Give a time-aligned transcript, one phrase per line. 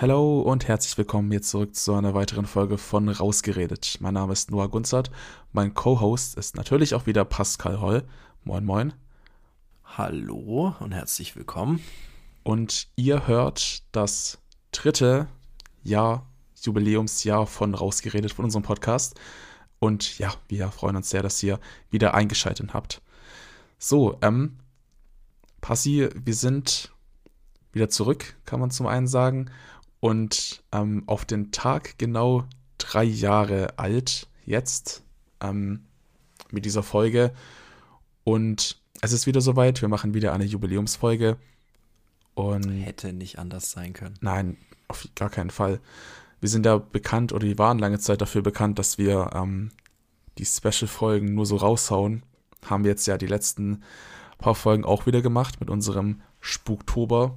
[0.00, 3.98] Hallo und herzlich willkommen hier zurück zu einer weiteren Folge von Rausgeredet.
[4.00, 5.10] Mein Name ist Noah Gunzert.
[5.52, 8.04] Mein Co-Host ist natürlich auch wieder Pascal Holl.
[8.42, 8.94] Moin, moin.
[9.84, 11.84] Hallo und herzlich willkommen.
[12.44, 14.38] Und ihr hört das
[14.72, 15.26] dritte
[15.82, 16.26] Jahr,
[16.62, 19.20] Jubiläumsjahr von Rausgeredet von unserem Podcast.
[19.80, 23.02] Und ja, wir freuen uns sehr, dass ihr wieder eingeschaltet habt.
[23.78, 24.60] So, ähm,
[25.60, 26.90] Passi, wir sind
[27.72, 29.50] wieder zurück, kann man zum einen sagen
[30.00, 32.44] und ähm, auf den Tag genau
[32.78, 35.02] drei Jahre alt jetzt
[35.40, 35.84] ähm,
[36.50, 37.32] mit dieser Folge.
[38.24, 39.80] Und es ist wieder soweit.
[39.80, 41.36] Wir machen wieder eine Jubiläumsfolge.
[42.34, 44.14] Und Hätte nicht anders sein können.
[44.20, 44.56] Nein,
[44.88, 45.80] auf gar keinen Fall.
[46.40, 49.70] Wir sind ja bekannt oder wir waren lange Zeit dafür bekannt, dass wir ähm,
[50.38, 52.22] die Special-Folgen nur so raushauen.
[52.64, 53.82] Haben wir jetzt ja die letzten
[54.38, 57.36] paar Folgen auch wieder gemacht mit unserem Spuktober,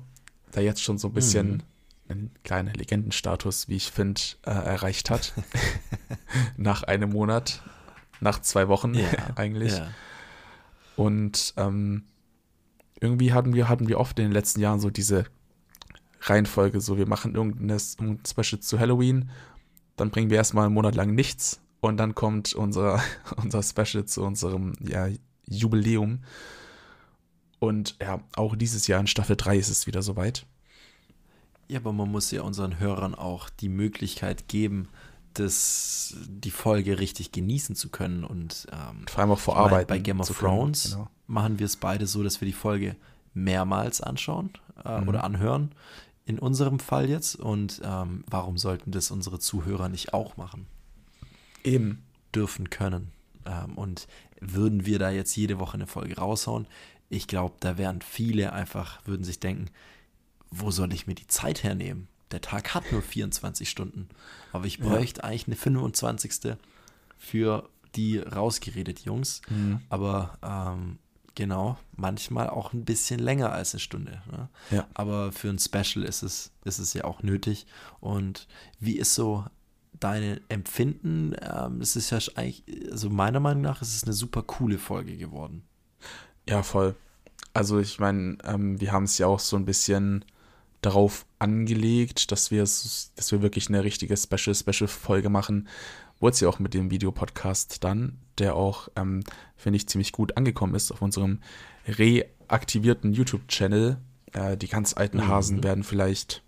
[0.55, 1.63] der jetzt schon so ein bisschen mhm
[2.09, 5.33] einen kleinen Legendenstatus, wie ich finde, äh, erreicht hat.
[6.57, 7.61] nach einem Monat,
[8.19, 9.73] nach zwei Wochen ja, eigentlich.
[9.73, 9.89] Ja.
[10.95, 12.03] Und ähm,
[12.99, 15.25] irgendwie hatten wir, hatten wir oft in den letzten Jahren so diese
[16.21, 19.29] Reihenfolge, so wir machen irgendein Special zu Halloween,
[19.95, 23.01] dann bringen wir erstmal einen Monat lang nichts und dann kommt unser,
[23.35, 25.07] unser Special zu unserem ja,
[25.45, 26.19] Jubiläum.
[27.59, 30.45] Und ja, auch dieses Jahr in Staffel 3 ist es wieder soweit.
[31.67, 34.89] Ja, aber man muss ja unseren Hörern auch die Möglichkeit geben,
[35.33, 39.87] das, die Folge richtig genießen zu können und ähm, vor allem auch vor Arbeit.
[39.87, 41.09] Bei Game of Thrones genau.
[41.27, 42.95] machen wir es beide so, dass wir die Folge
[43.33, 44.51] mehrmals anschauen
[44.85, 45.07] äh, mhm.
[45.07, 45.71] oder anhören.
[46.25, 47.35] In unserem Fall jetzt.
[47.35, 50.67] Und ähm, warum sollten das unsere Zuhörer nicht auch machen?
[51.63, 52.03] Eben.
[52.33, 53.11] Dürfen können.
[53.45, 54.07] Ähm, und
[54.39, 56.67] würden wir da jetzt jede Woche eine Folge raushauen,
[57.09, 59.67] ich glaube, da wären viele einfach, würden sich denken,
[60.59, 62.07] wo soll ich mir die Zeit hernehmen?
[62.31, 64.09] Der Tag hat nur 24 Stunden.
[64.51, 65.27] Aber ich bräuchte ja.
[65.27, 66.55] eigentlich eine 25.
[67.17, 69.41] für die rausgeredet Jungs.
[69.49, 69.81] Mhm.
[69.89, 70.97] Aber ähm,
[71.35, 74.21] genau, manchmal auch ein bisschen länger als eine Stunde.
[74.31, 74.49] Ne?
[74.71, 74.87] Ja.
[74.93, 77.65] Aber für ein Special ist es, ist es ja auch nötig.
[77.99, 78.47] Und
[78.79, 79.45] wie ist so
[79.99, 81.35] dein Empfinden?
[81.41, 85.17] Ähm, es ist ja eigentlich, also meiner Meinung nach ist es eine super coole Folge
[85.17, 85.63] geworden.
[86.47, 86.95] Ja, voll.
[87.53, 90.25] Also ich meine, ähm, wir haben es ja auch so ein bisschen
[90.85, 95.67] darauf angelegt, dass wir, dass wir wirklich eine richtige Special-Special-Folge machen.
[96.19, 99.23] Wurde ja auch mit dem Videopodcast dann, der auch, ähm,
[99.57, 101.39] finde ich, ziemlich gut angekommen ist auf unserem
[101.87, 103.97] reaktivierten YouTube-Channel.
[104.33, 105.27] Äh, die ganz alten mhm.
[105.27, 106.43] Hasen werden vielleicht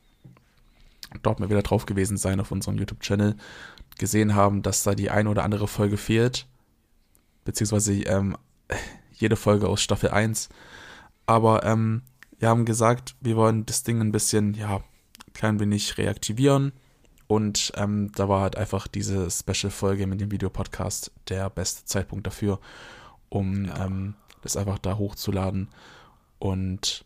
[1.22, 3.36] dort mal wieder drauf gewesen sein auf unserem YouTube-Channel,
[3.98, 6.48] gesehen haben, dass da die eine oder andere Folge fehlt,
[7.44, 8.38] beziehungsweise ähm,
[9.14, 10.50] jede Folge aus Staffel 1.
[11.26, 12.04] Aber ähm,
[12.40, 14.82] wir haben gesagt, wir wollen das Ding ein bisschen, ja,
[15.34, 16.74] klein wenig reaktivieren.
[17.28, 22.60] Und ähm, da war halt einfach diese Special-Folge mit dem Videopodcast der beste Zeitpunkt dafür,
[23.30, 23.86] um ja.
[23.86, 25.70] ähm, das einfach da hochzuladen.
[26.38, 27.04] Und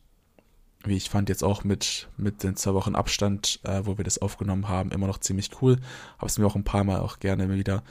[0.84, 4.18] wie ich fand, jetzt auch mit, mit den zwei Wochen Abstand, äh, wo wir das
[4.18, 5.78] aufgenommen haben, immer noch ziemlich cool.
[6.18, 7.84] Habe es mir auch ein paar Mal auch gerne wieder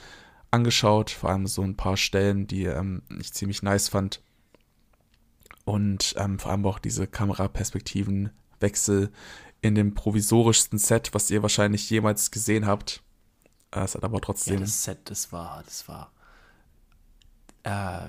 [0.51, 4.21] angeschaut, vor allem so ein paar Stellen, die ähm, ich ziemlich nice fand.
[5.69, 9.11] Und ähm, vor allem auch diese Kameraperspektivenwechsel
[9.61, 13.03] in dem provisorischsten Set, was ihr wahrscheinlich jemals gesehen habt.
[13.69, 14.55] Äh, es hat aber trotzdem.
[14.55, 16.11] Ja, das Set, das war, das war.
[17.61, 18.01] Äh,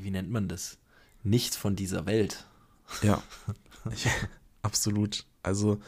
[0.00, 0.78] wie nennt man das?
[1.22, 2.46] Nicht von dieser Welt.
[3.02, 3.22] Ja,
[4.62, 5.26] absolut.
[5.42, 5.80] Also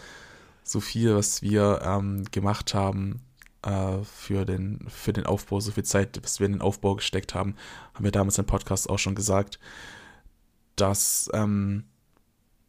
[0.62, 3.22] so viel, was wir ähm, gemacht haben
[3.62, 7.34] äh, für, den, für den Aufbau, so viel Zeit, was wir in den Aufbau gesteckt
[7.34, 7.56] haben,
[7.94, 9.58] haben wir damals im Podcast auch schon gesagt
[10.76, 11.84] dass ähm,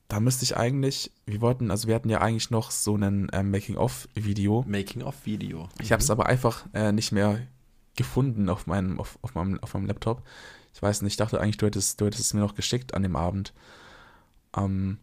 [0.07, 3.43] da müsste ich eigentlich, wir wollten, also wir hatten ja eigentlich noch so ein äh,
[3.43, 4.63] Making-of-Video.
[4.67, 5.63] Making-of-Video.
[5.63, 5.69] Mhm.
[5.81, 7.39] Ich habe es aber einfach äh, nicht mehr
[7.95, 10.23] gefunden auf meinem, auf, auf, meinem, auf meinem Laptop.
[10.73, 13.01] Ich weiß nicht, ich dachte eigentlich, du hättest, du hättest es mir noch geschickt an
[13.01, 13.53] dem Abend.
[14.55, 14.99] Ähm,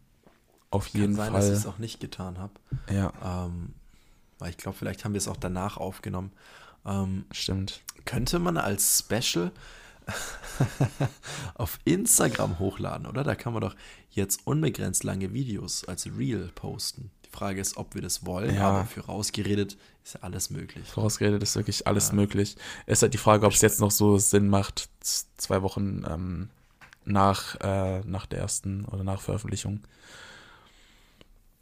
[0.69, 1.41] auf jeden Kann sein, Fall.
[1.41, 2.53] dass ich es auch nicht getan habe.
[2.91, 3.11] Ja.
[3.23, 3.73] Ähm,
[4.39, 6.31] weil ich glaube, vielleicht haben wir es auch danach aufgenommen.
[6.85, 7.81] Ähm, Stimmt.
[8.05, 9.51] Könnte man als Special
[11.55, 13.23] auf Instagram hochladen, oder?
[13.23, 13.75] Da kann man doch
[14.11, 17.11] jetzt unbegrenzt lange Videos als Reel posten.
[17.25, 18.69] Die Frage ist, ob wir das wollen, ja.
[18.69, 20.87] aber für rausgeredet ist ja alles möglich.
[20.87, 22.15] Für rausgeredet ist wirklich alles ja.
[22.15, 22.55] möglich.
[22.85, 26.49] Es ist halt die Frage, ob es jetzt noch so Sinn macht, zwei Wochen ähm,
[27.05, 29.81] nach, äh, nach der ersten oder nach Veröffentlichung.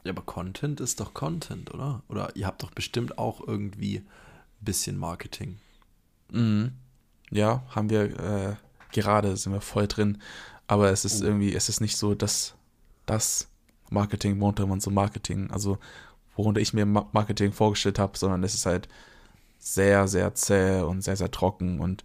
[0.03, 2.01] Ja, aber Content ist doch Content, oder?
[2.09, 4.05] Oder ihr habt doch bestimmt auch irgendwie ein
[4.65, 5.59] bisschen Marketing.
[6.31, 6.73] Mhm
[7.31, 8.55] ja, haben wir äh,
[8.91, 10.21] gerade, sind wir voll drin.
[10.67, 11.25] Aber es ist oh.
[11.25, 12.55] irgendwie, es ist nicht so, dass
[13.05, 13.47] das
[13.89, 15.77] Marketing, Montag und so Marketing, also
[16.35, 18.87] worunter ich mir Marketing vorgestellt habe, sondern es ist halt
[19.59, 22.03] sehr, sehr zäh und sehr, sehr trocken und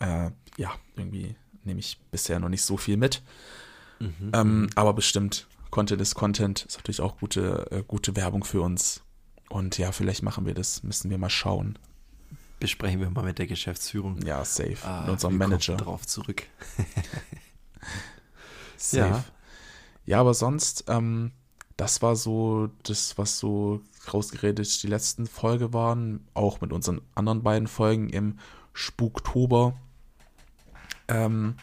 [0.00, 3.22] äh, ja, irgendwie nehme ich bisher noch nicht so viel mit.
[3.98, 4.30] Mhm.
[4.34, 9.02] Ähm, aber bestimmt, Content ist Content, ist natürlich auch gute, äh, gute Werbung für uns.
[9.48, 11.78] Und ja, vielleicht machen wir das, müssen wir mal schauen.
[12.58, 14.18] Besprechen wir mal mit der Geschäftsführung.
[14.24, 14.78] Ja, safe.
[14.82, 15.76] Ah, mit unserem Manager.
[15.76, 16.44] Darauf zurück.
[18.76, 19.08] safe.
[19.08, 19.24] Ja.
[20.06, 21.32] ja, aber sonst, ähm,
[21.76, 23.82] das war so das, was so
[24.12, 28.38] rausgeredet die letzten Folge waren, auch mit unseren anderen beiden Folgen im
[28.72, 29.74] Spuktober.
[31.08, 31.56] Ähm,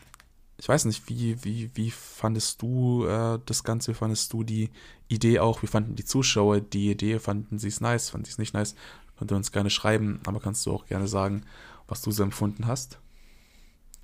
[0.57, 3.91] ich weiß nicht, wie, wie, wie fandest du äh, das Ganze?
[3.91, 4.69] Wie fandest du die
[5.07, 5.63] Idee auch?
[5.63, 7.19] Wie fanden die Zuschauer die Idee?
[7.19, 8.11] Fanden sie es nice?
[8.11, 8.75] Fanden sie es nicht nice?
[9.17, 11.43] Könnt ihr uns gerne schreiben, aber kannst du auch gerne sagen,
[11.87, 12.99] was du so empfunden hast?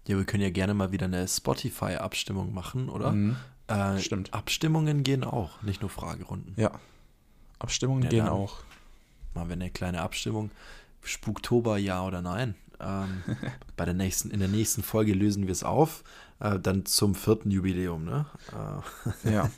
[0.08, 3.12] Ja, wir können ja gerne mal wieder eine Spotify-Abstimmung machen, oder?
[3.12, 3.36] Mhm,
[3.68, 4.34] äh, stimmt.
[4.34, 6.54] Abstimmungen gehen auch, nicht nur Fragerunden.
[6.58, 6.72] Ja.
[7.60, 8.62] Abstimmungen ja, gehen auch.
[9.34, 10.52] Machen wir eine kleine Abstimmung.
[11.04, 12.56] Spuktober, ja oder nein?
[12.80, 13.24] Ähm,
[13.78, 16.04] bei der nächsten, in der nächsten Folge lösen wir es auf.
[16.40, 18.26] Äh, dann zum vierten Jubiläum, ne?
[19.26, 19.50] Äh, ja.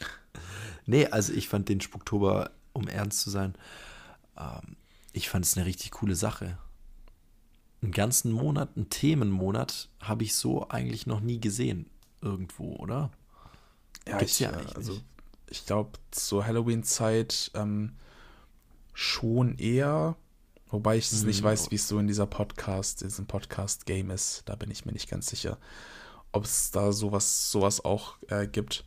[0.86, 3.54] nee, also ich fand den Spuktober, um ernst zu sein,
[4.38, 4.76] ähm,
[5.12, 6.58] ich fand es eine richtig coole Sache.
[7.82, 11.86] Einen ganzen Monat, einen Themenmonat, habe ich so eigentlich noch nie gesehen.
[12.20, 13.10] Irgendwo, oder?
[14.06, 15.00] Ja, Gibt's ich, ja äh, also
[15.50, 17.92] ich glaube zur Halloween-Zeit ähm,
[18.92, 20.16] schon eher
[20.70, 24.42] Wobei ich es nicht weiß, wie es so in dieser Podcast, in diesem Podcast-Game ist.
[24.44, 25.56] Da bin ich mir nicht ganz sicher,
[26.30, 28.84] ob es da sowas, sowas auch äh, gibt.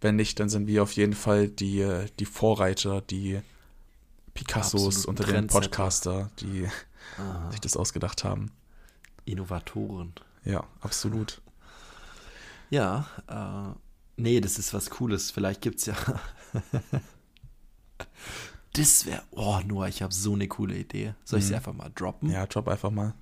[0.00, 3.40] Wenn nicht, dann sind wir auf jeden Fall die, die Vorreiter, die
[4.34, 6.68] Picassos Absolut unter den Podcaster, die
[7.18, 7.50] Aha.
[7.50, 8.50] sich das ausgedacht haben.
[9.24, 10.14] Innovatoren.
[10.44, 11.40] Ja, absolut.
[12.70, 13.78] Ja, äh,
[14.16, 15.30] nee, das ist was Cooles.
[15.30, 15.96] Vielleicht gibt es ja
[18.72, 21.14] Das wäre, oh Noah, ich habe so eine coole Idee.
[21.24, 21.56] Soll ich sie mhm.
[21.56, 22.30] einfach mal droppen?
[22.30, 23.14] Ja, drop einfach mal.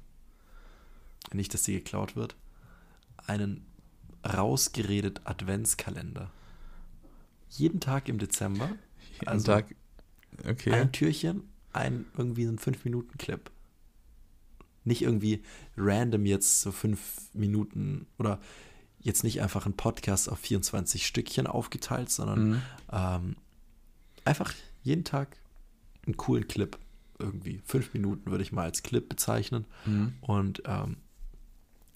[1.33, 2.37] Nicht, dass sie geklaut wird.
[3.27, 3.67] Einen
[4.25, 6.31] rausgeredet Adventskalender.
[7.51, 8.71] Jeden Tag im Dezember.
[9.15, 9.75] Jeden also Tag.
[10.47, 10.73] Okay.
[10.73, 11.43] Ein Türchen,
[11.73, 13.51] ein irgendwie so ein 5-Minuten-Clip.
[14.85, 15.43] Nicht irgendwie
[15.77, 18.41] random jetzt so 5 Minuten oder
[19.01, 22.63] jetzt nicht einfach ein Podcast auf 24 Stückchen aufgeteilt, sondern mhm.
[22.93, 23.37] ähm,
[24.25, 25.37] einfach jeden Tag
[26.07, 26.79] einen coolen Clip
[27.19, 27.61] irgendwie.
[27.65, 29.67] Fünf Minuten würde ich mal als Clip bezeichnen.
[29.85, 30.15] Mhm.
[30.21, 30.97] Und ähm,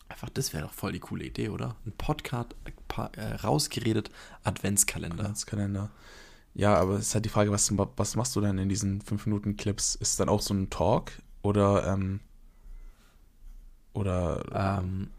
[0.08, 1.76] einfach, das wäre doch voll die coole Idee, oder?
[1.86, 2.54] Ein Podcast
[3.16, 4.10] äh, rausgeredet
[4.44, 5.20] Adventskalender.
[5.20, 5.90] Adventskalender.
[6.54, 9.26] Ja, aber es ist halt die Frage, was, was machst du denn in diesen fünf
[9.26, 9.94] Minuten Clips?
[9.94, 11.12] Ist es dann auch so ein Talk
[11.42, 12.20] oder ähm,
[13.94, 15.10] oder ähm,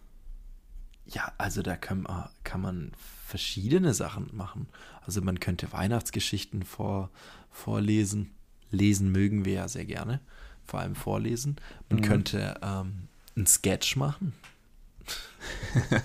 [1.05, 2.07] ja, also da kann,
[2.43, 2.91] kann man
[3.25, 4.67] verschiedene Sachen machen.
[5.05, 7.09] Also man könnte Weihnachtsgeschichten vor,
[7.51, 8.31] vorlesen.
[8.71, 10.21] Lesen mögen wir ja sehr gerne,
[10.65, 11.57] vor allem vorlesen.
[11.89, 12.03] Man mhm.
[12.03, 14.33] könnte ähm, einen Sketch machen.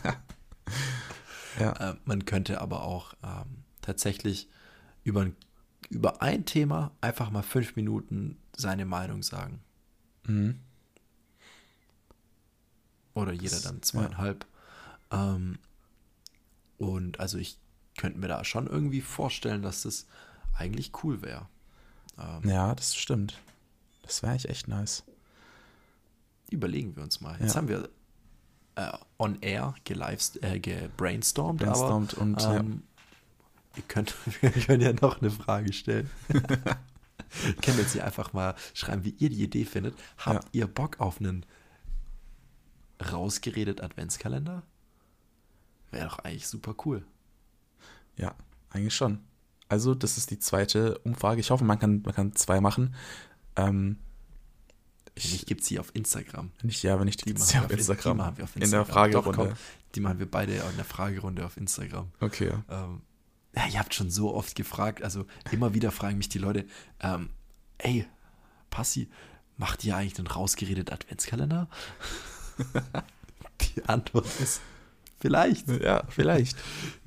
[1.60, 1.72] ja.
[1.72, 4.48] äh, man könnte aber auch ähm, tatsächlich
[5.04, 5.30] über,
[5.90, 9.60] über ein Thema einfach mal fünf Minuten seine Meinung sagen.
[10.26, 10.60] Mhm.
[13.14, 14.46] Oder jeder dann zweieinhalb.
[15.12, 15.34] Ja.
[15.34, 15.58] Ähm,
[16.76, 17.58] und also ich
[17.96, 20.06] könnte mir da schon irgendwie vorstellen, dass das
[20.54, 21.48] eigentlich cool wäre.
[22.18, 23.40] Ähm, ja, das stimmt.
[24.02, 25.04] Das wäre eigentlich echt nice.
[26.50, 27.38] Überlegen wir uns mal.
[27.40, 27.56] Jetzt ja.
[27.56, 27.88] haben wir
[28.76, 32.82] äh, on air gelivest, äh, gebrainstormt, Brainstormt aber, und ähm.
[33.78, 36.10] Ihr, könnt, wir können ja noch eine Frage stellen.
[37.62, 39.94] Können jetzt hier einfach mal schreiben, wie ihr die Idee findet.
[40.16, 40.50] Habt ja.
[40.60, 41.44] ihr Bock auf einen
[43.12, 44.62] rausgeredet Adventskalender?
[45.90, 47.04] Wäre doch eigentlich super cool.
[48.16, 48.34] Ja,
[48.70, 49.20] eigentlich schon.
[49.68, 51.40] Also, das ist die zweite Umfrage.
[51.40, 52.94] Ich hoffe, man kann, man kann zwei machen.
[53.56, 53.98] Ähm,
[55.14, 56.50] ich, ich gibt sie auf Instagram.
[56.62, 58.16] Ich, ja, wenn ich die, die machen auf, auf Instagram.
[58.16, 58.64] Die machen wir auf Instagram.
[58.64, 59.38] In der Fragerunde.
[59.38, 59.56] Doch, komm,
[59.94, 62.10] die machen wir beide in der Fragerunde auf Instagram.
[62.20, 62.52] Okay.
[62.70, 63.02] Ähm,
[63.54, 66.66] ja, ihr habt schon so oft gefragt, also immer wieder fragen mich die Leute,
[67.00, 67.30] ähm,
[67.78, 68.06] ey,
[68.70, 69.08] Passi,
[69.56, 71.68] macht ihr eigentlich den rausgeredet Adventskalender?
[73.60, 74.60] die Antwort ist
[75.20, 75.68] Vielleicht.
[75.68, 76.56] Ja, vielleicht.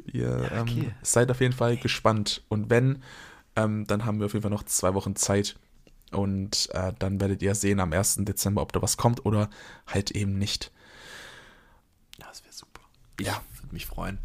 [0.05, 0.79] Ihr ja, okay.
[0.85, 2.43] ähm, seid auf jeden Fall gespannt.
[2.49, 3.03] Und wenn,
[3.55, 5.55] ähm, dann haben wir auf jeden Fall noch zwei Wochen Zeit.
[6.11, 8.17] Und äh, dann werdet ihr sehen am 1.
[8.19, 9.49] Dezember, ob da was kommt oder
[9.87, 10.71] halt eben nicht.
[12.19, 12.81] Ja, das wäre super.
[13.17, 13.41] Ich ja.
[13.61, 14.19] würde mich freuen.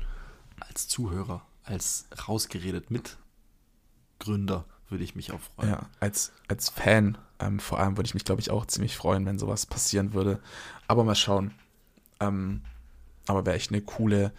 [0.59, 5.71] Als Zuhörer, als rausgeredet Mitgründer würde ich mich auch freuen.
[5.71, 9.27] Ja, als, als Fan ähm, vor allem würde ich mich, glaube ich, auch ziemlich freuen,
[9.27, 10.41] wenn sowas passieren würde.
[10.87, 11.53] Aber mal schauen.
[12.21, 12.63] Ähm,
[13.27, 14.33] aber wäre echt eine coole,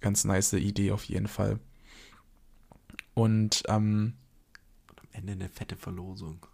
[0.00, 1.58] ganz nice Idee auf jeden Fall.
[3.14, 4.14] Und ähm,
[5.12, 6.46] Ende eine fette Verlosung.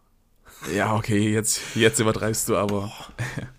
[0.75, 2.93] Ja, okay, jetzt, jetzt übertreibst du aber.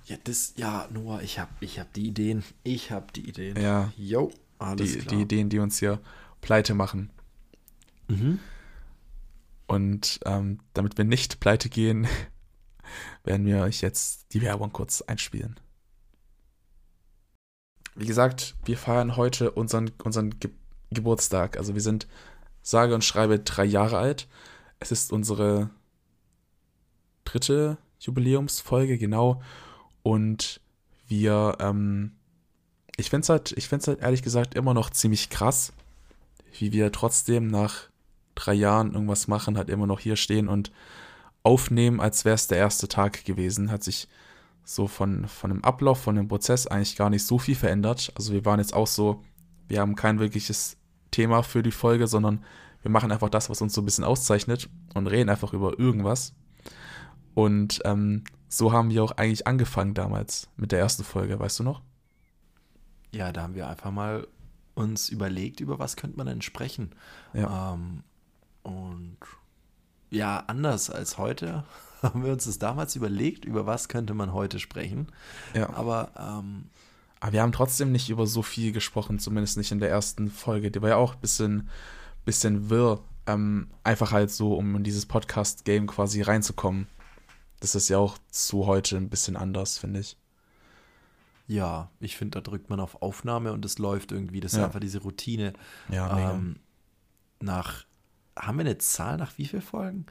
[0.06, 2.44] Ja, das, ja, Noah, ich hab, ich hab die Ideen.
[2.64, 3.60] Ich hab die Ideen.
[3.60, 3.92] Ja.
[3.98, 5.16] Jo, alles Die, klar.
[5.16, 6.00] die Ideen, die uns hier
[6.42, 7.10] pleite machen.
[8.08, 8.40] Mhm.
[9.68, 12.08] Und ähm, damit wir nicht pleite gehen,
[13.24, 15.60] werden wir euch jetzt die Werbung kurz einspielen.
[17.96, 20.52] Wie gesagt, wir feiern heute unseren, unseren Ge
[20.94, 21.56] Geburtstag.
[21.56, 22.06] Also wir sind
[22.62, 24.28] sage und schreibe drei Jahre alt.
[24.82, 25.70] Es ist unsere
[27.24, 29.42] dritte Jubiläumsfolge, genau.
[30.04, 30.60] Und
[31.08, 32.14] wir, ähm,
[32.98, 35.72] ich finde es halt, ich find's halt ehrlich gesagt immer noch ziemlich krass,
[36.60, 37.90] wie wir trotzdem nach
[38.36, 40.72] drei Jahren irgendwas machen, halt immer noch hier stehen und
[41.44, 43.72] aufnehmen, als wäre es der erste Tag gewesen.
[43.72, 44.08] Hat sich
[44.64, 48.12] so von, von dem Ablauf, von dem Prozess eigentlich gar nicht so viel verändert.
[48.16, 49.24] Also wir waren jetzt auch so,
[49.68, 50.78] wir haben kein wirkliches
[51.10, 52.44] Thema für die Folge, sondern
[52.82, 56.34] wir machen einfach das, was uns so ein bisschen auszeichnet und reden einfach über irgendwas.
[57.34, 61.64] Und ähm, so haben wir auch eigentlich angefangen damals mit der ersten Folge, weißt du
[61.64, 61.82] noch?
[63.14, 64.28] Ja, da haben wir einfach mal
[64.76, 66.92] uns überlegt, über was könnte man denn sprechen.
[67.34, 67.74] Ja.
[67.74, 68.04] Ähm,
[68.64, 69.18] und
[70.10, 71.64] ja, anders als heute
[72.02, 75.08] haben wir uns das damals überlegt, über was könnte man heute sprechen.
[75.54, 75.74] Ja.
[75.74, 76.70] Aber ähm,
[77.20, 80.72] Aber wir haben trotzdem nicht über so viel gesprochen, zumindest nicht in der ersten Folge.
[80.72, 81.70] Die war ja auch ein bisschen,
[82.26, 83.04] bisschen wirr.
[83.28, 86.88] Ähm, einfach halt so, um in dieses Podcast-Game quasi reinzukommen.
[87.60, 90.18] Das ist ja auch zu heute ein bisschen anders, finde ich.
[91.52, 94.40] Ja, ich finde, da drückt man auf Aufnahme und es läuft irgendwie.
[94.40, 94.66] Das ist Ja.
[94.66, 95.52] einfach diese Routine.
[95.90, 96.32] Ja.
[96.34, 96.58] Ähm,
[97.42, 97.86] nach,
[98.40, 100.06] haben wir eine Zahl nach wie vielen Folgen?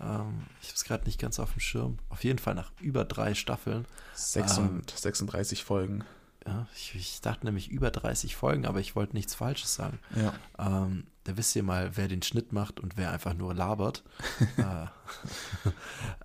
[0.00, 1.98] Ähm, ich habe es gerade nicht ganz auf dem Schirm.
[2.08, 3.84] Auf jeden Fall nach über drei Staffeln.
[4.14, 6.04] Sechs ähm, und 36 Folgen.
[6.46, 9.98] Ja, ich, ich dachte nämlich über 30 Folgen, aber ich wollte nichts Falsches sagen.
[10.16, 10.32] Ja.
[10.58, 14.04] Ähm, da wisst ihr mal, wer den Schnitt macht und wer einfach nur labert.
[14.56, 14.86] äh,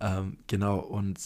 [0.00, 1.18] ähm, genau, und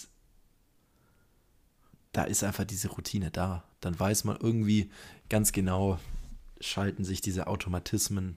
[2.18, 3.62] da ist einfach diese Routine da.
[3.80, 4.90] Dann weiß man irgendwie
[5.30, 6.00] ganz genau,
[6.60, 8.36] schalten sich diese Automatismen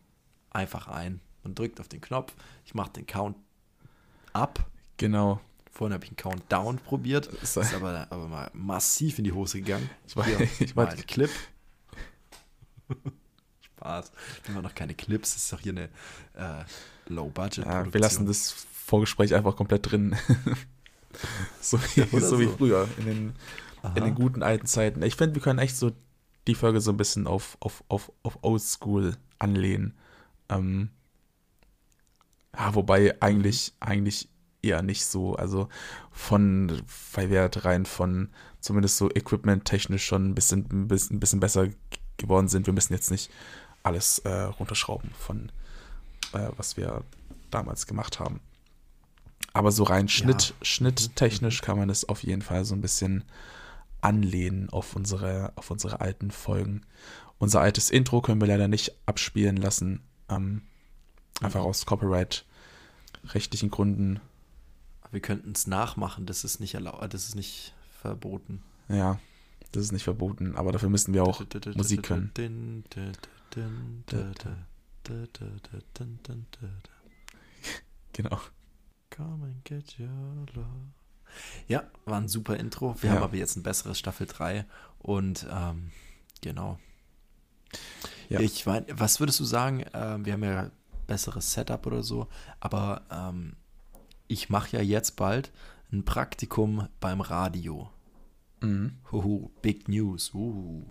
[0.52, 1.20] einfach ein.
[1.44, 2.32] Man drückt auf den Knopf,
[2.64, 3.36] ich mache den Count
[4.34, 4.64] ab.
[4.98, 5.42] Genau.
[5.72, 9.90] Vorhin habe ich einen Countdown probiert, ist aber, aber mal massiv in die Hose gegangen.
[10.06, 11.32] Ich war- Hier, ich war- ein Clip.
[13.62, 14.12] Spaß.
[14.46, 15.86] Wir haben noch keine Clips, das ist doch hier eine
[16.36, 16.66] äh,
[17.08, 17.86] Low-Budget-Produktion.
[17.88, 20.16] Ja, wir lassen das Vorgespräch einfach komplett drin.
[21.62, 22.58] so wie, oder so wie so.
[22.58, 23.34] früher, in den,
[23.82, 23.94] Aha.
[23.96, 25.02] in den guten alten Zeiten.
[25.04, 25.92] Ich finde, wir können echt so
[26.48, 29.96] die Folge so ein bisschen auf, auf, auf, auf Oldschool anlehnen.
[30.50, 30.90] Ähm,
[32.56, 34.30] ja, wobei eigentlich, eigentlich
[34.62, 35.36] eher nicht so.
[35.36, 35.70] Also
[36.12, 36.82] von,
[37.14, 41.40] weil wir halt rein von zumindest so equipment-technisch schon ein bisschen, ein bisschen, ein bisschen
[41.40, 41.70] besser
[42.18, 42.68] geworden sind.
[42.68, 43.32] Wir müssen jetzt nicht
[43.84, 45.52] alles äh, runterschrauben von
[46.34, 47.04] äh, was wir
[47.50, 48.40] damals gemacht haben.
[49.54, 53.24] Aber so rein Schnitt, schnitttechnisch kann man das auf jeden Fall so ein bisschen
[54.02, 56.82] anlehnen auf unsere, auf unsere alten Folgen.
[57.38, 60.02] Unser altes Intro können wir leider nicht abspielen lassen.
[60.30, 60.62] Ähm,
[61.42, 64.20] einfach aus Copyright-rechtlichen Gründen.
[65.12, 68.64] Wir könnten es nachmachen, das ist nicht erlaubt, das ist nicht verboten.
[68.88, 69.20] Ja,
[69.72, 71.44] das ist nicht verboten, aber dafür müssen wir auch
[71.76, 72.32] Musik können.
[78.14, 78.40] Genau.
[79.10, 81.01] Come and get your love.
[81.68, 82.96] Ja, war ein super Intro.
[83.02, 83.16] Wir Ja.
[83.16, 84.66] haben aber jetzt ein besseres Staffel 3
[85.00, 85.92] und ähm,
[86.42, 86.80] genau.
[88.30, 88.40] Ja.
[88.40, 89.86] Ich mein, was würdest du sagen?
[89.94, 90.72] Ähm, wir haben ja
[91.08, 92.28] besseres Setup oder so,
[92.60, 93.56] aber ähm,
[94.28, 95.52] ich mache ja jetzt bald
[95.92, 97.90] ein Praktikum beim Radio.
[98.62, 98.98] Mhm.
[99.12, 100.34] Huhu, Big News.
[100.34, 100.86] Uh.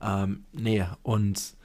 [0.00, 1.56] Ähm, nee, und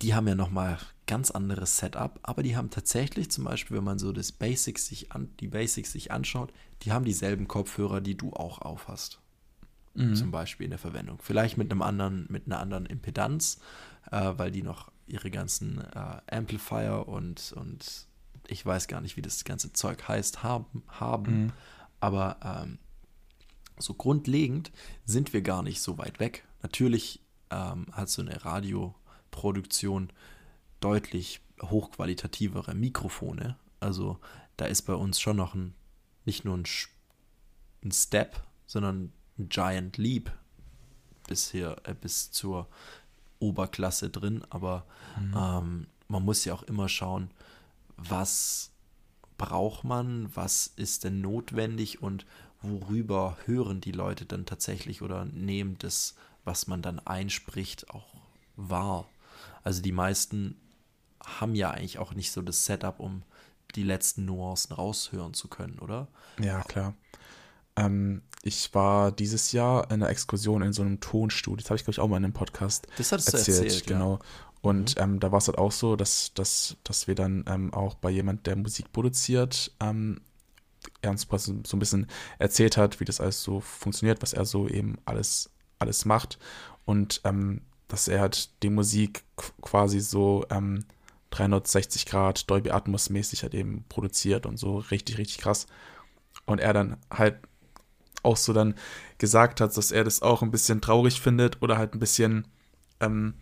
[0.00, 3.98] die haben ja nochmal ganz anderes Setup, aber die haben tatsächlich zum Beispiel, wenn man
[3.98, 8.32] so das Basics sich an, die Basics sich anschaut, die haben dieselben Kopfhörer, die du
[8.32, 9.20] auch aufhast.
[9.94, 10.16] Mhm.
[10.16, 11.18] Zum Beispiel in der Verwendung.
[11.22, 13.60] Vielleicht mit einem anderen, mit einer anderen Impedanz,
[14.10, 18.06] äh, weil die noch ihre ganzen äh, Amplifier und, und
[18.48, 21.44] ich weiß gar nicht, wie das ganze Zeug heißt, haben, haben.
[21.44, 21.52] Mhm.
[22.00, 22.78] aber ähm,
[23.78, 24.70] so grundlegend
[25.04, 26.44] sind wir gar nicht so weit weg.
[26.62, 27.20] Natürlich
[27.50, 30.10] ähm, hat so eine Radioproduktion
[30.84, 33.56] deutlich hochqualitativere Mikrofone.
[33.80, 34.18] Also
[34.56, 35.74] da ist bei uns schon noch ein,
[36.26, 36.64] nicht nur ein,
[37.82, 40.30] ein Step, sondern ein Giant Leap
[41.26, 42.68] bis hier, äh, bis zur
[43.38, 44.44] Oberklasse drin.
[44.50, 44.84] Aber
[45.16, 47.30] ähm, man muss ja auch immer schauen,
[47.96, 48.70] was
[49.38, 52.26] braucht man, was ist denn notwendig und
[52.60, 56.14] worüber hören die Leute dann tatsächlich oder nehmen das,
[56.44, 58.06] was man dann einspricht, auch
[58.56, 59.08] wahr.
[59.62, 60.56] Also die meisten
[61.24, 63.22] haben ja eigentlich auch nicht so das Setup, um
[63.74, 66.08] die letzten Nuancen raushören zu können, oder?
[66.40, 66.94] Ja, klar.
[67.76, 71.56] Ähm, ich war dieses Jahr in einer Exkursion in so einem Tonstudio.
[71.56, 73.62] Das habe ich, glaube ich, auch mal in einem Podcast Das hattest du erzählt.
[73.64, 73.96] erzählt, ja.
[73.96, 74.18] genau.
[74.60, 77.94] Und ähm, da war es halt auch so, dass, dass, dass wir dann ähm, auch
[77.94, 80.20] bei jemand, der Musik produziert, ähm,
[81.02, 82.06] er quasi so ein bisschen
[82.38, 86.38] erzählt hat, wie das alles so funktioniert, was er so eben alles, alles macht.
[86.84, 90.84] Und ähm, dass er halt die Musik qu- quasi so ähm,
[91.36, 95.66] 360 Grad Dolby Atmos mäßig halt eben produziert und so richtig, richtig krass.
[96.46, 97.36] Und er dann halt
[98.22, 98.74] auch so dann
[99.18, 102.46] gesagt hat, dass er das auch ein bisschen traurig findet oder halt ein bisschen
[103.00, 103.34] ähm,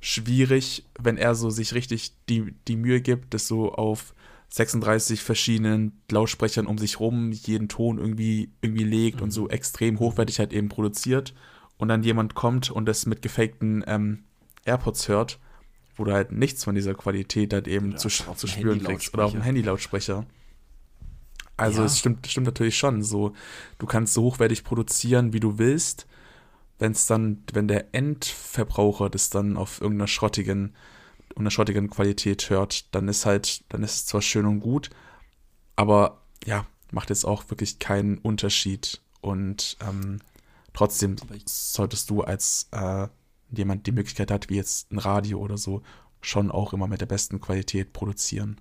[0.00, 4.14] schwierig, wenn er so sich richtig die, die Mühe gibt, das so auf
[4.50, 10.38] 36 verschiedenen Lautsprechern um sich rum jeden Ton irgendwie, irgendwie legt und so extrem hochwertig
[10.38, 11.34] halt eben produziert
[11.76, 14.24] und dann jemand kommt und das mit gefakten ähm,
[14.64, 15.38] AirPods hört,
[15.98, 19.26] wo du halt nichts von dieser Qualität halt eben Oder zu, zu spüren kriegst oder
[19.26, 20.24] auf dem Handy-Lautsprecher.
[21.56, 21.86] Also Ja.
[21.86, 23.02] es stimmt, stimmt natürlich schon.
[23.02, 23.34] So,
[23.78, 26.06] du kannst so hochwertig produzieren, wie du willst.
[26.78, 30.74] Wenn es dann, wenn der Endverbraucher das dann auf irgendeiner schrottigen,
[31.36, 34.90] einer schrottigen Qualität hört, dann ist halt, dann ist es zwar schön und gut,
[35.76, 39.00] aber ja, macht jetzt auch wirklich keinen Unterschied.
[39.20, 40.20] Und ähm,
[40.72, 43.08] trotzdem solltest du als äh,
[43.50, 45.82] jemand die Möglichkeit hat, wie jetzt ein Radio oder so,
[46.20, 48.60] schon auch immer mit der besten Qualität produzieren.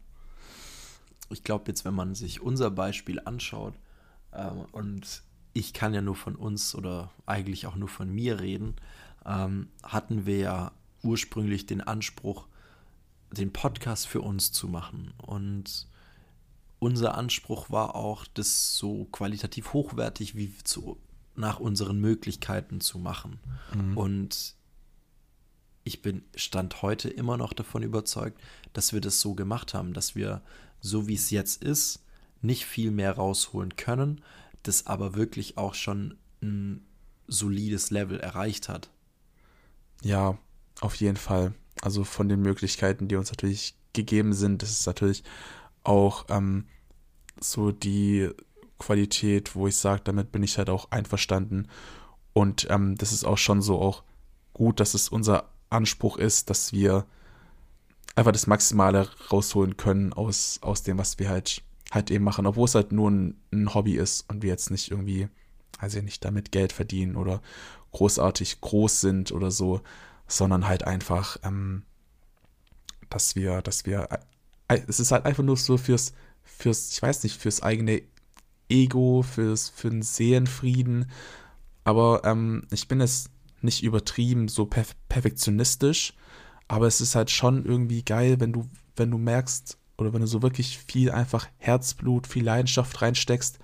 [1.30, 3.74] ich glaube jetzt, wenn man sich unser Beispiel anschaut,
[4.34, 8.76] ähm, und ich kann ja nur von uns oder eigentlich auch nur von mir reden,
[9.26, 10.72] ähm, hatten wir ja
[11.04, 12.48] ursprünglich den Anspruch,
[13.32, 15.14] den Podcast für uns zu machen.
[15.18, 15.88] Und
[16.80, 20.98] unser Anspruch war auch, das so qualitativ hochwertig wie zu,
[21.36, 23.40] nach unseren Möglichkeiten zu machen.
[23.96, 24.56] Und
[25.88, 28.40] ich bin Stand heute immer noch davon überzeugt,
[28.74, 30.42] dass wir das so gemacht haben, dass wir,
[30.82, 32.04] so wie es jetzt ist,
[32.42, 34.22] nicht viel mehr rausholen können,
[34.64, 36.86] das aber wirklich auch schon ein
[37.28, 38.90] solides Level erreicht hat.
[40.04, 40.38] Ja,
[40.82, 41.54] auf jeden Fall.
[41.82, 45.24] Also von den Möglichkeiten, die uns natürlich gegeben sind, das ist natürlich
[45.84, 46.66] auch ähm,
[47.40, 48.30] so die
[48.78, 51.70] Qualität, wo ich sage, damit bin ich halt auch einverstanden.
[52.34, 54.04] Und ähm, das ist auch schon so auch
[54.54, 57.06] gut, dass es unser Anspruch ist, dass wir
[58.16, 62.66] einfach das Maximale rausholen können aus, aus dem, was wir halt halt eben machen, obwohl
[62.66, 65.30] es halt nur ein, ein Hobby ist und wir jetzt nicht irgendwie,
[65.78, 67.42] also nicht damit Geld verdienen oder
[67.92, 69.82] großartig groß sind oder so,
[70.28, 71.84] sondern halt einfach, ähm,
[73.10, 74.10] dass wir, dass wir,
[74.68, 78.02] äh, es ist halt einfach nur so fürs, fürs, ich weiß nicht, fürs eigene
[78.70, 81.10] Ego, fürs, für den Seelenfrieden,
[81.86, 83.30] aber ähm, ich bin jetzt
[83.62, 86.14] nicht übertrieben so perf perfektionistisch,
[86.68, 90.28] aber es ist halt schon irgendwie geil, wenn du, wenn du merkst, oder wenn du
[90.28, 93.60] so wirklich viel einfach Herzblut, viel Leidenschaft reinsteckst,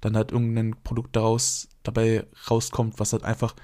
[0.00, 3.54] dann halt irgendein Produkt daraus dabei rauskommt, was halt einfach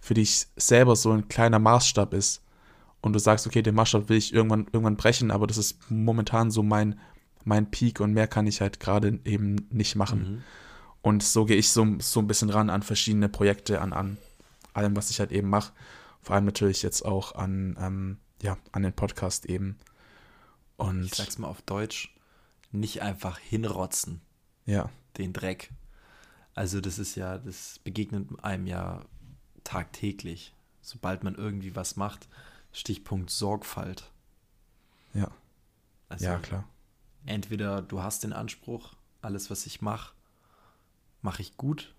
[0.00, 2.42] für dich selber so ein kleiner Maßstab ist.
[3.00, 6.50] Und du sagst, okay, den Maßstab will ich irgendwann, irgendwann brechen, aber das ist momentan
[6.50, 6.98] so mein,
[7.44, 10.42] mein Peak und mehr kann ich halt gerade eben nicht machen.
[11.02, 14.18] Und so gehe ich so, so ein bisschen ran an verschiedene Projekte, an, an
[14.74, 15.72] allem, was ich halt eben mache.
[16.20, 19.78] Vor allem natürlich jetzt auch an, ähm, ja, an den Podcast eben.
[20.76, 22.14] Und Ich sag's mal auf Deutsch,
[22.70, 24.20] nicht einfach hinrotzen,
[24.66, 25.70] ja, den Dreck.
[26.54, 29.04] Also das ist ja, das begegnet einem ja
[29.64, 30.54] tagtäglich.
[30.80, 32.28] Sobald man irgendwie was macht,
[32.72, 34.10] Stichpunkt Sorgfalt.
[35.14, 35.30] ja,
[36.08, 36.68] Also ja, klar.
[37.26, 40.14] entweder du hast den Anspruch, alles, was ich mache,
[41.20, 41.94] mache ich gut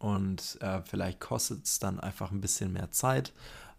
[0.00, 3.32] und äh, vielleicht kostet es dann einfach ein bisschen mehr Zeit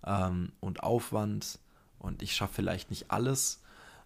[0.05, 1.59] ähm, und Aufwand
[1.97, 3.59] und ich schaffe vielleicht nicht alles.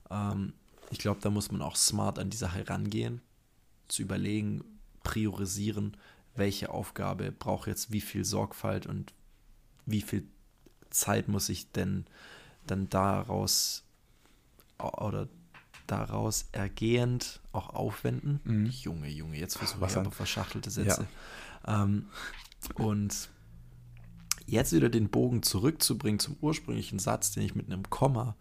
[0.09, 0.53] Ähm,
[0.91, 3.21] ich glaube, da muss man auch smart an die Sache rangehen,
[3.89, 4.63] zu überlegen,
[5.03, 5.97] priorisieren,
[6.35, 9.13] welche Aufgabe braucht jetzt wie viel Sorgfalt und
[9.85, 10.25] wie viel
[10.89, 12.05] Zeit muss ich denn
[12.65, 13.83] dann daraus
[14.77, 15.27] oder
[15.85, 18.39] daraus ergehend auch aufwenden.
[18.45, 18.67] Mhm.
[18.67, 21.07] Junge, Junge, jetzt versuche ich aber verschachtelte Sätze.
[21.67, 22.09] Ähm,
[22.75, 23.29] und
[24.45, 28.35] jetzt wieder den Bogen zurückzubringen zum ursprünglichen Satz, den ich mit einem Komma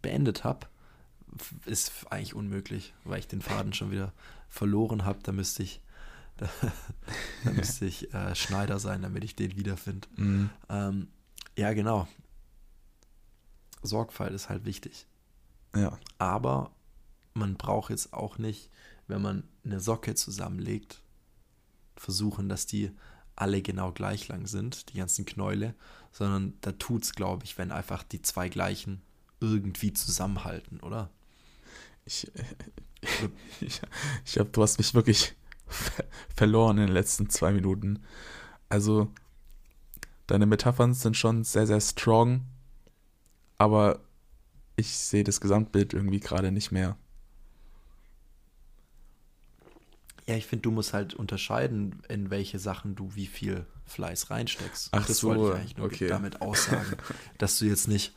[0.00, 0.66] beendet habe,
[1.64, 4.12] ist eigentlich unmöglich, weil ich den Faden schon wieder
[4.48, 5.20] verloren habe.
[5.22, 5.80] Da müsste ich,
[6.36, 6.48] da,
[7.44, 10.08] da müsste ich äh, Schneider sein, damit ich den wiederfinde.
[10.16, 10.50] Mhm.
[10.68, 11.08] Ähm,
[11.56, 12.08] ja, genau.
[13.82, 15.06] Sorgfalt ist halt wichtig.
[15.74, 16.70] Ja, Aber
[17.34, 18.70] man braucht jetzt auch nicht,
[19.08, 21.02] wenn man eine Socke zusammenlegt,
[22.02, 22.90] versuchen, dass die
[23.36, 25.74] alle genau gleich lang sind, die ganzen Knäule,
[26.10, 29.00] sondern da tut's, glaube ich, wenn einfach die zwei gleichen
[29.40, 31.10] irgendwie zusammenhalten, oder?
[32.04, 32.30] Ich,
[33.00, 33.10] ich,
[33.60, 33.80] ich,
[34.24, 35.34] ich hab, du hast mich wirklich
[35.66, 38.02] ver verloren in den letzten zwei Minuten.
[38.68, 39.12] Also,
[40.26, 42.42] deine Metaphern sind schon sehr, sehr strong,
[43.58, 44.00] aber
[44.76, 46.96] ich sehe das Gesamtbild irgendwie gerade nicht mehr.
[50.26, 54.90] Ja, ich finde, du musst halt unterscheiden, in welche Sachen du wie viel Fleiß reinsteckst.
[54.92, 56.06] Ach das so, wollte ich eigentlich nur okay.
[56.06, 56.96] damit aussagen,
[57.38, 58.14] dass du jetzt nicht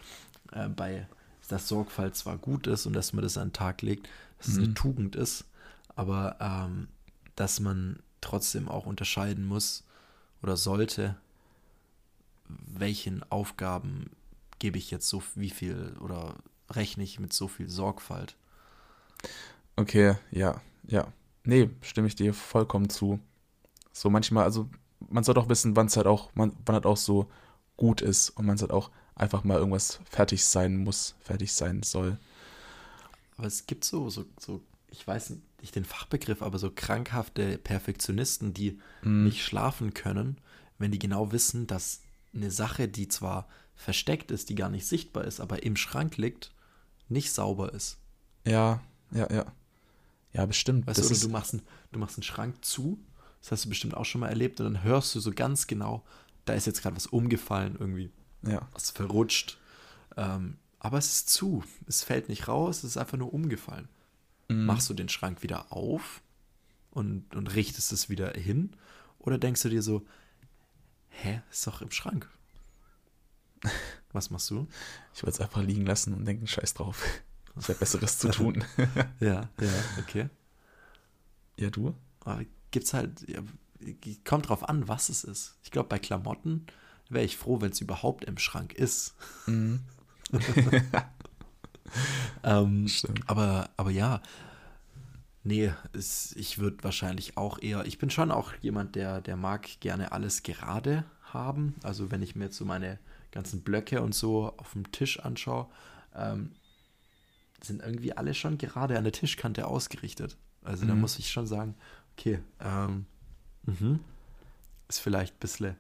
[0.52, 1.08] äh, bei,
[1.48, 4.58] dass Sorgfalt zwar gut ist und dass man das an den Tag legt, dass es
[4.58, 4.76] eine Mhm.
[4.76, 5.46] Tugend ist,
[5.96, 6.88] aber ähm,
[7.36, 9.84] dass man trotzdem auch unterscheiden muss
[10.42, 11.16] oder sollte,
[12.48, 14.12] welchen Aufgaben
[14.60, 16.36] gebe ich jetzt so wie viel oder
[16.70, 18.36] rechne ich mit so viel Sorgfalt.
[19.76, 21.08] Okay, ja, ja.
[21.46, 23.20] Nee, stimme ich dir vollkommen zu.
[23.94, 24.70] So manchmal, also
[25.10, 27.30] man sollte auch wissen, wann es halt auch, man, wann halt auch so
[27.78, 32.18] gut ist und man halt auch einfach mal irgendwas fertig sein muss, fertig sein soll.
[33.38, 38.54] Aber es gibt so, so, so, ich weiß nicht den Fachbegriff, aber so krankhafte Perfektionisten,
[38.54, 39.26] die Mhm.
[39.26, 40.38] nicht schlafen können,
[40.78, 42.02] wenn die genau wissen, dass
[42.34, 46.52] eine Sache, die zwar versteckt ist, die gar nicht sichtbar ist, aber im Schrank liegt,
[47.10, 47.98] nicht sauber ist.
[48.46, 48.82] Ja,
[49.12, 49.46] ja, ja.
[50.36, 50.86] Ja, bestimmt.
[50.86, 53.00] Weißt das du, oder du machst, einen, du machst einen Schrank zu,
[53.42, 56.04] das hast du bestimmt auch schon mal erlebt, und dann hörst du so ganz genau,
[56.44, 59.58] da ist jetzt gerade was umgefallen, irgendwie ja, was verrutscht.
[60.18, 63.88] Ähm, aber es ist zu, es fällt nicht raus, es ist einfach nur umgefallen.
[64.50, 64.66] Mhm.
[64.66, 66.22] Machst du den Schrank wieder auf
[66.92, 68.76] und, und richtest es wieder hin?
[69.20, 70.06] Oder denkst du dir so,
[71.10, 72.30] hä, ist doch im Schrank?
[74.12, 74.68] Was machst du?
[75.14, 77.04] ich würde es einfach liegen lassen und denken, scheiß drauf.
[77.60, 78.64] Ich habe Besseres zu tun.
[79.20, 80.30] Ja, ja, okay.
[81.58, 81.96] ja, du?
[82.22, 82.42] Aber
[82.72, 83.40] gibt's halt, ja,
[84.26, 85.56] kommt drauf an, was es ist.
[85.64, 86.66] Ich glaube, bei Klamotten
[87.10, 89.16] wäre ich froh, wenn es überhaupt im Schrank ist.
[89.46, 89.82] Mhm.
[92.44, 93.22] Ähm, Stimmt.
[93.28, 94.22] aber, aber ja,
[95.44, 99.68] nee, es, ich würde wahrscheinlich auch eher, ich bin schon auch jemand, der, der mag
[99.80, 101.76] gerne alles gerade haben.
[101.84, 103.00] Also wenn ich mir jetzt so meine
[103.32, 105.68] ganzen Blöcke und so auf dem Tisch anschaue,
[106.16, 106.52] ähm,
[107.68, 110.38] sind irgendwie alle schon gerade an der Tischkante ausgerichtet.
[110.64, 111.02] Also da Mhm.
[111.02, 111.76] muss ich schon sagen,
[112.18, 113.06] okay, ähm,
[113.64, 114.00] mhm,
[114.88, 115.76] ist vielleicht ein bisschen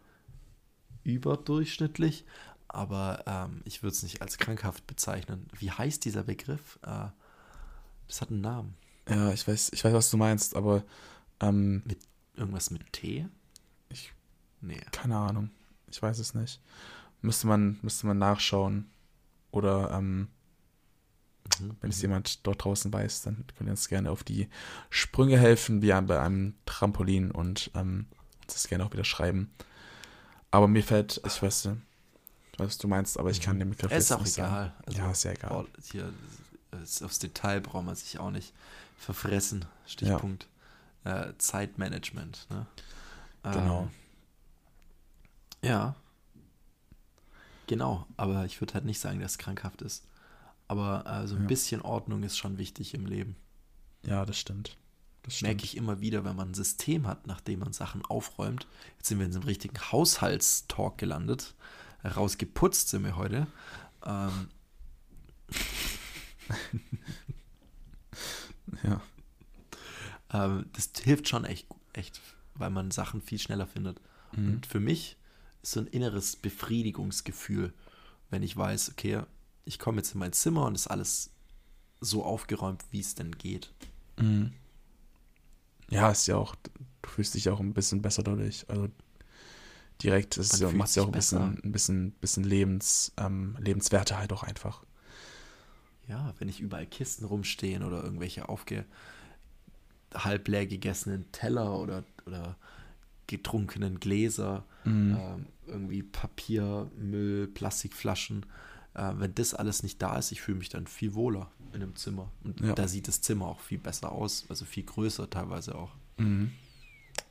[1.03, 2.25] überdurchschnittlich,
[2.67, 5.47] aber ähm, ich würde es nicht als krankhaft bezeichnen.
[5.57, 6.79] Wie heißt dieser Begriff?
[6.83, 7.07] Äh,
[8.07, 8.75] das hat einen Namen.
[9.09, 10.83] Ja, ich weiß, ich weiß, was du meinst, aber
[11.39, 11.83] ähm,
[12.35, 13.27] Irgendwas mit T?
[13.89, 14.11] Ich-
[14.61, 14.81] Nee.
[14.91, 15.51] keine Ahnung.
[15.89, 16.59] Ich weiß es nicht.
[17.21, 18.89] Müsste man, müsste man nachschauen.
[19.51, 20.27] Oder ähm,
[21.59, 21.77] Mhm.
[21.81, 24.49] wenn es jemand dort draußen weiß, dann könnt ihr uns gerne auf die
[24.89, 28.07] Sprünge helfen, wie bei einem Trampolin und ähm,
[28.43, 29.51] uns das gerne auch wieder schreiben.
[30.51, 31.77] Aber mir fällt, ich weiß, nicht,
[32.53, 33.97] ich weiß, was du meinst, aber ich kann den Begriff Mhm.
[33.97, 34.49] Ist jetzt auch nicht egal.
[34.49, 34.73] sagen.
[34.85, 35.49] Also, ja, ist ja egal.
[35.49, 36.13] boah, hier
[37.03, 38.53] aufs Detail braucht man sich auch nicht
[38.97, 39.65] verfressen.
[39.85, 40.47] Stichpunkt
[41.05, 42.47] äh, Zeitmanagement.
[42.49, 42.65] Ne?
[43.43, 43.83] Genau.
[45.61, 45.95] Ähm, ja.
[47.67, 50.03] Genau, aber ich würde halt nicht sagen, dass es krankhaft ist.
[50.67, 51.47] Aber äh, so ein Ja.
[51.47, 53.35] bisschen Ordnung ist schon wichtig im Leben.
[54.05, 54.77] Ja, das stimmt.
[55.23, 55.49] Das stimmt.
[55.49, 58.67] Merke ich immer wieder, wenn man ein System hat, nachdem man Sachen aufräumt.
[58.97, 61.55] Jetzt sind wir in so einem richtigen Haushaltstalk gelandet.
[62.03, 63.47] Rausgeputzt sind wir heute.
[64.05, 64.49] Ähm,
[68.83, 69.01] Ja.
[70.33, 72.19] ähm, das hilft schon echt, echt,
[72.55, 73.99] weil man Sachen viel schneller findet.
[74.35, 74.55] Mhm.
[74.55, 75.17] Und für mich
[75.61, 77.73] ist so ein inneres Befriedigungsgefühl,
[78.29, 79.21] wenn ich weiß, okay,
[79.65, 81.31] ich komme jetzt in mein Zimmer und ist alles
[82.01, 83.73] so aufgeräumt, wie es denn geht.
[84.19, 84.53] Mhm.
[85.89, 86.55] Ja, ist ja auch,
[87.01, 88.65] du fühlst dich auch ein bisschen besser dadurch.
[88.69, 88.89] Also
[90.01, 94.17] direkt ist ja, macht es ja auch ein bisschen, ein bisschen, bisschen Lebens, ähm, Lebenswerte
[94.17, 94.83] halt auch einfach.
[96.07, 98.85] Ja, wenn nicht überall Kisten rumstehen oder irgendwelche aufge
[100.13, 102.55] halb leer gegessenen Teller oder, oder
[103.27, 105.17] getrunkenen Gläser, Mhm.
[105.19, 108.45] ähm, irgendwie Papier, Müll, Plastikflaschen.
[108.95, 111.95] Äh, wenn das alles nicht da ist, ich fühle mich dann viel wohler in einem
[111.95, 112.29] Zimmer.
[112.43, 112.73] Und Ja.
[112.73, 115.91] da sieht das Zimmer auch viel besser aus, also viel größer teilweise auch.
[116.17, 116.51] Mhm.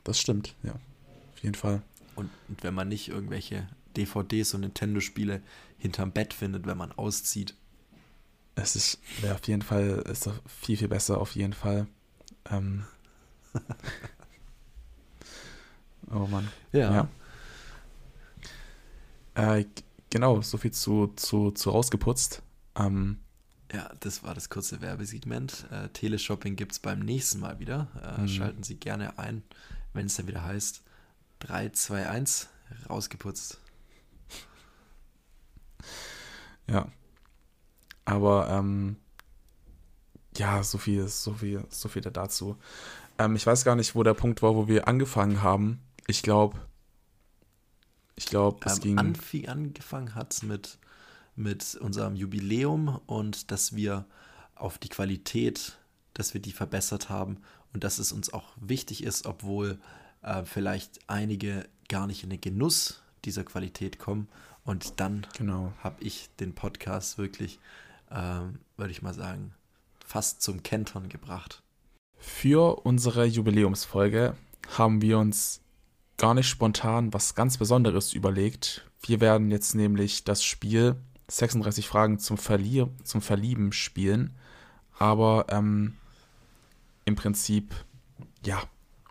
[0.04, 0.72] Das stimmt, ja.
[0.72, 1.82] Auf jeden Fall.
[2.16, 5.40] Und, und wenn man nicht irgendwelche DVDs und Nintendo-Spiele
[5.78, 7.54] hinterm Bett findet, wenn man auszieht.
[8.56, 11.86] Es ist, wäre auf jeden Fall, ist viel, viel besser, auf jeden Fall.
[12.50, 12.84] Ähm.
[16.10, 16.48] oh Mann.
[16.72, 17.08] Ja.
[19.34, 19.68] Äh, g-
[20.14, 22.40] genau, so viel zu, zu, zu rausgeputzt.
[22.76, 23.18] Ähm,
[23.72, 25.66] Ja, das war das kurze Werbesegment.
[25.72, 27.88] Äh, Teleshopping gibt es beim nächsten Mal wieder.
[28.00, 28.28] Äh, Mhm.
[28.28, 29.42] Schalten Sie gerne ein,
[29.92, 30.82] wenn es dann wieder heißt
[31.40, 32.48] 3, 2, 1,
[32.88, 33.58] rausgeputzt.
[36.68, 36.86] ja.
[38.04, 38.96] Aber ähm,
[40.36, 42.56] ja, so viel, so viel, so viel dazu.
[43.18, 45.80] Ähm, ich weiß gar nicht, wo der Punkt war, wo wir angefangen haben.
[46.06, 46.58] Ich glaube,
[48.16, 48.98] ich glaube, es ähm, ging.
[48.98, 50.78] Anfing, angefangen hat es mit,
[51.36, 54.04] mit unserem Jubiläum und dass wir
[54.54, 55.78] auf die Qualität,
[56.14, 57.38] dass wir die verbessert haben
[57.72, 59.78] und dass es uns auch wichtig ist, obwohl
[60.22, 64.28] äh, vielleicht einige gar nicht in den Genuss dieser Qualität kommen.
[64.64, 65.72] Und dann genau.
[65.82, 67.58] habe ich den Podcast wirklich,
[68.10, 69.52] ähm, würde ich mal sagen,
[70.04, 71.62] fast zum Kentern gebracht.
[72.16, 74.36] Für unsere Jubiläumsfolge
[74.78, 75.60] haben wir uns
[76.16, 78.88] gar nicht spontan was ganz Besonderes überlegt.
[79.02, 80.96] Wir werden jetzt nämlich das Spiel
[81.28, 84.34] 36 Fragen zum, Verlier zum Verlieben spielen.
[84.98, 85.96] Aber ähm,
[87.04, 87.74] im Prinzip,
[88.44, 88.62] ja,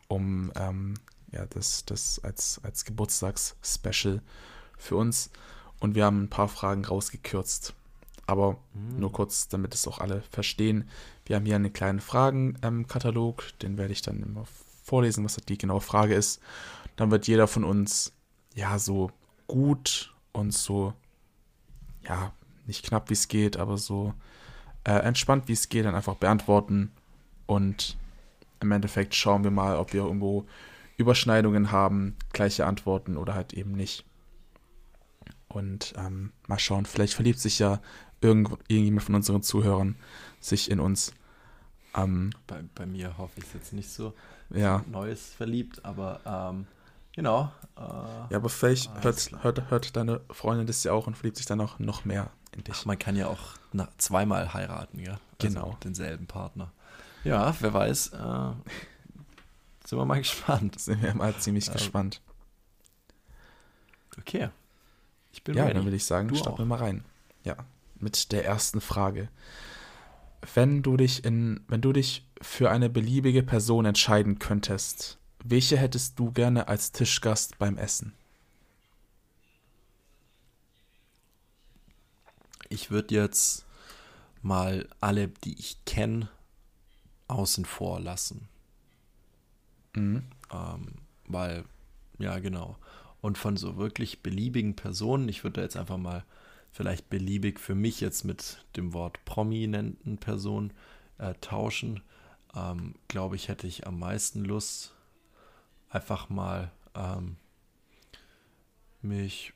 [0.08, 0.96] um ähm,
[1.32, 4.22] ja, das, das als, als Geburtstags-Special
[4.78, 5.32] für uns.
[5.80, 7.74] Und wir haben ein paar Fragen rausgekürzt.
[8.26, 9.00] Aber mhm.
[9.00, 10.88] nur kurz, damit es auch alle verstehen.
[11.26, 14.46] Wir haben hier einen kleinen Fragenkatalog, ähm, den werde ich dann immer
[14.84, 16.42] vorlesen, was die genaue Frage ist.
[16.96, 18.14] Dann wird jeder von uns
[18.54, 19.12] ja so
[19.48, 20.94] gut und so,
[22.08, 22.34] ja,
[22.66, 24.14] nicht knapp wie es geht, aber so
[24.84, 26.92] äh, entspannt wie es geht, dann einfach beantworten.
[27.46, 27.98] Und
[28.60, 30.46] im Endeffekt schauen wir mal, ob wir irgendwo
[30.98, 34.06] Überschneidungen haben, gleiche Antworten oder halt eben nicht.
[35.48, 37.82] Und ähm, mal schauen, vielleicht verliebt sich ja
[38.22, 39.96] irgend, irgendjemand von unseren Zuhörern
[40.40, 41.14] sich in uns.
[41.96, 44.14] Ähm, bei, bei mir hoffe ich es jetzt nicht so.
[44.54, 44.84] Ja.
[44.90, 46.68] Neues verliebt, aber ähm,
[47.16, 47.52] genau.
[47.76, 51.46] Äh, ja, aber vielleicht hört, hört, hört deine Freundin das ja auch und verliebt sich
[51.46, 52.76] dann auch noch mehr in dich.
[52.80, 55.20] Ach, man kann ja auch nach, zweimal heiraten, ja.
[55.42, 55.78] Also genau.
[55.84, 56.72] denselben Partner.
[57.24, 58.10] Ja, wer weiß.
[58.10, 58.18] Äh,
[59.86, 60.80] sind wir mal gespannt.
[60.80, 62.22] Sind wir mal ziemlich äh, gespannt.
[64.20, 64.50] Okay.
[65.32, 65.74] Ich bin ja, ready.
[65.74, 67.04] dann würde ich sagen, starten wir mal rein.
[67.44, 67.58] Ja,
[68.00, 69.30] mit der ersten Frage.
[70.54, 76.20] Wenn du dich in, wenn du dich für eine beliebige Person entscheiden könntest, welche hättest
[76.20, 78.14] du gerne als Tischgast beim Essen?
[82.70, 83.66] Ich würde jetzt
[84.42, 86.30] mal alle, die ich kenne,
[87.28, 88.48] außen vor lassen.
[89.96, 90.24] Mhm.
[90.52, 90.88] Ähm,
[91.28, 91.64] weil,
[92.20, 92.78] ja, genau.
[93.22, 96.26] Und von so wirklich beliebigen Personen, ich würde jetzt einfach mal
[96.72, 100.74] vielleicht beliebig für mich jetzt mit dem Wort prominenten Person
[101.20, 102.02] äh, tauschen,
[102.56, 104.94] ähm, glaube ich, hätte ich am meisten Lust,
[105.90, 107.38] einfach mal ähm,
[109.02, 109.54] mich.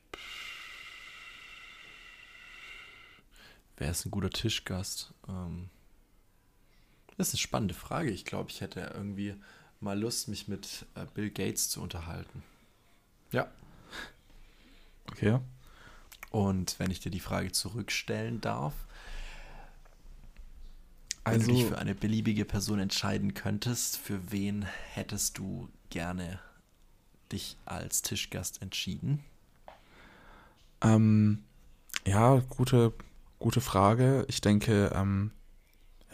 [3.78, 5.14] Wer ist ein guter Tischgast?
[5.28, 5.70] Ähm,
[7.18, 8.12] das ist eine spannende Frage.
[8.12, 9.36] Ich glaube, ich hätte irgendwie
[9.80, 12.44] mal Lust, mich mit äh, Bill Gates zu unterhalten.
[13.32, 13.52] Ja.
[15.12, 15.40] Okay.
[16.32, 18.74] Und wenn ich dir die Frage zurückstellen darf,
[21.28, 26.40] also, wenn du dich für eine beliebige Person entscheiden könntest, für wen hättest du gerne
[27.32, 29.24] dich als Tischgast entschieden?
[30.82, 31.44] Ähm,
[32.06, 32.94] ja, gute,
[33.40, 34.26] gute Frage.
[34.28, 35.32] Ich denke, ähm,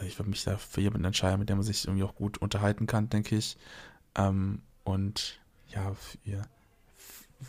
[0.02, 2.88] ich würde mich da für jemanden entscheiden, mit dem man sich irgendwie auch gut unterhalten
[2.88, 3.58] kann, denke ich.
[4.16, 5.96] Ähm, und ja,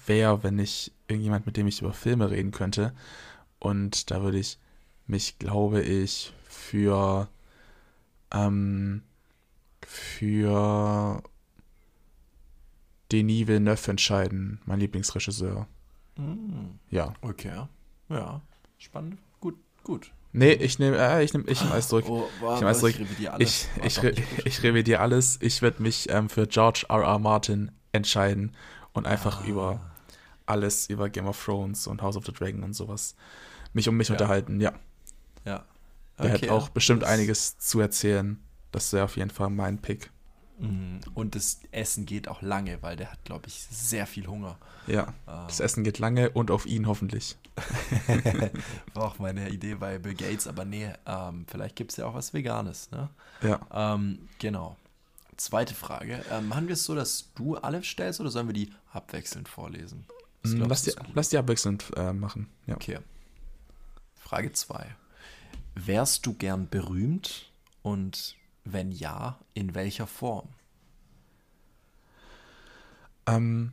[0.07, 2.93] wer, wenn ich irgendjemand, mit dem ich über Filme reden könnte.
[3.59, 4.59] Und da würde ich
[5.07, 7.29] mich, glaube ich, für
[8.35, 9.03] ähm,
[9.87, 11.23] für
[13.13, 15.67] Denis Villeneuve entscheiden, mein Lieblingsregisseur.
[16.17, 16.79] Mm.
[16.91, 17.15] Ja.
[17.21, 17.67] Okay.
[18.09, 18.41] Ja.
[18.79, 19.19] Spannend.
[19.41, 20.13] Gut, gut.
[20.33, 22.07] Nee, ich nehme, äh, ich nehme, ich nehme alles zurück.
[22.09, 22.97] Oh, wow, ich nehme alles zurück.
[23.39, 25.39] Ich, ich, ich, ich revidiere alles.
[25.41, 27.03] Ich werde mich ähm, für George R.
[27.03, 27.19] R.
[27.21, 28.53] Martin entscheiden
[28.93, 29.47] und einfach ah.
[29.47, 29.81] über
[30.47, 33.15] alles, über Game of Thrones und House of the Dragon und sowas,
[33.73, 34.15] mich um mich ja.
[34.15, 34.73] unterhalten, ja.
[35.45, 35.65] Ja.
[36.17, 38.43] Okay, Der hat auch bestimmt einiges zu erzählen.
[38.73, 40.11] Das wäre auf jeden Fall mein Pick.
[40.59, 41.01] Mhm.
[41.15, 44.57] Und das Essen geht auch lange, weil der hat, glaube ich, sehr viel Hunger.
[44.87, 45.45] Ja, ähm.
[45.49, 47.37] das Essen geht lange und auf ihn hoffentlich.
[48.95, 52.15] War auch meine Idee bei Bill Gates, aber nee, ähm, vielleicht gibt es ja auch
[52.15, 52.91] was Veganes.
[52.91, 53.09] Ne?
[53.43, 53.95] Ja.
[53.95, 54.77] Ähm, genau.
[55.37, 56.25] Zweite Frage.
[56.31, 60.07] Ähm, machen wir es so, dass du alle stellst oder sollen wir die abwechselnd vorlesen?
[60.45, 62.49] Mm, lass die, lass die abwechselnd äh, machen.
[62.67, 62.77] Ja.
[62.77, 62.99] Okay.
[64.17, 64.95] Frage 2.
[65.75, 70.49] Wärst du gern berühmt und wenn ja, in welcher Form?
[73.27, 73.73] Ähm,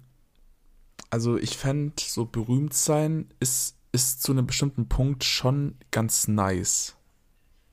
[1.09, 6.95] also ich fände, so berühmt sein ist, ist zu einem bestimmten Punkt schon ganz nice.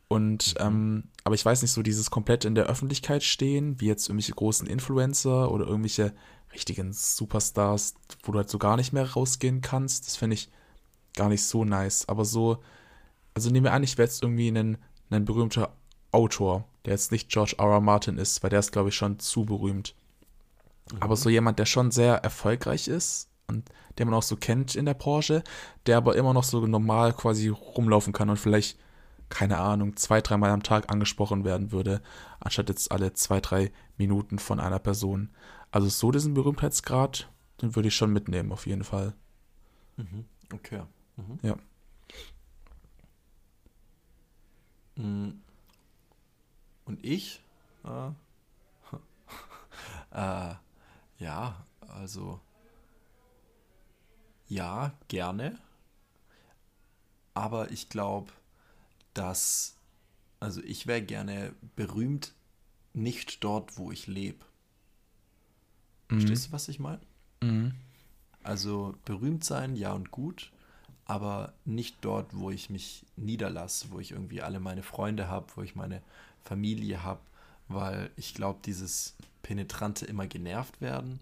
[0.08, 0.66] Und, mhm.
[0.66, 4.32] ähm, aber ich weiß nicht, so dieses komplett in der Öffentlichkeit stehen, wie jetzt irgendwelche
[4.32, 6.14] großen Influencer oder irgendwelche
[6.52, 10.50] richtigen Superstars, wo du halt so gar nicht mehr rausgehen kannst, das finde ich
[11.14, 12.08] gar nicht so nice.
[12.08, 12.62] Aber so,
[13.38, 14.78] also nehmen wir an, ich wäre jetzt irgendwie ein,
[15.10, 15.72] ein berühmter
[16.10, 17.66] Autor, der jetzt nicht George R.
[17.66, 17.80] R.
[17.80, 19.94] Martin ist, weil der ist, glaube ich, schon zu berühmt.
[20.92, 20.98] Mhm.
[20.98, 24.86] Aber so jemand, der schon sehr erfolgreich ist und den man auch so kennt in
[24.86, 25.44] der Branche,
[25.86, 28.76] der aber immer noch so normal quasi rumlaufen kann und vielleicht,
[29.28, 32.02] keine Ahnung, zwei, dreimal am Tag angesprochen werden würde,
[32.40, 35.30] anstatt jetzt alle zwei, drei Minuten von einer Person.
[35.70, 37.30] Also so diesen Berühmtheitsgrad,
[37.62, 39.14] den würde ich schon mitnehmen, auf jeden Fall.
[39.96, 40.24] Mhm.
[40.52, 40.82] Okay.
[41.16, 41.38] Mhm.
[41.42, 41.54] Ja.
[41.54, 41.60] Mm.
[44.98, 45.42] Und
[47.02, 47.40] ich?
[47.84, 48.10] Äh,
[50.10, 50.54] äh,
[51.18, 52.40] ja, also
[54.48, 55.58] ja, gerne.
[57.34, 58.32] Aber ich glaube,
[59.14, 59.76] dass,
[60.40, 62.34] also ich wäre gerne berühmt,
[62.94, 64.44] nicht dort, wo ich lebe.
[66.08, 66.20] Mhm.
[66.20, 67.00] Verstehst du, was ich meine?
[67.42, 67.74] Mhm.
[68.42, 70.50] Also berühmt sein, ja und gut,
[71.08, 75.62] aber nicht dort, wo ich mich niederlasse, wo ich irgendwie alle meine Freunde habe, wo
[75.62, 76.02] ich meine
[76.44, 77.20] Familie habe,
[77.66, 81.18] weil ich glaube, dieses penetrante immer genervt werden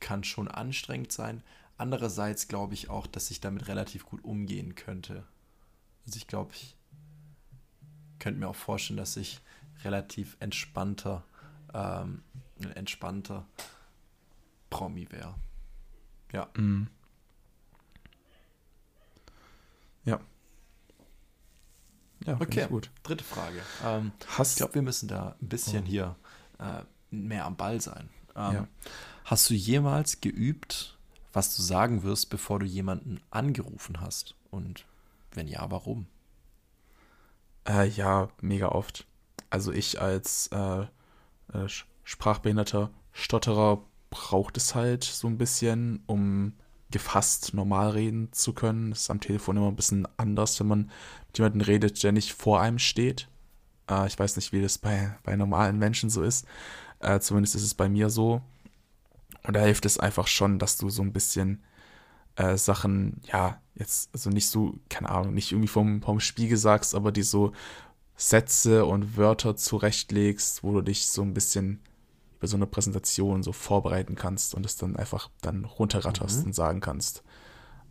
[0.00, 1.42] kann schon anstrengend sein.
[1.76, 5.24] Andererseits glaube ich auch, dass ich damit relativ gut umgehen könnte.
[6.06, 6.76] Also ich glaube, ich
[8.18, 9.40] könnte mir auch vorstellen, dass ich
[9.82, 11.24] relativ entspannter,
[11.72, 12.22] ähm,
[12.74, 13.46] entspannter
[14.70, 15.34] Promi wäre.
[16.32, 16.48] Ja.
[16.56, 16.88] Mhm.
[20.04, 20.20] Ja.
[22.24, 22.66] Ja, okay.
[22.68, 22.90] gut.
[23.02, 23.60] Dritte Frage.
[23.84, 25.86] Ähm, hast, ich glaube, wir müssen da ein bisschen oh.
[25.86, 26.16] hier
[26.58, 28.08] äh, mehr am Ball sein.
[28.34, 28.68] Ähm, ja.
[29.24, 30.98] Hast du jemals geübt,
[31.32, 34.34] was du sagen wirst, bevor du jemanden angerufen hast?
[34.50, 34.84] Und
[35.32, 36.06] wenn ja, warum?
[37.68, 39.06] Äh, ja, mega oft.
[39.50, 40.82] Also ich als äh,
[41.52, 41.68] äh,
[42.04, 46.54] sprachbehinderter Stotterer braucht es halt so ein bisschen, um
[46.94, 48.90] gefasst normal reden zu können.
[48.90, 50.90] Das ist am Telefon immer ein bisschen anders, wenn man
[51.26, 53.28] mit jemandem redet, der nicht vor einem steht.
[53.90, 56.46] Äh, ich weiß nicht, wie das bei, bei normalen Menschen so ist.
[57.00, 58.42] Äh, zumindest ist es bei mir so.
[59.42, 61.64] Und da hilft es einfach schon, dass du so ein bisschen
[62.36, 66.94] äh, Sachen, ja, jetzt, also nicht so, keine Ahnung, nicht irgendwie vom, vom Spiegel sagst,
[66.94, 67.52] aber die so
[68.16, 71.80] Sätze und Wörter zurechtlegst, wo du dich so ein bisschen
[72.44, 76.46] über so eine Präsentation so vorbereiten kannst und es dann einfach dann runterratterst mhm.
[76.46, 77.24] und sagen kannst.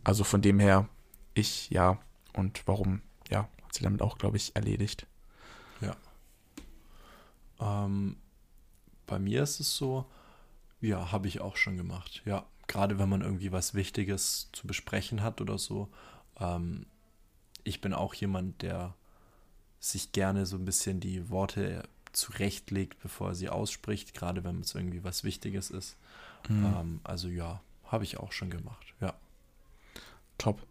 [0.04, 0.88] Also von dem her,
[1.34, 1.98] ich ja
[2.34, 5.08] und warum, ja, hat sie damit auch, glaube ich, erledigt.
[5.80, 5.96] Ja.
[7.60, 8.16] Ähm,
[9.08, 10.06] bei mir ist es so,
[10.80, 12.22] ja, habe ich auch schon gemacht.
[12.24, 15.88] Ja, gerade wenn man irgendwie was Wichtiges zu besprechen hat oder so.
[16.38, 16.86] Ähm,
[17.64, 18.94] ich bin auch jemand, der
[19.80, 21.82] sich gerne so ein bisschen die Worte
[22.16, 25.96] zurechtlegt, bevor er sie ausspricht, gerade wenn es irgendwie was Wichtiges ist.
[26.48, 26.64] Mhm.
[26.64, 29.14] Ähm, also ja, habe ich auch schon gemacht, ja.
[30.38, 30.66] Top.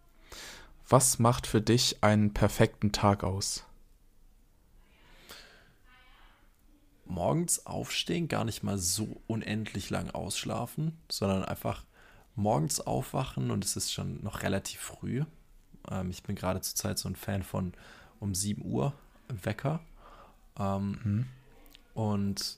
[0.89, 3.65] Was macht für dich einen perfekten Tag aus?
[7.05, 11.83] morgens aufstehen, gar nicht mal so unendlich lang ausschlafen, sondern einfach
[12.35, 15.23] morgens aufwachen und es ist schon noch relativ früh.
[15.89, 17.73] Ähm, ich bin gerade zurzeit so ein Fan von
[18.19, 18.93] um 7 Uhr
[19.27, 19.79] Wecker.
[20.59, 21.25] Ähm, mhm.
[21.93, 22.57] Und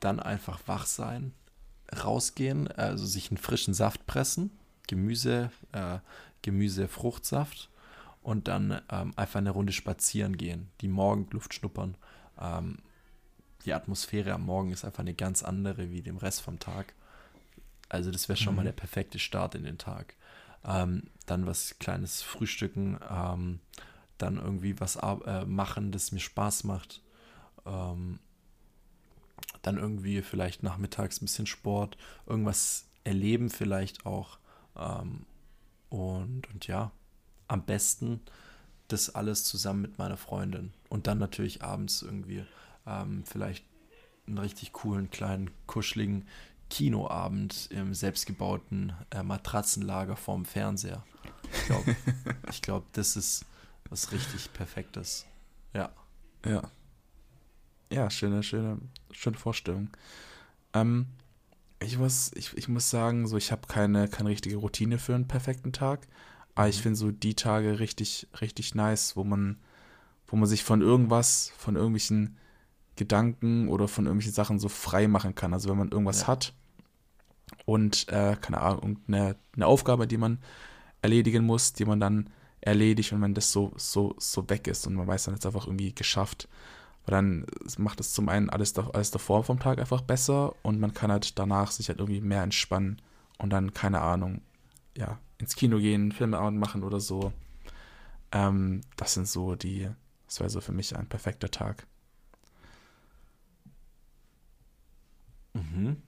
[0.00, 1.32] dann einfach wach sein,
[2.04, 4.50] rausgehen, also sich einen frischen Saft pressen,
[4.86, 5.98] Gemüse, äh,
[6.42, 7.70] Gemüse, Fruchtsaft
[8.22, 11.96] und dann ähm, einfach eine Runde spazieren gehen, die Morgenluft schnuppern.
[12.40, 12.78] Ähm,
[13.64, 16.94] die Atmosphäre am Morgen ist einfach eine ganz andere wie dem Rest vom Tag.
[17.88, 18.56] Also das wäre schon mhm.
[18.58, 20.14] mal der perfekte Start in den Tag.
[20.64, 23.60] Ähm, dann was kleines Frühstücken, ähm,
[24.18, 27.00] dann irgendwie was äh, machen, das mir Spaß macht.
[27.66, 28.18] Ähm,
[29.62, 31.96] dann irgendwie vielleicht nachmittags ein bisschen Sport,
[32.26, 34.38] irgendwas erleben vielleicht auch.
[34.76, 35.26] Ähm,
[35.88, 36.92] und, und ja,
[37.48, 38.20] am besten
[38.88, 40.72] das alles zusammen mit meiner Freundin.
[40.88, 42.44] Und dann natürlich abends irgendwie
[42.86, 43.64] ähm, vielleicht
[44.26, 46.26] einen richtig coolen, kleinen, kuscheligen
[46.68, 51.04] Kinoabend im selbstgebauten äh, Matratzenlager vorm Fernseher.
[51.52, 51.96] Ich glaube,
[52.62, 53.44] glaub, das ist
[53.88, 55.26] was richtig Perfektes.
[55.72, 55.90] Ja.
[56.44, 56.70] Ja.
[57.92, 58.78] Ja, schöne, schöne,
[59.12, 59.90] schöne Vorstellung.
[60.72, 61.06] Ähm,
[61.80, 65.28] ich muss, ich, ich muss sagen, so ich habe keine, keine richtige Routine für einen
[65.28, 66.06] perfekten Tag.
[66.54, 66.82] Aber ich mhm.
[66.82, 69.58] finde so die Tage richtig, richtig nice, wo man,
[70.26, 72.36] wo man sich von irgendwas, von irgendwelchen
[72.96, 75.52] Gedanken oder von irgendwelchen Sachen so frei machen kann.
[75.52, 76.28] Also wenn man irgendwas ja.
[76.28, 76.54] hat
[77.66, 80.38] und, äh, keine Ahnung, eine, eine Aufgabe, die man
[81.02, 82.30] erledigen muss, die man dann
[82.62, 85.66] erledigt, wenn man das so, so, so weg ist und man weiß dann jetzt einfach
[85.66, 86.48] irgendwie geschafft.
[87.06, 87.46] Weil dann
[87.78, 91.38] macht es zum einen alles, alles davor vom Tag einfach besser und man kann halt
[91.38, 93.00] danach sich halt irgendwie mehr entspannen
[93.38, 94.42] und dann, keine Ahnung,
[94.96, 97.32] ja, ins Kino gehen, Filme machen oder so.
[98.32, 99.88] Ähm, das sind so die,
[100.26, 101.86] das wäre so für mich ein perfekter Tag.
[105.54, 106.02] Mhm.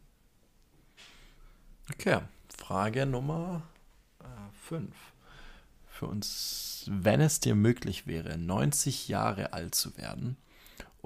[1.92, 2.20] Okay,
[2.56, 3.62] Frage Nummer
[4.68, 4.90] 5.
[4.90, 4.94] Äh,
[5.86, 10.36] für uns, wenn es dir möglich wäre, 90 Jahre alt zu werden,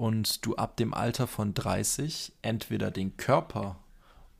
[0.03, 3.79] und du ab dem Alter von 30 entweder den Körper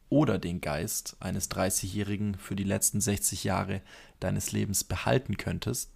[0.10, 3.82] oder den Geist eines 30-Jährigen für die letzten 60 Jahre
[4.20, 5.90] deines Lebens behalten könntest,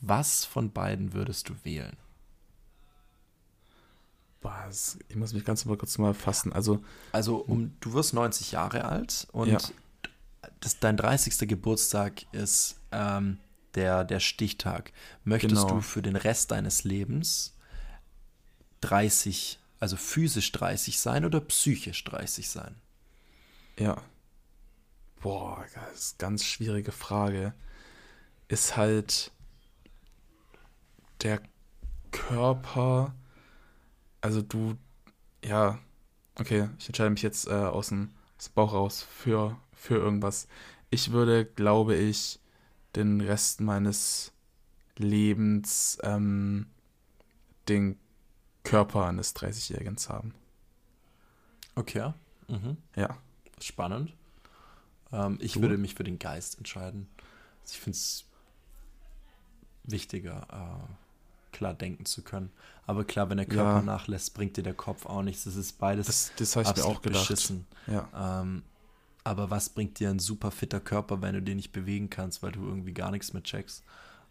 [0.00, 1.96] was von beiden würdest du wählen?
[4.42, 5.00] Was?
[5.08, 6.52] Ich muss mich ganz mal kurz mal fassen.
[6.52, 9.58] Also, also um, du wirst 90 Jahre alt und ja.
[10.60, 11.48] das, dein 30.
[11.48, 13.40] Geburtstag ist ähm,
[13.74, 14.92] der, der Stichtag.
[15.24, 15.74] Möchtest genau.
[15.74, 17.56] du für den Rest deines Lebens
[18.80, 22.74] 30, also physisch 30 sein oder psychisch 30 sein?
[23.78, 24.02] Ja.
[25.20, 27.54] Boah, das ist eine ganz schwierige Frage.
[28.48, 29.30] Ist halt
[31.22, 31.42] der
[32.10, 33.14] Körper
[34.20, 34.76] also du,
[35.44, 35.78] ja,
[36.38, 40.46] okay, ich entscheide mich jetzt äh, aus, dem, aus dem Bauch raus für, für irgendwas.
[40.90, 42.38] Ich würde, glaube ich,
[42.96, 44.32] den Rest meines
[44.96, 46.66] Lebens ähm,
[47.68, 47.98] den
[48.64, 50.34] Körper eines 30-Jährigen haben.
[51.74, 52.12] Okay.
[52.48, 52.76] Mhm.
[52.96, 53.16] Ja.
[53.60, 54.12] Spannend.
[55.12, 55.62] Ähm, ich du?
[55.62, 57.08] würde mich für den Geist entscheiden.
[57.62, 58.24] Also ich finde es
[59.84, 62.50] wichtiger, äh, klar denken zu können.
[62.86, 63.82] Aber klar, wenn der Körper ja.
[63.82, 65.44] nachlässt, bringt dir der Kopf auch nichts.
[65.44, 66.06] Das ist beides.
[66.06, 67.28] Das, das habe ich mir auch gedacht.
[67.28, 67.66] Beschissen.
[67.86, 68.40] Ja.
[68.42, 68.62] Ähm,
[69.24, 72.52] aber was bringt dir ein super fitter Körper, wenn du den nicht bewegen kannst, weil
[72.52, 73.84] du irgendwie gar nichts mehr checkst?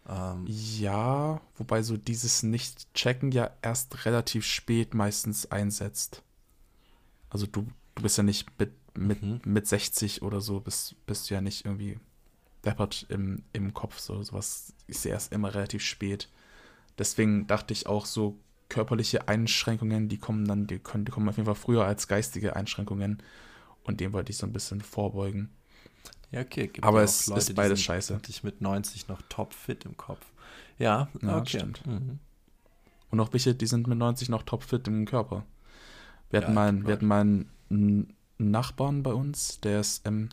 [0.08, 6.22] Ähm, ja, wobei so dieses Nicht-Checken ja erst relativ spät meistens einsetzt.
[7.28, 9.40] Also du, du bist ja nicht mit, mit, mhm.
[9.44, 11.98] mit 60 oder so, bist, bist du ja nicht irgendwie
[12.64, 13.98] deppert im, im Kopf.
[13.98, 16.28] So, sowas ist ja erst immer relativ spät.
[16.98, 18.38] Deswegen dachte ich auch so
[18.68, 22.56] körperliche Einschränkungen, die kommen dann, die, können, die kommen auf jeden Fall früher als geistige
[22.56, 23.22] Einschränkungen.
[23.84, 25.50] Und dem wollte ich so ein bisschen vorbeugen.
[26.30, 26.68] Ja, okay.
[26.68, 28.20] Gibt Aber es Leute, ist beides scheiße.
[28.28, 30.24] Ich mit 90 noch topfit im Kopf.
[30.78, 31.58] Ja, ja okay.
[31.58, 31.86] stimmt.
[31.86, 32.18] Mhm.
[33.10, 35.44] Und auch welche, die sind mit 90 noch topfit im Körper.
[36.30, 40.28] Wir hatten, ja, mal, wir hatten mal einen Nachbarn bei uns, der ist ähm,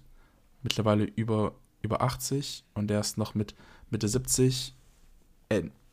[0.62, 3.56] mittlerweile über, über 80 und der ist noch mit
[3.90, 4.76] Mitte 70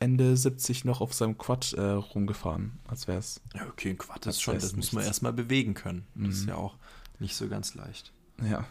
[0.01, 3.41] Ende 70 noch auf seinem Quad äh, rumgefahren, als wäre es.
[3.55, 6.07] Ja, okay, ein Quad ist schon, das muss man erstmal bewegen können.
[6.15, 6.31] Das mhm.
[6.31, 6.77] ist ja auch
[7.21, 8.13] nicht so ganz leicht.
[8.43, 8.67] Ja.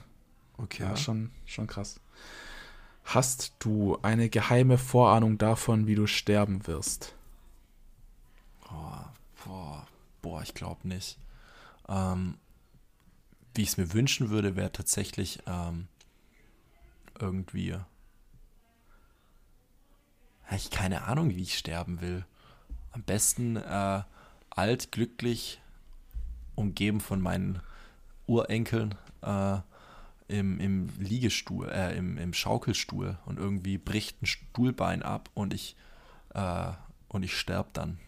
[0.64, 0.84] Okay.
[0.84, 2.00] Ja, schon, schon krass.
[3.04, 7.16] Hast du eine geheime Vorahnung davon, wie du sterben wirst?
[8.72, 9.04] Oh,
[9.44, 9.86] boah,
[10.22, 11.18] boah, ich glaube nicht.
[11.90, 12.38] Ähm,
[13.54, 15.88] wie ich es mir wünschen würde, wäre tatsächlich ähm,
[17.20, 17.76] irgendwie
[20.56, 22.26] ich keine Ahnung, wie ich sterben will.
[22.92, 24.04] Am besten äh,
[24.52, 25.60] alt, glücklich,
[26.56, 27.60] umgeben von meinen
[28.28, 29.58] Urenkeln äh,
[30.34, 35.76] im, im Liegestuhl, äh, im, im Schaukelstuhl und irgendwie bricht ein Stuhlbein ab und ich,
[36.34, 36.72] äh,
[37.08, 38.00] und ich sterbe dann.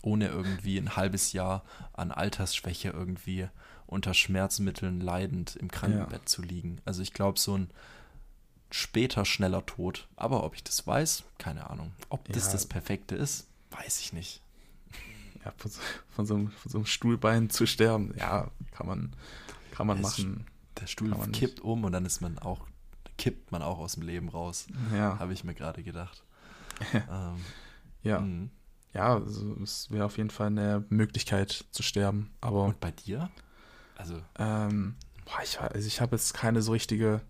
[0.00, 1.62] Ohne irgendwie ein halbes Jahr
[1.92, 3.48] an Altersschwäche irgendwie
[3.86, 6.26] unter Schmerzmitteln leidend im Krankenbett ja.
[6.26, 6.80] zu liegen.
[6.86, 7.70] Also ich glaube, so ein
[8.70, 10.08] später schneller Tod.
[10.16, 11.92] Aber ob ich das weiß, keine Ahnung.
[12.08, 14.40] Ob das das Perfekte ist, weiß ich nicht.
[15.44, 19.12] Ja, von so, von so, einem, von so einem, Stuhlbein zu sterben, ja, kann man,
[19.72, 20.46] kann man machen.
[20.80, 21.60] Der Stuhl kippt nicht.
[21.60, 22.66] um und dann ist man auch,
[23.18, 24.66] kippt man auch aus dem Leben raus.
[24.92, 25.18] Ja.
[25.18, 26.22] Habe ich mir gerade gedacht.
[26.92, 27.36] ähm,
[28.02, 28.20] ja.
[28.20, 28.48] Mh.
[28.92, 32.30] Ja, also es wäre auf jeden Fall eine Möglichkeit zu sterben.
[32.40, 33.30] Aber und bei dir?
[33.96, 34.22] Also.
[34.38, 34.96] Ähm,
[35.26, 37.20] boah, ich, also ich habe jetzt keine so richtige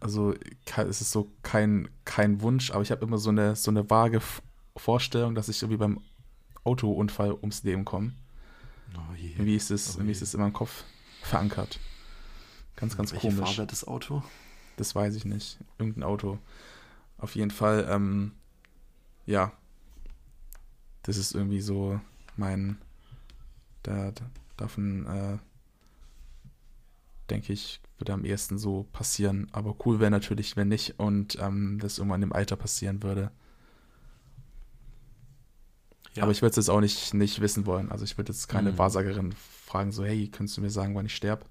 [0.00, 0.34] also
[0.76, 4.20] es ist so kein, kein Wunsch, aber ich habe immer so eine, so eine vage
[4.76, 6.00] Vorstellung, dass ich irgendwie beim
[6.64, 8.12] Autounfall ums Leben komme.
[8.94, 10.84] Oh irgendwie ist es, oh irgendwie ist es in meinem Kopf
[11.22, 11.78] verankert.
[12.78, 13.56] Ganz, ganz Welche komisch.
[13.56, 14.22] Farbe das Auto?
[14.76, 15.58] Das weiß ich nicht.
[15.78, 16.38] Irgendein Auto.
[17.18, 18.32] Auf jeden Fall, ähm,
[19.26, 19.52] ja.
[21.02, 22.00] Das ist irgendwie so
[22.36, 22.78] mein,
[23.82, 24.12] da,
[24.56, 25.38] davon, äh,
[27.30, 29.48] denke ich, würde am ehesten so passieren.
[29.50, 33.32] Aber cool wäre natürlich, wenn nicht und ähm, das irgendwann im Alter passieren würde.
[36.14, 36.22] Ja.
[36.22, 37.90] Aber ich würde es jetzt auch nicht, nicht wissen wollen.
[37.90, 38.78] Also ich würde jetzt keine mhm.
[38.78, 41.44] Wahrsagerin fragen, so, hey, könntest du mir sagen, wann ich sterbe?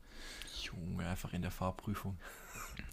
[0.68, 2.18] Junge, einfach in der Fahrprüfung.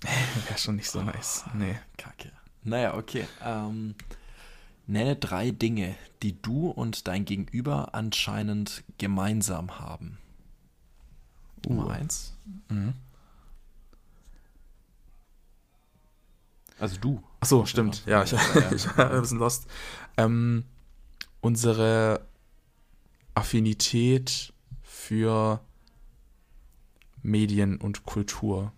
[0.49, 1.45] wäre schon nicht so oh, nice.
[1.55, 1.79] Nee.
[1.97, 2.33] Kacke.
[2.63, 3.27] Naja, okay.
[3.43, 3.95] Ähm,
[4.87, 10.19] nenne drei Dinge, die du und dein Gegenüber anscheinend gemeinsam haben.
[11.67, 11.91] Nummer uh.
[11.91, 12.35] eins.
[12.69, 12.95] Mhm.
[16.79, 17.23] Also du.
[17.41, 18.05] Ach so, stimmt.
[18.07, 18.33] Ja, ich,
[18.73, 19.67] ich war ein bisschen lost.
[20.17, 20.65] Ähm,
[21.41, 22.27] unsere
[23.35, 24.53] Affinität
[24.83, 25.61] für
[27.25, 28.73] Medien und Kultur.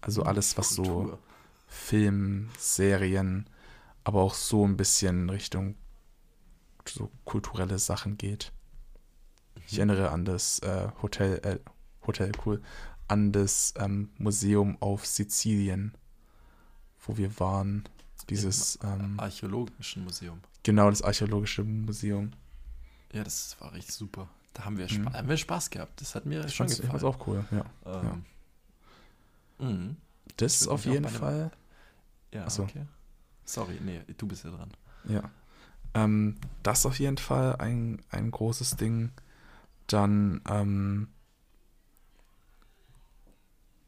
[0.00, 1.18] Also alles, was so Kultur.
[1.66, 3.50] Film, Serien,
[4.04, 5.74] aber auch so ein bisschen Richtung
[6.88, 8.52] so kulturelle Sachen geht.
[9.66, 11.58] Ich erinnere an das äh, Hotel, äh,
[12.06, 12.62] Hotel, cool,
[13.08, 15.92] an das ähm, Museum auf Sizilien,
[17.00, 17.84] wo wir waren.
[18.30, 20.40] Dieses, ähm, Archäologischen Museum.
[20.64, 22.32] genau, das archäologische Museum.
[23.12, 24.28] Ja, das war richtig super.
[24.56, 25.12] Da haben wir, Mhm.
[25.12, 26.00] Haben wir Spaß gehabt.
[26.00, 26.88] Das hat mir Ich schon gefallen.
[26.88, 27.64] fand's auch cool, ja.
[27.84, 28.24] Ähm,
[29.58, 29.96] mhm.
[30.38, 31.50] Das würd auf jeden Fall.
[32.32, 32.62] Ja, Ach so.
[32.62, 32.86] okay.
[33.44, 34.70] Sorry, nee, du bist ja dran.
[35.04, 35.30] Ja.
[35.92, 39.12] Ähm, das auf jeden Fall ein, ein großes Ding.
[39.88, 41.08] Dann, ähm,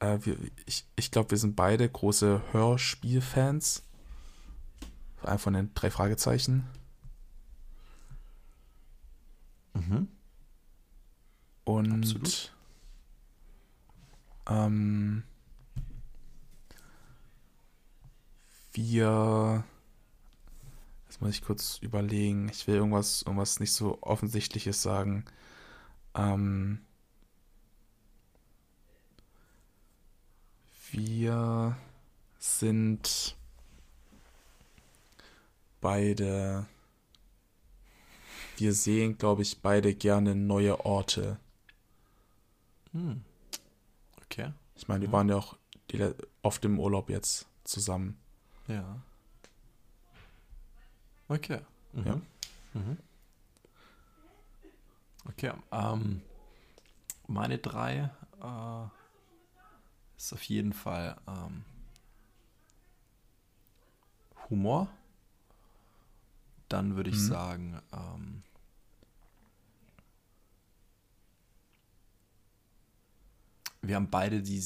[0.01, 3.83] äh, wir, ich, ich glaube, wir sind beide große Hörspielfans.
[5.23, 6.67] Einer von den drei Fragezeichen.
[9.75, 10.09] Mhm.
[11.69, 12.51] Und Absolut.
[14.49, 15.23] ähm,
[18.73, 19.65] wir
[21.05, 22.49] jetzt muss ich kurz überlegen.
[22.49, 25.27] Ich will irgendwas, irgendwas nicht so offensichtliches sagen.
[26.15, 26.81] Ähm,
[30.91, 31.77] wir
[32.39, 33.37] sind
[35.83, 36.67] beide
[38.57, 41.39] wir sehen, glaube ich, beide gerne neue Orte.
[42.99, 43.25] Hm.
[44.25, 44.53] Okay.
[44.75, 45.13] Ich meine, wir Mhm.
[45.13, 45.57] waren ja auch
[45.91, 48.19] die, oft im Urlaub jetzt zusammen.
[48.67, 49.01] Ja.
[51.29, 51.61] Okay.
[51.93, 52.07] Mhm.
[52.07, 52.21] Ja.
[52.75, 52.99] Mhm.
[55.29, 55.53] Okay.
[55.71, 56.23] Ähm,
[57.29, 58.11] meine drei
[58.43, 58.87] äh,
[60.17, 61.65] ist auf jeden Fall ähm,
[64.51, 64.89] Humor.
[66.69, 67.29] Dann würde ich Mhm.
[67.29, 68.43] sagen, ähm,
[73.83, 74.63] wir haben beide die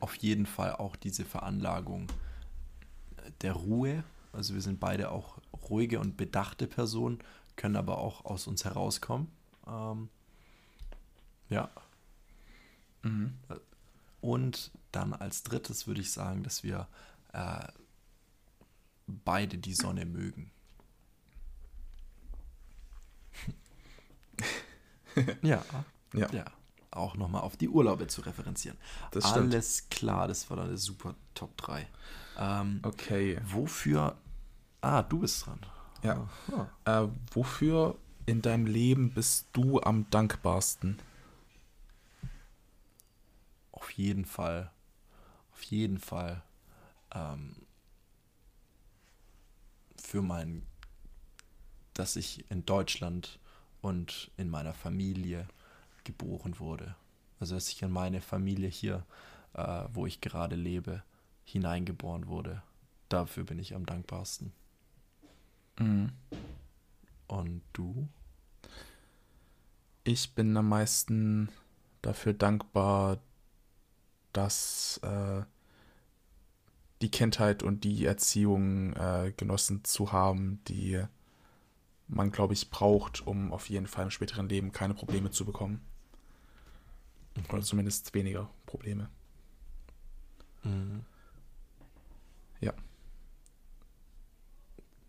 [0.00, 2.08] auf jeden Fall auch diese Veranlagung
[3.40, 4.04] der Ruhe.
[4.32, 5.38] Also wir sind beide auch
[5.70, 7.20] ruhige und bedachte Personen,
[7.56, 9.28] können aber auch aus uns herauskommen.
[9.66, 10.10] Ähm,
[11.48, 11.70] ja.
[13.02, 13.38] Mhm.
[14.20, 16.88] Und dann als drittes würde ich sagen, dass wir
[17.32, 17.68] äh,
[19.06, 20.50] beide die Sonne mögen.
[25.42, 25.64] ja,
[26.12, 26.44] Ja, ja.
[26.94, 28.78] Auch nochmal auf die Urlaube zu referenzieren.
[29.10, 29.52] das stimmt.
[29.52, 31.88] Alles klar, das war dann eine super Top 3.
[32.38, 33.40] Ähm, Okay.
[33.44, 34.16] Wofür.
[34.80, 35.58] Ah, du bist dran.
[36.02, 36.28] Ja.
[36.84, 37.02] Ah.
[37.04, 40.98] Äh, wofür in deinem Leben bist du am dankbarsten?
[43.72, 44.70] Auf jeden Fall.
[45.52, 46.42] Auf jeden Fall.
[47.12, 47.56] Ähm,
[50.00, 50.62] für mein.
[51.94, 53.38] Dass ich in Deutschland
[53.80, 55.46] und in meiner Familie
[56.04, 56.94] geboren wurde.
[57.40, 59.04] Also, dass ich in meine Familie hier,
[59.54, 61.02] äh, wo ich gerade lebe,
[61.44, 62.62] hineingeboren wurde.
[63.08, 64.52] Dafür bin ich am dankbarsten.
[65.78, 66.12] Mhm.
[67.26, 68.08] Und du?
[70.04, 71.48] Ich bin am meisten
[72.02, 73.18] dafür dankbar,
[74.32, 75.42] dass äh,
[77.00, 81.02] die Kindheit und die Erziehung äh, genossen zu haben, die
[82.06, 85.80] man, glaube ich, braucht, um auf jeden Fall im späteren Leben keine Probleme zu bekommen.
[87.52, 89.08] Oder zumindest weniger Probleme.
[90.62, 91.04] Mhm.
[92.60, 92.72] Ja.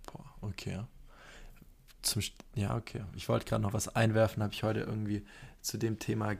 [0.06, 0.82] Boah, okay.
[2.02, 2.22] Zum,
[2.56, 3.04] ja, okay.
[3.16, 5.26] Ich wollte gerade noch was einwerfen, habe ich heute irgendwie
[5.62, 6.36] zu dem Thema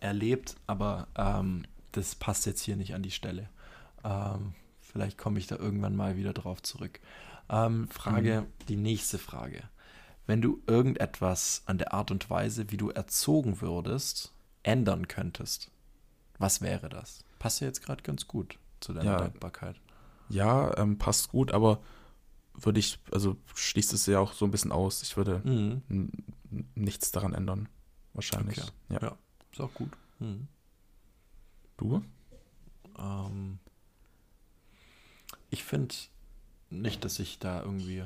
[0.00, 3.48] erlebt, aber ähm, das passt jetzt hier nicht an die Stelle.
[4.04, 7.00] Ähm, vielleicht komme ich da irgendwann mal wieder drauf zurück.
[7.48, 9.62] Ähm, Frage, die nächste Frage.
[10.26, 14.32] Wenn du irgendetwas an der Art und Weise, wie du erzogen würdest,
[14.62, 15.70] ändern könntest,
[16.38, 17.24] was wäre das?
[17.38, 19.16] Passt ja jetzt gerade ganz gut zu deiner Ja.
[19.18, 19.76] Dankbarkeit.
[20.28, 21.80] Ja, ähm, passt gut, aber
[22.54, 25.02] würde ich, also schließt es ja auch so ein bisschen aus.
[25.02, 26.10] Ich würde Mhm.
[26.74, 27.68] nichts daran ändern.
[28.12, 28.58] Wahrscheinlich.
[28.58, 28.70] Okay.
[28.90, 28.98] Ja.
[29.02, 29.18] Ja.
[29.52, 29.90] Ist auch gut.
[30.18, 30.48] Mhm.
[31.76, 32.02] Du?
[32.98, 33.58] Ähm,
[35.50, 35.94] ich finde
[36.70, 38.04] nicht, dass ich da irgendwie.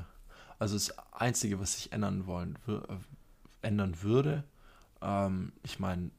[0.57, 2.79] Also das Einzige, was ich ändern wollen äh,
[3.61, 4.43] ändern würde,
[5.01, 6.11] ähm, ich meine,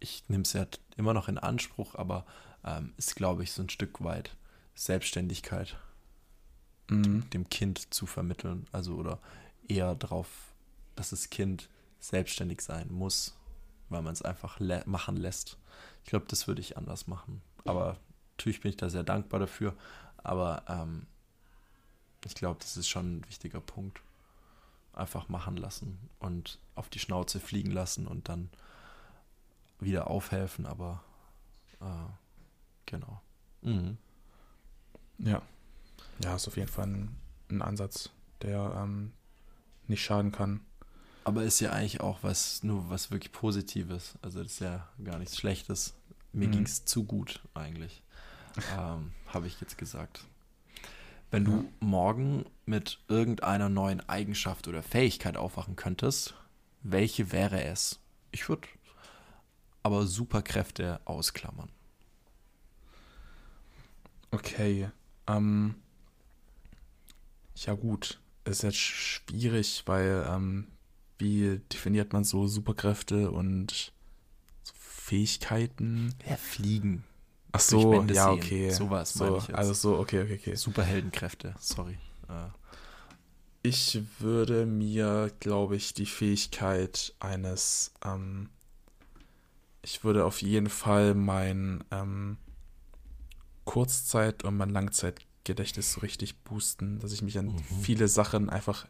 [0.00, 2.24] ich nehme es ja immer noch in Anspruch, aber
[2.64, 4.36] ähm, ist, glaube ich, so ein Stück weit
[4.74, 5.76] Selbstständigkeit
[6.90, 7.28] Mhm.
[7.30, 8.66] dem Kind zu vermitteln.
[8.72, 9.18] Also oder
[9.68, 10.28] eher darauf,
[10.96, 11.68] dass das Kind
[12.00, 13.36] selbstständig sein muss,
[13.90, 15.58] weil man es einfach lä machen lässt.
[16.04, 17.42] Ich glaube, das würde ich anders machen.
[17.66, 17.98] Aber
[18.32, 19.74] natürlich bin ich da sehr dankbar dafür.
[20.16, 21.06] Aber ähm,
[22.24, 24.00] ich glaube, das ist schon ein wichtiger Punkt.
[24.94, 28.48] einfach machen lassen und auf die Schnauze fliegen lassen und dann
[29.80, 31.02] wieder aufhelfen, aber
[31.80, 32.10] äh,
[32.86, 33.20] genau.
[33.62, 33.98] Mhm.
[35.18, 35.42] Ja.
[36.22, 37.16] Ja, ist auf jeden Fall ein,
[37.50, 38.10] ein Ansatz,
[38.42, 39.12] der ähm,
[39.86, 40.60] nicht schaden kann.
[41.24, 44.14] Aber ist ja eigentlich auch was, nur was wirklich Positives.
[44.22, 45.94] Also das ist ja gar nichts Schlechtes.
[46.32, 46.52] Mir mhm.
[46.52, 48.02] ging es zu gut eigentlich,
[48.76, 50.24] ähm, habe ich jetzt gesagt.
[51.30, 51.64] Wenn du ja.
[51.80, 56.34] morgen mit irgendeiner neuen Eigenschaft oder Fähigkeit aufwachen könntest,
[56.82, 58.00] welche wäre es?
[58.30, 58.66] Ich würde
[59.82, 61.70] aber Superkräfte ausklammern.
[64.30, 64.90] Okay.
[65.26, 65.74] Ähm,
[67.56, 70.68] ja gut, ist jetzt schwierig, weil ähm,
[71.18, 73.92] wie definiert man so Superkräfte und
[74.62, 76.14] so Fähigkeiten?
[76.28, 77.04] Ja, fliegen.
[77.52, 78.70] Ach so, ja, okay.
[78.70, 79.58] Sowas so, meine ich jetzt.
[79.58, 80.54] Also so, okay, okay, okay.
[80.54, 81.98] Superheldenkräfte, sorry.
[82.28, 82.50] Uh.
[83.62, 88.50] Ich würde mir, glaube ich, die Fähigkeit eines, ähm,
[89.82, 92.36] ich würde auf jeden Fall mein ähm,
[93.64, 97.62] Kurzzeit- und mein Langzeitgedächtnis so richtig boosten, dass ich mich an mhm.
[97.82, 98.86] viele Sachen einfach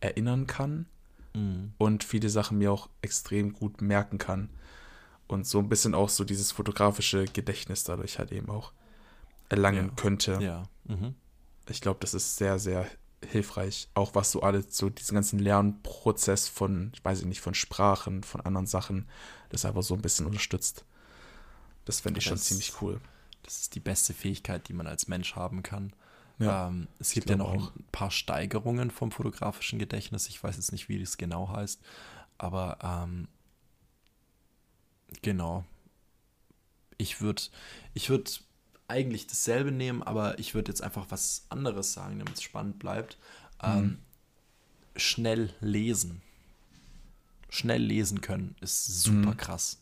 [0.00, 0.86] erinnern kann
[1.34, 1.72] mhm.
[1.78, 4.50] und viele Sachen mir auch extrem gut merken kann
[5.26, 8.72] und so ein bisschen auch so dieses fotografische Gedächtnis dadurch halt eben auch
[9.48, 9.94] erlangen ja.
[9.94, 10.38] könnte.
[10.40, 10.64] Ja.
[10.84, 11.14] Mhm.
[11.68, 12.86] Ich glaube, das ist sehr, sehr
[13.24, 13.88] hilfreich.
[13.94, 18.40] Auch was so alles, so diesen ganzen Lernprozess von, ich weiß nicht, von Sprachen, von
[18.40, 19.08] anderen Sachen,
[19.50, 20.84] das einfach so ein bisschen unterstützt.
[21.84, 23.00] Das fände ich das, schon ziemlich cool.
[23.42, 25.92] Das ist die beste Fähigkeit, die man als Mensch haben kann.
[26.38, 27.74] Ja, ähm, es gibt ja noch auch.
[27.76, 30.28] ein paar Steigerungen vom fotografischen Gedächtnis.
[30.28, 31.80] Ich weiß jetzt nicht, wie das genau heißt,
[32.38, 33.28] aber ähm,
[35.22, 35.64] Genau.
[36.98, 37.42] Ich würde
[37.94, 38.42] ich würd
[38.90, 43.16] eigentlich dasselbe nehmen, aber ich würde jetzt einfach was anderes sagen, damit es spannend bleibt.
[43.62, 43.98] Ähm, mhm.
[44.96, 46.22] schnell lesen.
[47.48, 49.36] Schnell lesen können ist super mhm.
[49.36, 49.78] krass.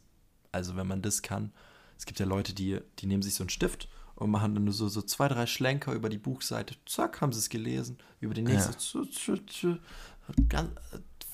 [0.52, 1.52] Also wenn man das kann,
[1.98, 4.72] es gibt ja Leute, die, die nehmen sich so einen Stift und machen dann nur
[4.72, 6.76] so, so zwei, drei Schlenker über die Buchseite.
[6.86, 7.98] Zack, haben sie es gelesen.
[8.20, 8.72] Über die nächste.
[8.72, 10.68] Ja.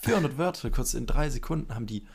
[0.02, 2.06] 400 Wörter, kurz in drei Sekunden haben die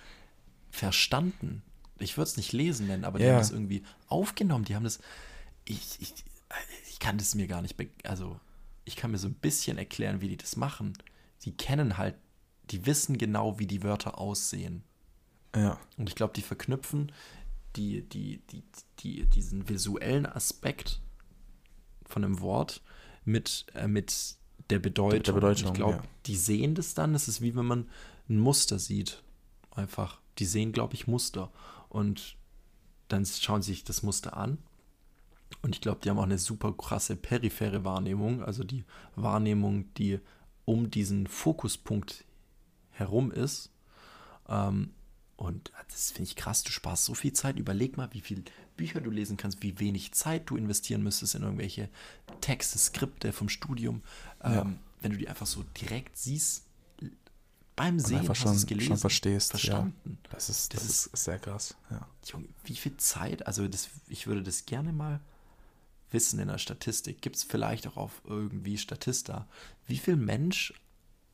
[0.70, 1.64] verstanden
[2.00, 3.32] ich würde es nicht lesen nennen, aber die ja.
[3.32, 4.66] haben das irgendwie aufgenommen.
[4.66, 5.00] Die haben das,
[5.70, 6.14] ich, ich,
[6.90, 8.40] ich kann das mir gar nicht, also
[8.86, 10.94] ich kann mir so ein bisschen erklären, wie die das machen.
[11.44, 12.16] Die kennen halt,
[12.72, 14.84] die wissen genau, wie die Wörter aussehen.
[15.56, 15.80] Ja.
[15.98, 17.12] Und ich glaube, die verknüpfen
[17.76, 18.64] die, die, die,
[19.00, 21.02] die, diesen visuellen Aspekt
[22.06, 22.82] von einem Wort
[23.26, 24.36] mit, äh, mit
[24.70, 25.24] der Bedeutung.
[25.24, 26.04] Der Bedeutung ich glaube, ja.
[26.26, 27.16] die sehen das dann.
[27.16, 27.90] Es ist wie wenn man
[28.28, 29.24] ein Muster sieht.
[29.72, 30.20] Einfach.
[30.40, 31.52] Die sehen, glaube ich, Muster.
[31.90, 32.36] Und
[33.08, 34.58] dann schauen sie sich das Muster an.
[35.62, 38.86] Und ich glaube, die haben auch eine super krasse periphere Wahrnehmung, also die
[39.16, 40.20] Wahrnehmung, die
[40.66, 42.24] um diesen Fokuspunkt
[42.92, 43.72] herum ist.
[44.48, 44.92] Ähm,
[45.36, 47.58] und das finde ich krass, du sparst so viel Zeit.
[47.58, 48.44] Überleg mal, wie viele
[48.76, 51.90] Bücher du lesen kannst, wie wenig Zeit du investieren müsstest in irgendwelche
[52.42, 54.02] Texte, Skripte vom Studium.
[54.44, 54.62] Ja.
[54.62, 56.66] Ähm, wenn du die einfach so direkt siehst,
[57.80, 59.52] beim Sehen einfach schon, hast gelesen, schon verstehst.
[59.52, 60.18] Verstanden.
[60.24, 60.30] Ja.
[60.32, 61.76] Das, ist, das, das ist, sehr krass.
[61.90, 62.06] Ja.
[62.26, 65.22] Junge, wie viel Zeit, also das, ich würde das gerne mal
[66.12, 67.22] wissen in der Statistik.
[67.22, 69.48] Gibt es vielleicht auch auf irgendwie Statista,
[69.88, 70.74] wie viel Mensch,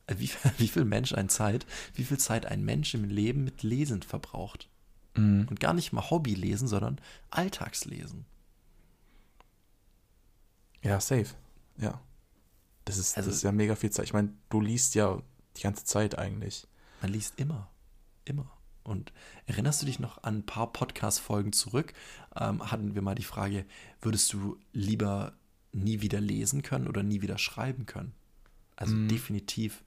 [0.06, 3.62] äh, wie, wie viel Mensch ein Zeit, wie viel Zeit ein Mensch im Leben mit
[3.62, 4.68] Lesen verbraucht.
[5.14, 5.46] Mhm.
[5.48, 7.00] Und gar nicht mal Hobbylesen, sondern
[7.30, 8.26] Alltagslesen.
[10.82, 11.34] Ja, safe.
[11.78, 12.00] Ja.
[12.84, 14.04] Das ist, also, das ist ja mega viel Zeit.
[14.04, 15.20] Ich meine, du liest ja
[15.56, 16.68] die ganze Zeit eigentlich.
[17.02, 17.68] Man liest immer.
[18.24, 18.55] Immer.
[18.86, 19.12] Und
[19.46, 21.92] erinnerst du dich noch an ein paar Podcast-Folgen zurück?
[22.36, 23.66] Ähm, hatten wir mal die Frage,
[24.00, 25.32] würdest du lieber
[25.72, 28.14] nie wieder lesen können oder nie wieder schreiben können?
[28.76, 29.08] Also mm.
[29.08, 29.82] definitiv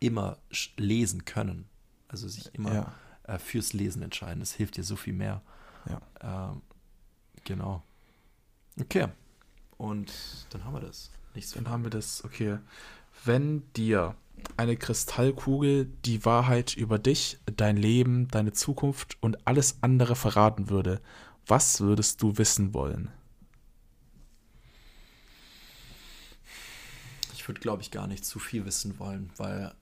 [0.00, 0.38] immer
[0.76, 1.68] lesen können.
[2.08, 2.94] Also sich immer ja.
[3.22, 4.40] äh, fürs Lesen entscheiden.
[4.40, 5.42] Das hilft dir so viel mehr.
[5.88, 6.50] Ja.
[6.50, 6.62] Ähm,
[7.44, 7.82] genau.
[8.80, 9.08] Okay.
[9.78, 10.12] Und
[10.50, 11.10] dann haben wir das.
[11.34, 12.24] Nichts dann haben wir das.
[12.24, 12.58] Okay.
[13.24, 14.16] Wenn dir
[14.56, 21.00] eine Kristallkugel die Wahrheit über dich, dein Leben, deine Zukunft und alles andere verraten würde,
[21.46, 23.10] was würdest du wissen wollen?
[27.34, 29.72] Ich würde, glaube ich, gar nicht zu viel wissen wollen, weil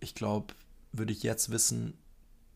[0.00, 0.54] ich glaube,
[0.92, 1.94] würde ich jetzt wissen,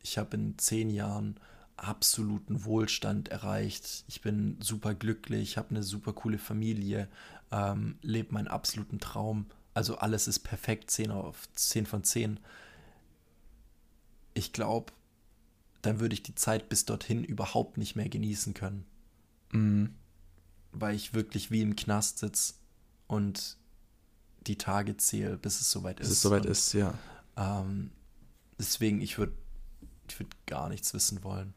[0.02, 1.38] ich habe in zehn Jahren
[1.76, 4.04] absoluten Wohlstand erreicht.
[4.08, 7.08] Ich bin super glücklich, habe eine super coole Familie,
[7.50, 12.40] ähm, lebe meinen absoluten Traum also alles ist perfekt, 10 auf 10 von 10.
[14.34, 14.92] Ich glaube,
[15.82, 18.84] dann würde ich die Zeit bis dorthin überhaupt nicht mehr genießen können.
[19.52, 19.94] Mhm.
[20.72, 22.54] Weil ich wirklich wie im Knast sitze
[23.06, 23.56] und
[24.46, 26.12] die Tage zähle, bis es soweit Bis ist.
[26.14, 26.94] es soweit Und, ist, ja.
[27.36, 27.90] Ähm,
[28.58, 29.34] deswegen, ich würde
[30.08, 31.54] ich würd gar nichts wissen wollen.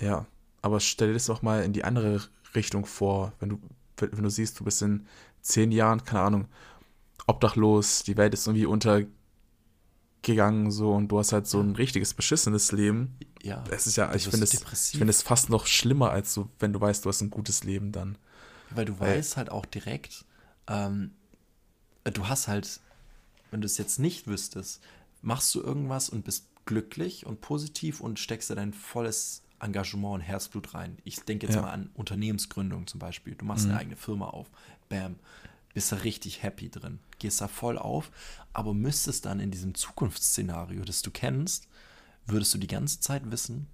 [0.00, 0.26] Ja.
[0.62, 2.22] Aber stell dir das auch mal in die andere
[2.54, 3.60] Richtung vor, wenn du,
[3.96, 5.06] wenn du siehst, du bist in
[5.40, 6.48] zehn Jahren, keine Ahnung,
[7.28, 12.72] obdachlos, die Welt ist irgendwie untergegangen, so, und du hast halt so ein richtiges beschissenes
[12.72, 13.16] Leben.
[13.42, 16.48] Ja, Es ist ja, ich finde es, ich finde es fast noch schlimmer, als so,
[16.58, 18.18] wenn du weißt, du hast ein gutes Leben dann.
[18.70, 20.24] Weil du Weil- weißt halt auch direkt,
[20.66, 21.12] ähm,
[22.04, 22.80] du hast halt,
[23.50, 24.82] wenn du es jetzt nicht wüsstest,
[25.22, 30.20] machst du irgendwas und bist glücklich und positiv und steckst da dein volles Engagement und
[30.20, 30.98] Herzblut rein.
[31.04, 31.62] Ich denke jetzt Ja.
[31.62, 33.34] mal an Unternehmensgründung zum Beispiel.
[33.34, 33.70] Du machst Mhm.
[33.72, 34.46] eine eigene Firma auf.
[34.88, 35.16] Bam.
[35.78, 36.98] Bist da richtig happy drin.
[37.20, 38.10] Gehst da voll auf,
[38.52, 41.68] aber müsstest dann in diesem Zukunftsszenario, das du kennst,
[42.26, 43.68] würdest du die ganze Zeit wissen,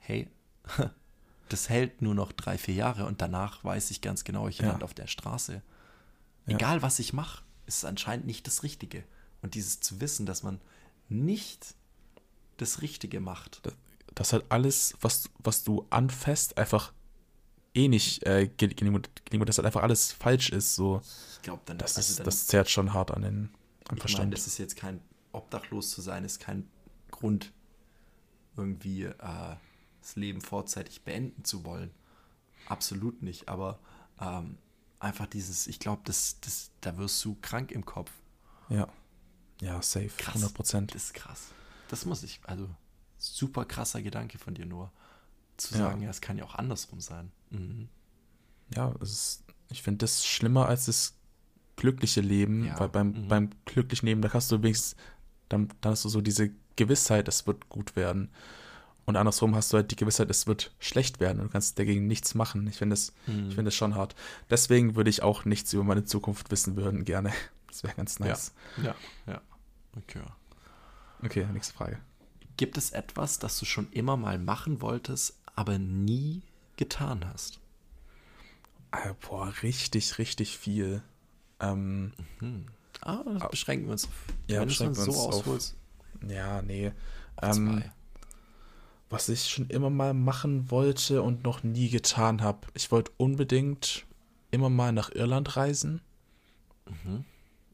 [0.00, 0.28] hey,
[1.48, 4.66] das hält nur noch drei, vier Jahre und danach weiß ich ganz genau, ich Ja.
[4.68, 5.62] lande auf der Straße.
[6.46, 6.54] Ja.
[6.54, 9.02] Egal was ich mache, ist anscheinend nicht das Richtige.
[9.40, 10.60] Und dieses zu wissen, dass man
[11.08, 11.74] nicht
[12.58, 13.62] das Richtige macht.
[14.14, 16.92] dass halt alles, was, was du anfasst, einfach
[17.78, 20.74] eh nicht äh, dass halt einfach alles falsch ist.
[20.74, 21.00] So,
[21.36, 23.48] Ich glaube, dann, das, also ist, dann das zerrt schon hart an den am
[23.84, 24.34] ich meine, Verstand.
[24.34, 25.00] das ist jetzt kein
[25.32, 26.68] obdachlos zu sein, ist kein
[27.10, 27.52] Grund,
[28.56, 29.14] irgendwie äh,
[30.02, 31.90] das Leben vorzeitig beenden zu wollen.
[32.66, 33.48] Absolut nicht.
[33.48, 33.78] Aber
[34.20, 34.58] ähm,
[34.98, 38.10] einfach dieses, ich glaube, das, das, da wirst du krank im Kopf.
[38.68, 38.88] ja.
[39.60, 40.10] Ja, safe.
[40.18, 40.36] Krass.
[40.36, 40.94] 100 Prozent.
[40.94, 41.46] Das ist krass.
[41.88, 42.68] Das muss ich, also
[43.18, 44.92] super krasser Gedanke von dir nur.
[45.56, 45.80] Zu Ja.
[45.80, 47.32] sagen, ja, es kann ja auch andersrum sein.
[47.50, 47.88] Mhm.
[48.74, 51.14] Ja, ist, ich finde das schlimmer als das
[51.76, 53.28] glückliche Leben, Ja, weil beim, mhm.
[53.28, 54.96] beim glücklichen Leben, da hast du wenigstens,
[55.48, 58.30] dann, dann hast du so diese Gewissheit, es wird gut werden.
[59.06, 62.06] Und andersrum hast du halt die Gewissheit, es wird schlecht werden und du kannst dagegen
[62.06, 62.66] nichts machen.
[62.66, 63.48] Ich finde das, Mhm.
[63.48, 64.14] ich finde das schon hart.
[64.50, 67.32] Deswegen würde ich auch nichts über meine Zukunft wissen würden, gerne.
[67.68, 68.52] Das wäre ganz nice.
[68.82, 68.94] Ja,
[69.26, 69.42] ja.
[69.96, 70.22] Okay.
[71.22, 71.98] Okay, nächste Frage.
[72.56, 76.42] Gibt es etwas, das du schon immer mal machen wolltest, aber nie
[76.78, 77.60] getan hast?
[78.90, 81.02] Ah, boah, richtig, richtig viel.
[81.60, 82.12] Ähm,
[83.02, 84.10] Ah, das beschränken wir uns auf.
[84.48, 85.74] Ja, wenn du es dann beschränken wir so uns auf
[86.26, 86.92] ja, nee.
[87.40, 87.84] Ähm,
[89.08, 92.66] was ich schon immer mal machen wollte und noch nie getan habe.
[92.74, 94.04] Ich wollte unbedingt
[94.50, 96.00] immer mal nach Irland reisen.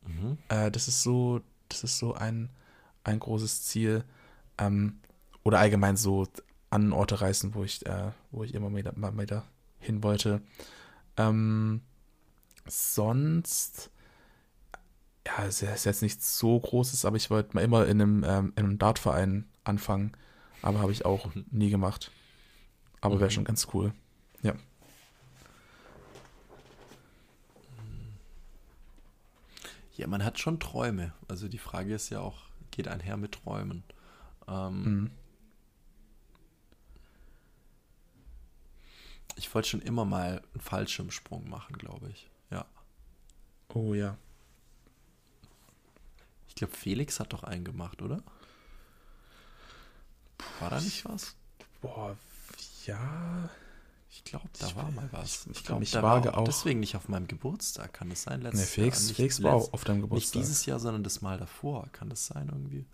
[0.07, 0.39] Mhm.
[0.49, 2.51] Äh, das ist so, das ist so ein,
[3.03, 4.05] ein großes Ziel.
[4.59, 5.01] Ähm,
[5.43, 6.27] oder allgemein so
[6.75, 9.45] an Orte reisen, wo ich, äh, wo ich immer wieder, mal wieder
[9.79, 10.43] hin wollte.
[11.17, 11.81] Ähm,
[12.67, 13.91] sonst,
[15.27, 18.53] ja, es ist jetzt nichts so Großes, aber ich wollte mal immer in einem, ähm,
[18.57, 20.13] in einem Dartverein anfangen.
[20.63, 22.11] Aber habe ich auch nie gemacht.
[23.01, 23.35] Aber wäre Mhm.
[23.35, 23.93] schon ganz cool.
[24.43, 24.55] Ja.
[29.97, 31.13] Ja, man hat schon Träume.
[31.29, 33.85] Also die Frage ist ja auch, geht einher mit Träumen.
[34.49, 35.11] Ähm, Mhm.
[39.37, 42.29] Ich wollte schon immer mal einen Fallschirmsprung machen, glaube ich.
[42.51, 42.65] Ja.
[43.69, 44.17] Oh ja.
[46.49, 48.23] Ich glaube, Felix hat doch einen gemacht, oder?
[50.61, 51.35] War da nicht was?
[51.81, 52.17] Boah,
[52.87, 53.49] ja.
[54.11, 55.47] Ich glaube, da Ich war mal was.
[55.47, 58.23] ich- ich glaub, mich da vage war auch- Deswegen nicht auf meinem Geburtstag, kann das
[58.23, 58.41] sein?
[58.43, 59.07] Letztes Ne, Felix, Jahr.
[59.09, 60.43] Nicht Felix war auch auf deinem Nicht Geburtstag.
[60.43, 61.89] dieses Jahr, sondern das Mal davor.
[61.93, 62.87] Kann das sein irgendwie?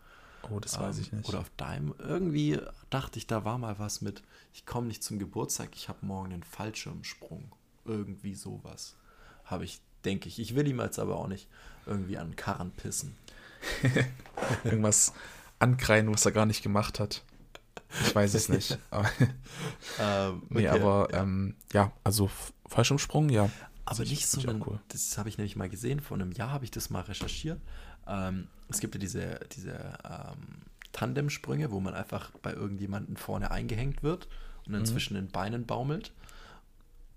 [0.51, 1.29] Oh, das weiß Ähm, ich nicht.
[1.29, 1.95] Oder auf deinem.
[1.99, 2.59] Irgendwie
[2.91, 4.23] dachte ich, da war mal was mit,
[4.53, 7.53] ich komme nicht zum Geburtstag, ich habe morgen einen Fallschirmsprung.
[7.85, 8.97] Irgendwie sowas.
[9.45, 10.39] Habe ich, denke ich.
[10.39, 11.49] Ich will ihm jetzt aber auch nicht
[11.87, 13.17] irgendwie an Karren pissen.
[14.65, 15.13] Irgendwas
[15.59, 17.23] ankreien, was er gar nicht gemacht hat.
[18.03, 18.79] Ich weiß es nicht.
[19.99, 21.23] Ähm, nee, okay, aber ja.
[21.23, 22.31] ähm, ja, also
[22.67, 23.51] Fallschirmsprung, ja.
[23.85, 24.79] Aber nicht so einen, cool.
[24.89, 27.61] das habe ich nämlich mal gesehen, vor einem Jahr habe ich das mal recherchiert.
[28.07, 30.63] Ähm, es gibt ja diese, diese ähm,
[30.93, 34.29] Tandemsprünge, wo man einfach bei irgendjemanden vorne eingehängt wird
[34.67, 34.87] und dann Mhm.
[34.87, 36.13] zwischen den Beinen baumelt.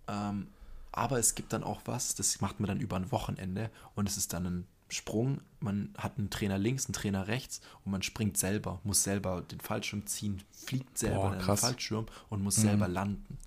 [0.08, 0.47] Ähm,
[0.91, 4.18] aber es gibt dann auch was, das macht man dann über ein Wochenende und es
[4.18, 5.41] ist dann ein Sprung.
[5.60, 9.60] Man hat einen Trainer links, einen Trainer rechts und man springt selber, muss selber den
[9.60, 11.58] Fallschirm ziehen, fliegt selber Boah, in den.
[11.58, 12.62] Fallschirm und muss Mhm.
[12.62, 13.38] selber landen.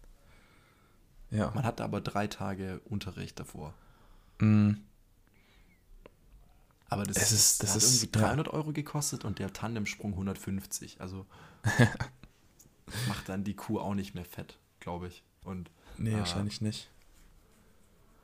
[1.31, 1.51] Ja.
[1.55, 3.75] Man hat aber drei Tage Unterricht davor.
[4.41, 4.73] Mm,
[6.89, 8.27] Aber das, Es ist- das hat ist- irgendwie ja.
[8.27, 11.01] 300 Euro gekostet und der Tandemsprung 150.
[11.01, 11.27] Also
[13.09, 15.23] macht dann die Kuh auch nicht mehr fett, glaube ich.
[15.45, 16.19] Und nee, Ah.
[16.19, 16.89] wahrscheinlich nicht.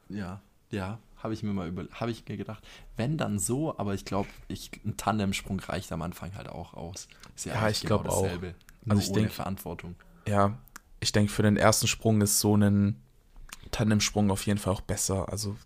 [0.08, 0.40] ja,
[0.70, 2.62] ja, habe ich mir mal über, habe ich mir gedacht,
[2.96, 7.08] wenn dann so, aber ich glaube, ich, ein Tandemsprung reicht am Anfang halt auch aus.
[7.36, 8.22] Ist Ja, eigentlich ich glaub auch.
[8.22, 8.54] Nur
[8.88, 9.94] Also ich ohne denk- Verantwortung.
[10.26, 10.58] Ja,
[11.00, 13.00] ich denke, für den ersten Sprung ist so ein
[13.70, 15.28] Tandemsprung auf jeden Fall auch besser.
[15.30, 15.56] Also,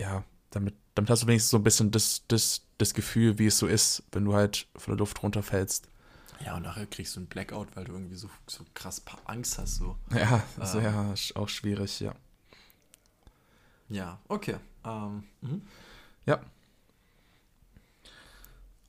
[0.00, 3.58] ja, damit damit hast du wenigstens so ein bisschen das, das, das Gefühl, wie es
[3.58, 5.88] so ist, wenn du halt von der Luft runterfällst.
[6.44, 9.76] Ja, und nachher kriegst du einen Blackout, weil du irgendwie so, so krass Angst hast.
[9.76, 9.96] So.
[10.10, 12.14] Ja, ähm, ja, auch schwierig, ja.
[13.88, 14.56] Ja, okay.
[14.84, 15.62] Ähm, mhm.
[16.24, 16.40] ja.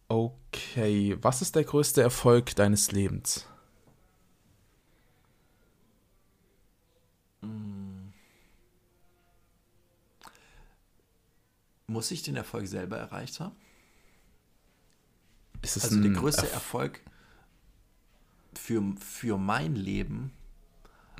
[0.07, 3.45] Okay, was ist der größte Erfolg deines Lebens?
[7.41, 7.86] Hm.
[11.87, 13.55] Muss ich den Erfolg selber erreicht haben?
[15.61, 17.01] Ist also der größte Erf Erfolg
[18.53, 20.31] für, für mein Leben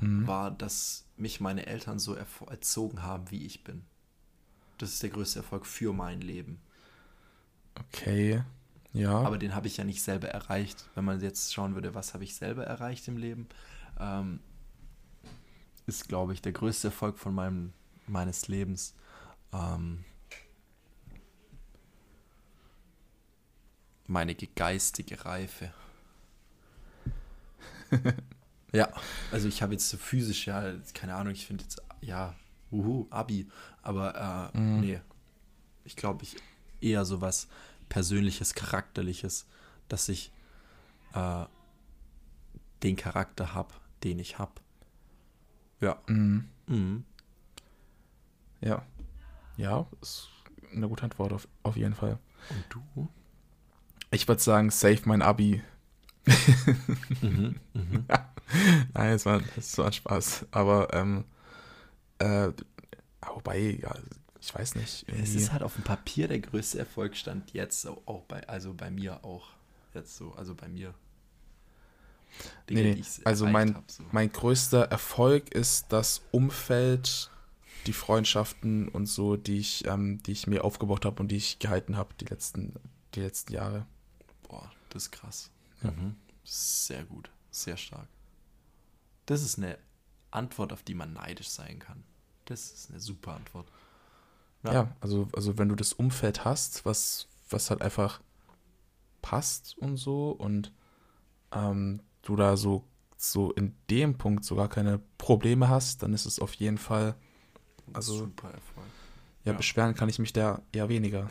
[0.00, 0.26] mhm.
[0.26, 3.82] war, dass mich meine Eltern so erzogen haben, wie ich bin.
[4.78, 6.60] Das ist der größte Erfolg für mein Leben.
[7.74, 8.42] Okay,
[8.92, 9.18] ja.
[9.20, 10.88] Aber den habe ich ja nicht selber erreicht.
[10.94, 13.48] Wenn man jetzt schauen würde, was habe ich selber erreicht im Leben,
[13.98, 14.40] ähm,
[15.86, 17.72] ist, glaube ich, der größte Erfolg von meinem,
[18.06, 18.94] meines Lebens.
[19.52, 20.04] Ähm,
[24.08, 25.72] meine geistige Reife.
[28.72, 28.92] ja,
[29.30, 32.34] also ich habe jetzt so physisch, ja, keine Ahnung, ich finde jetzt, ja,
[32.72, 33.48] uhu, Abi,
[33.82, 34.80] aber äh, mhm.
[34.80, 35.00] nee,
[35.84, 36.36] ich glaube, ich
[36.80, 37.48] eher so was
[37.88, 39.46] Persönliches, Charakterliches,
[39.88, 40.32] dass ich
[41.14, 41.44] äh,
[42.82, 44.52] den Charakter habe, den ich habe.
[45.80, 46.00] Ja.
[46.06, 46.48] Mhm.
[46.66, 47.04] Mhm.
[48.60, 48.84] Ja.
[49.56, 50.28] Ja, ist
[50.72, 52.18] eine gute Antwort auf, auf jeden Fall.
[52.50, 53.08] Und du?
[54.10, 55.62] Ich würde sagen, save mein Abi.
[57.22, 58.04] mhm, mhm.
[58.08, 58.34] Ja.
[58.94, 60.46] Nein, es war, es war Spaß.
[60.50, 61.24] Aber, ähm,
[62.18, 62.50] äh,
[63.34, 63.94] wobei, ja,
[64.40, 65.06] ich weiß nicht.
[65.08, 65.24] Irgendwie.
[65.24, 69.24] Es ist halt auf dem Papier der größte Erfolgsstand jetzt, auch bei, also bei mir
[69.24, 69.48] auch.
[69.94, 70.94] Jetzt so, also bei mir.
[72.68, 73.04] Dinge, nee, nee.
[73.24, 74.04] also mein, hab, so.
[74.12, 77.30] mein größter Erfolg ist das Umfeld,
[77.86, 81.58] die Freundschaften und so, die ich, ähm, die ich mir aufgebaut habe und die ich
[81.58, 82.74] gehalten habe die letzten,
[83.14, 83.86] die letzten Jahre.
[84.48, 85.50] Boah, das ist krass.
[85.82, 85.90] Ja.
[85.90, 86.16] Mhm.
[86.44, 88.08] Sehr gut, sehr stark.
[89.26, 89.78] Das ist eine
[90.30, 92.02] Antwort, auf die man neidisch sein kann.
[92.46, 93.70] Das ist eine super Antwort.
[94.64, 98.20] Ja, ja also, also wenn du das Umfeld hast, was, was halt einfach
[99.22, 100.72] passt und so und
[101.52, 102.84] ähm, du da so,
[103.16, 107.14] so in dem Punkt sogar keine Probleme hast, dann ist es auf jeden Fall.
[107.92, 108.86] Also, Super Erfolg.
[109.44, 111.28] Ja, ja, beschweren kann ich mich da eher weniger.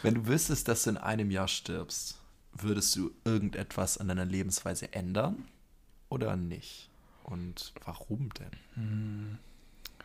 [0.04, 2.20] Wenn du wüsstest, dass du in einem Jahr stirbst,
[2.52, 5.48] würdest du irgendetwas an deiner Lebensweise ändern
[6.10, 6.90] oder nicht?
[7.22, 8.50] Und warum denn?
[8.74, 9.38] Hm,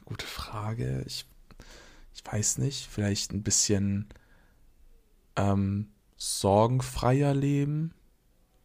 [0.05, 1.03] gute Frage.
[1.05, 1.25] Ich,
[2.13, 2.87] ich weiß nicht.
[2.87, 4.07] Vielleicht ein bisschen
[5.35, 7.93] ähm, sorgenfreier leben,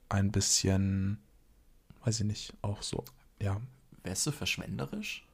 [0.09, 1.19] ein bisschen,
[2.05, 3.05] weiß ich nicht, auch so,
[3.41, 3.61] ja.
[4.05, 5.27] Wärst du verschwenderisch?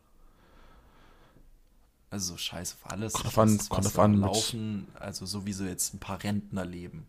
[2.11, 3.13] Also scheiß auf alles.
[3.13, 7.07] Kommt an, kommt auf an laufen, also so wie so jetzt ein paar Rentner leben.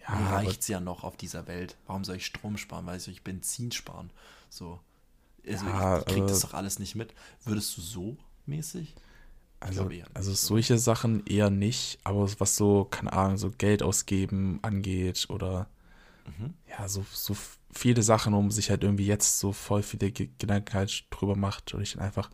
[0.00, 1.76] Ja, Mir reicht's ja noch auf dieser Welt.
[1.86, 2.86] Warum soll ich Strom sparen?
[2.86, 4.10] Weil soll ich Benzin sparen?
[4.48, 4.80] So.
[5.46, 7.14] Also ja, ich krieg das doch alles nicht mit.
[7.44, 8.16] Würdest du so
[8.46, 8.94] mäßig?
[9.60, 15.26] Also, also solche Sachen eher nicht, aber was so, keine Ahnung, so Geld ausgeben angeht
[15.30, 15.68] oder
[16.26, 16.54] mhm.
[16.68, 17.36] ja, so, so
[17.72, 21.82] viele Sachen, um sich halt irgendwie jetzt so voll viele Gedanken halt drüber macht und
[21.82, 22.30] ich dann einfach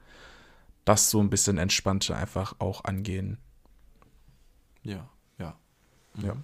[0.84, 3.38] das so ein bisschen entspannter einfach auch angehen.
[4.82, 5.08] Ja,
[5.38, 5.58] ja.
[6.14, 6.24] Mhm.
[6.24, 6.36] Ja.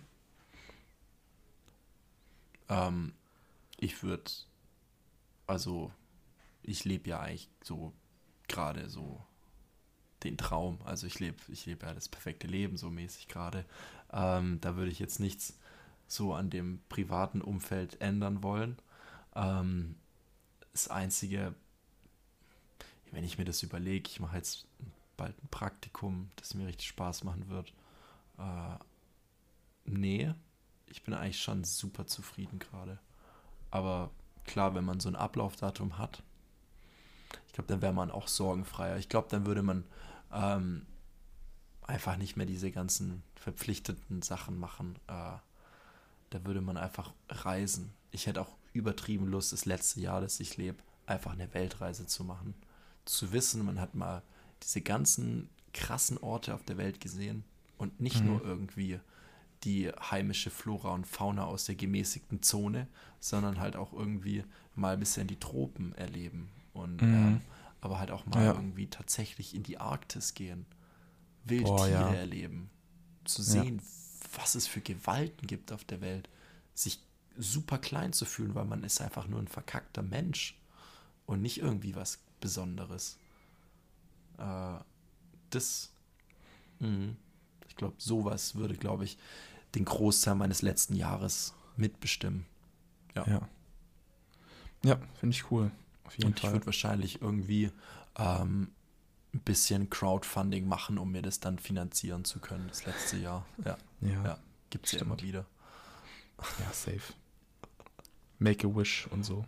[2.88, 3.12] Ähm,
[3.78, 4.30] ich würde,
[5.47, 5.91] also
[6.62, 7.93] ich lebe ja eigentlich so
[8.49, 9.20] gerade so
[10.24, 10.78] den Traum.
[10.84, 13.64] Also ich lebe ich lebe ja das perfekte Leben so mäßig gerade.
[14.12, 15.59] Ähm, da würde ich jetzt nichts
[16.07, 18.76] so an dem privaten Umfeld ändern wollen.
[19.34, 19.97] Ähm,
[20.72, 21.55] das Einzige,
[23.13, 24.67] wenn ich mir das überlege, ich mache jetzt
[25.17, 27.73] bald ein Praktikum, das mir richtig Spaß machen wird.
[28.39, 28.77] Äh,
[29.85, 30.33] nee,
[30.87, 32.99] ich bin eigentlich schon super zufrieden gerade.
[33.71, 34.11] Aber
[34.45, 36.23] klar, wenn man so ein Ablaufdatum hat,
[37.47, 38.97] ich glaube, dann wäre man auch sorgenfreier.
[38.97, 39.85] Ich glaube, dann würde man
[40.33, 40.87] ähm,
[41.83, 44.97] einfach nicht mehr diese ganzen verpflichteten Sachen machen.
[45.09, 45.39] Äh,
[46.31, 47.93] da würde man einfach reisen.
[48.13, 52.25] Ich hätte auch übertrieben Lust, das letzte Jahr, das ich lebe, einfach eine Weltreise zu
[52.25, 52.55] machen.
[53.11, 54.23] Zu wissen, man hat mal
[54.63, 57.45] diese ganzen krassen Orte auf der Welt gesehen
[57.77, 58.27] und nicht mhm.
[58.27, 59.01] nur irgendwie
[59.65, 62.87] die heimische Flora und Fauna aus der gemäßigten Zone,
[63.19, 64.45] sondern halt auch irgendwie
[64.75, 67.15] mal ein bisschen die Tropen erleben und mhm.
[67.15, 67.41] ähm,
[67.81, 68.53] aber halt auch mal ja.
[68.53, 70.67] irgendwie tatsächlich in die Arktis gehen,
[71.45, 72.13] Wildtiere ja.
[72.13, 72.71] erleben,
[73.25, 74.41] zu sehen, ja.
[74.41, 76.29] was es für Gewalten gibt auf der Welt,
[76.75, 77.01] sich
[77.39, 80.59] super klein zu fühlen, weil man ist einfach nur ein verkackter Mensch
[81.27, 83.18] und nicht irgendwie was Besonderes.
[84.38, 84.78] Äh,
[85.51, 85.93] das,
[86.78, 87.14] mh,
[87.68, 89.18] ich glaube, sowas würde, glaube ich,
[89.74, 92.47] den Großteil meines letzten Jahres mitbestimmen.
[93.14, 93.26] Ja.
[93.26, 93.49] Ja,
[94.82, 95.70] ja finde ich cool.
[96.05, 96.53] Auf jeden Und ich Fall.
[96.53, 97.70] würde wahrscheinlich irgendwie
[98.16, 98.72] ähm,
[99.32, 103.47] ein bisschen Crowdfunding machen, um mir das dann finanzieren zu können, das letzte Jahr.
[103.64, 104.38] Ja, ja, ja.
[104.70, 105.47] gibt es ja immer wieder.
[106.38, 107.12] ja, safe.
[108.38, 109.45] Make a wish und so.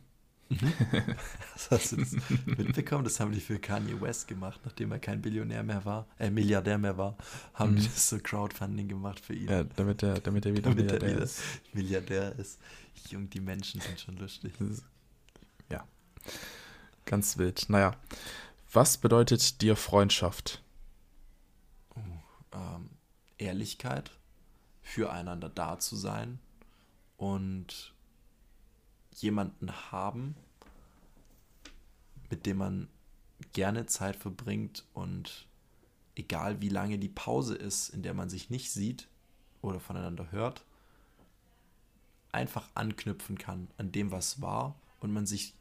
[1.70, 2.12] Hast du das
[2.46, 3.05] mitbekommen?
[3.05, 6.78] Das haben die für Kanye West gemacht, nachdem er kein Billionär mehr war, äh, Milliardär
[6.78, 7.16] mehr war,
[7.55, 7.86] haben die Mhm.
[7.94, 9.48] das so Crowdfunding gemacht für ihn.
[9.48, 11.40] Ja, damit er, damit er wieder damit er Milliardär wieder ist.
[11.72, 12.59] Milliardär ist.
[13.09, 14.53] Jung, die Menschen sind schon lustig.
[15.70, 15.86] Ja.
[17.05, 17.66] Ganz wild.
[17.68, 17.96] Naja.
[18.72, 20.62] Was bedeutet dir Freundschaft?
[22.53, 22.90] ähm,
[23.38, 24.11] Ehrlichkeit,
[24.82, 26.38] füreinander da zu sein
[27.16, 27.91] und
[29.15, 30.35] jemanden haben,
[32.31, 32.89] mit dem man
[33.53, 35.47] gerne Zeit verbringt und
[36.15, 39.09] egal wie lange die Pause ist, in der man sich nicht sieht
[39.61, 40.65] oder voneinander hört,
[42.31, 45.55] einfach anknüpfen kann an dem, was war und man sich,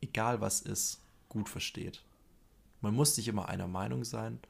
[0.00, 2.02] egal was ist, gut versteht.
[2.80, 4.40] Man muss nicht immer einer Meinung sein,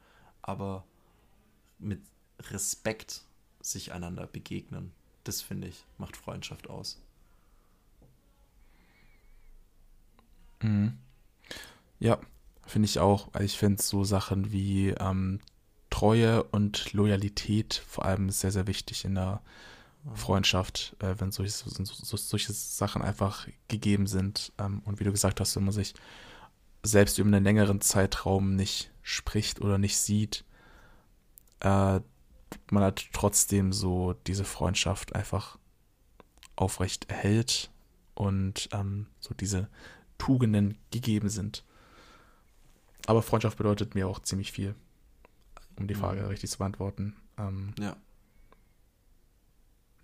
[0.42, 0.84] aber
[1.78, 2.00] mit
[2.40, 3.22] Respekt
[3.60, 4.92] sich einander begegnen.
[5.24, 7.00] Das finde ich, macht Freundschaft aus.
[10.62, 10.98] Mhm.
[11.98, 12.18] Ja,
[12.66, 13.28] finde ich auch.
[13.32, 15.40] weil Ich finde so Sachen wie ähm,
[15.90, 19.40] Treue und Loyalität vor allem sehr, sehr wichtig in der
[20.14, 24.52] Freundschaft, äh, wenn solche, so, so, solche Sachen einfach gegeben sind.
[24.58, 25.94] Ähm, und wie du gesagt hast, wenn man sich
[26.82, 30.44] selbst über einen längeren Zeitraum nicht spricht oder nicht sieht,
[31.60, 32.00] äh,
[32.70, 35.58] man hat trotzdem so diese Freundschaft einfach
[36.54, 37.70] aufrecht erhält
[38.14, 39.68] und ähm, so diese
[40.18, 41.64] Tugenden gegeben sind.
[43.06, 44.74] Aber Freundschaft bedeutet mir auch ziemlich viel,
[45.76, 46.28] um die Frage Mhm.
[46.28, 47.14] richtig zu beantworten.
[47.38, 47.96] Ähm, Ja.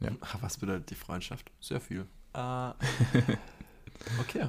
[0.01, 0.11] Ja.
[0.41, 1.51] Was bedeutet die Freundschaft?
[1.61, 2.07] Sehr viel.
[2.35, 2.71] Äh,
[4.21, 4.49] okay.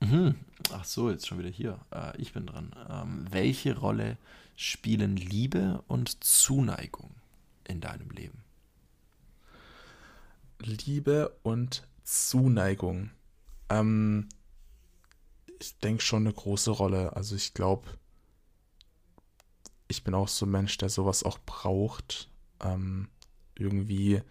[0.00, 0.34] Mhm.
[0.72, 1.78] Ach so, jetzt schon wieder hier.
[1.92, 2.74] Äh, ich bin dran.
[2.88, 4.16] Ähm, welche Rolle
[4.56, 7.10] spielen Liebe und Zuneigung
[7.64, 8.38] in deinem Leben?
[10.60, 13.10] Liebe und Zuneigung.
[13.68, 14.28] Ähm,
[15.60, 17.14] ich denke schon eine große Rolle.
[17.16, 17.88] Also ich glaube,
[19.88, 22.30] ich bin auch so ein Mensch, der sowas auch braucht.
[22.60, 23.08] Ähm,
[23.54, 24.22] irgendwie.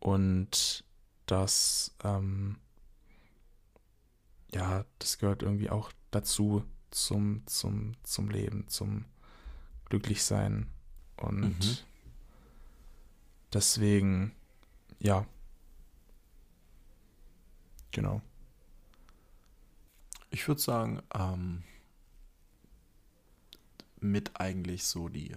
[0.00, 0.84] Und
[1.26, 2.56] das, ähm,
[4.52, 9.04] ja, das gehört irgendwie auch dazu zum, zum, zum Leben, zum
[9.86, 10.68] Glücklichsein.
[11.16, 11.76] Und Mhm.
[13.52, 14.32] deswegen,
[14.98, 15.26] ja.
[17.92, 18.20] Genau.
[20.30, 21.62] Ich würde sagen, ähm,
[24.00, 25.36] mit eigentlich so die,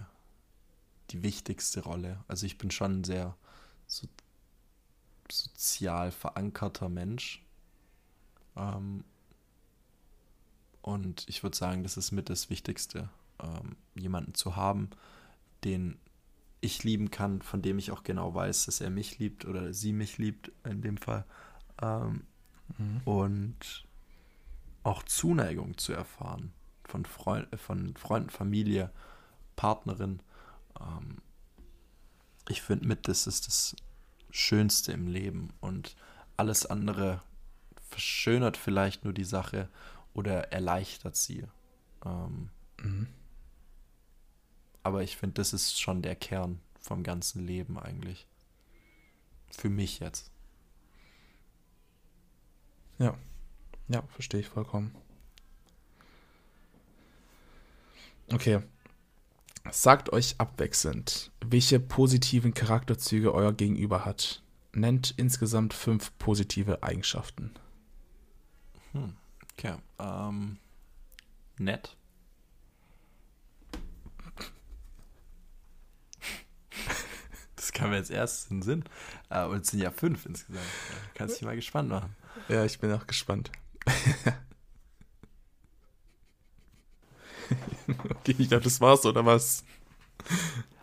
[1.10, 2.24] die wichtigste Rolle.
[2.28, 3.36] Also ich bin schon ein sehr
[3.86, 4.08] so,
[5.30, 7.44] sozial verankerter Mensch.
[8.56, 9.04] Ähm,
[10.82, 13.08] und ich würde sagen, das ist mit das Wichtigste,
[13.42, 14.90] ähm, jemanden zu haben,
[15.64, 15.98] den
[16.60, 19.92] ich lieben kann, von dem ich auch genau weiß, dass er mich liebt oder sie
[19.92, 21.24] mich liebt in dem Fall.
[21.82, 22.24] Ähm,
[22.78, 23.00] Mhm.
[23.04, 23.84] und
[24.82, 26.52] auch Zuneigung zu erfahren
[26.84, 28.90] von, Freund, äh, von Freunden, Familie,
[29.56, 30.20] Partnerin.
[30.80, 31.18] Ähm,
[32.48, 33.76] ich finde mit, das ist das
[34.30, 35.96] Schönste im Leben und
[36.36, 37.22] alles andere
[37.90, 39.68] verschönert vielleicht nur die Sache
[40.14, 41.44] oder erleichtert sie.
[42.04, 43.06] Ähm, Mhm.
[44.82, 48.26] aber ich finde, das ist schon der Kern vom ganzen Leben eigentlich.
[49.50, 50.30] Für mich jetzt.
[52.98, 53.14] Ja.
[53.88, 54.94] Ja, verstehe ich vollkommen.
[58.32, 58.60] Okay.
[59.70, 64.42] Sagt euch abwechselnd, welche positiven Charakterzüge euer Gegenüber hat.
[64.72, 67.52] Nennt insgesamt fünf positive Eigenschaften.
[68.92, 69.16] Hm.
[69.52, 69.76] Okay.
[69.98, 70.58] Ähm,
[71.58, 71.96] nett.
[77.56, 78.84] Das kam mir jetzt erst in den Sinn.
[79.28, 80.64] Äh, und es sind ja fünf insgesamt.
[80.64, 82.14] Da kannst du dich mal gespannt machen.
[82.48, 83.50] Ja, ich bin auch gespannt.
[87.88, 89.64] okay, ich dachte, das war's, oder was?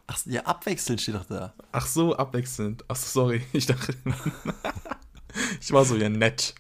[0.07, 1.53] Ach, ja, abwechselnd steht doch da.
[1.71, 2.83] Ach so, abwechselnd.
[2.87, 3.45] Ach so, sorry.
[3.53, 3.95] Ich dachte.
[5.59, 6.53] ich war so ja nett.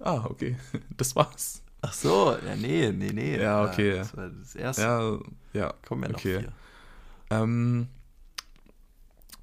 [0.00, 0.56] Ah, okay.
[0.96, 1.62] Das war's.
[1.82, 3.38] Ach so, ja, nee, nee, nee.
[3.40, 3.90] Ja, okay.
[3.90, 4.82] Äh, Das war das erste.
[4.82, 5.18] Ja,
[5.52, 5.74] ja.
[5.86, 6.40] Kommen ja noch okay.
[6.40, 6.52] vier.
[7.30, 7.88] Ähm,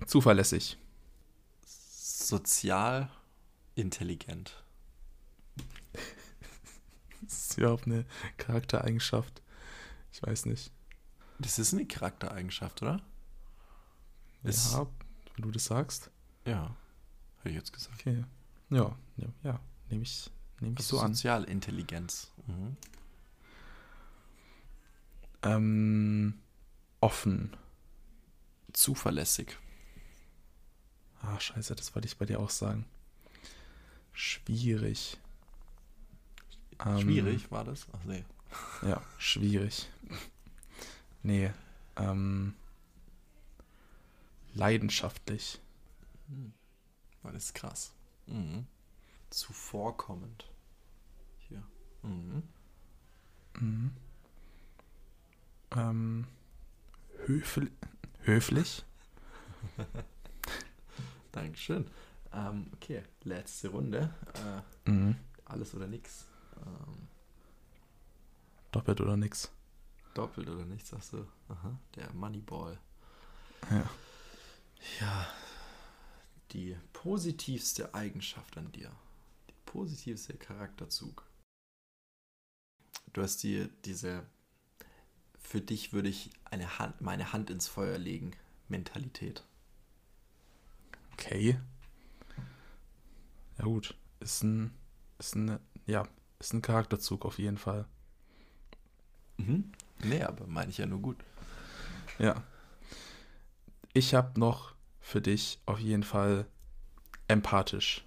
[0.05, 0.77] zuverlässig.
[1.65, 3.09] Sozial
[3.75, 4.60] intelligent.
[7.31, 8.05] Das ist überhaupt eine
[8.37, 9.41] Charaktereigenschaft.
[10.11, 10.71] Ich weiß nicht.
[11.39, 13.01] Das ist eine Charaktereigenschaft, oder?
[14.43, 14.85] Ist, ja,
[15.35, 16.11] wenn du das sagst.
[16.45, 16.75] Ja,
[17.37, 17.99] hätte ich jetzt gesagt.
[17.99, 18.25] Okay.
[18.69, 19.59] Ja, ja, ja.
[19.89, 20.29] nehme ich,
[20.59, 21.13] nehm ich also so an.
[21.13, 22.31] Sozialintelligenz.
[22.47, 22.77] Mhm.
[25.43, 26.39] Ähm,
[26.99, 27.55] offen.
[28.73, 29.57] Zuverlässig.
[31.21, 32.85] Ah, scheiße, das wollte ich bei dir auch sagen.
[34.11, 35.19] Schwierig.
[36.99, 37.87] Schwierig ähm, war das?
[37.93, 38.23] Ach nee.
[38.81, 39.89] Ja, schwierig.
[41.23, 41.51] Nee.
[41.95, 42.55] Ähm,
[44.53, 45.59] leidenschaftlich.
[46.27, 46.53] Hm.
[47.23, 47.93] Das ist krass.
[48.25, 48.65] Mhm.
[49.29, 50.49] Zuvorkommend.
[51.47, 51.63] Hier.
[52.01, 52.43] Mhm.
[53.59, 53.91] Mhm.
[55.75, 56.27] Ähm,
[57.25, 57.71] höfl
[58.23, 58.83] höflich.
[61.31, 61.87] Dankeschön.
[62.33, 64.13] Ähm, okay, letzte Runde.
[64.85, 65.15] Äh, mhm.
[65.45, 66.25] Alles oder nix.
[66.65, 67.07] Ähm,
[68.71, 69.51] Doppelt oder nix.
[70.13, 71.27] Doppelt oder nichts, sagst du.
[71.49, 72.79] Aha, der Moneyball.
[73.69, 73.89] Ja.
[74.99, 75.27] Ja,
[76.51, 78.91] die positivste Eigenschaft an dir.
[79.49, 81.25] Die positivste Charakterzug.
[83.13, 84.25] Du hast dir diese,
[85.39, 88.31] für dich würde ich eine Hand, meine Hand ins Feuer legen,
[88.69, 89.43] Mentalität.
[91.13, 91.59] Okay.
[93.57, 94.73] Ja gut, ist ein,
[95.19, 96.07] ist ein, ja,
[96.41, 97.85] ist ein Charakterzug auf jeden Fall.
[99.37, 99.71] Mhm.
[100.03, 101.17] Nee, aber meine ich ja nur gut.
[102.17, 102.43] Ja.
[103.93, 106.45] Ich habe noch für dich auf jeden Fall
[107.27, 108.05] empathisch.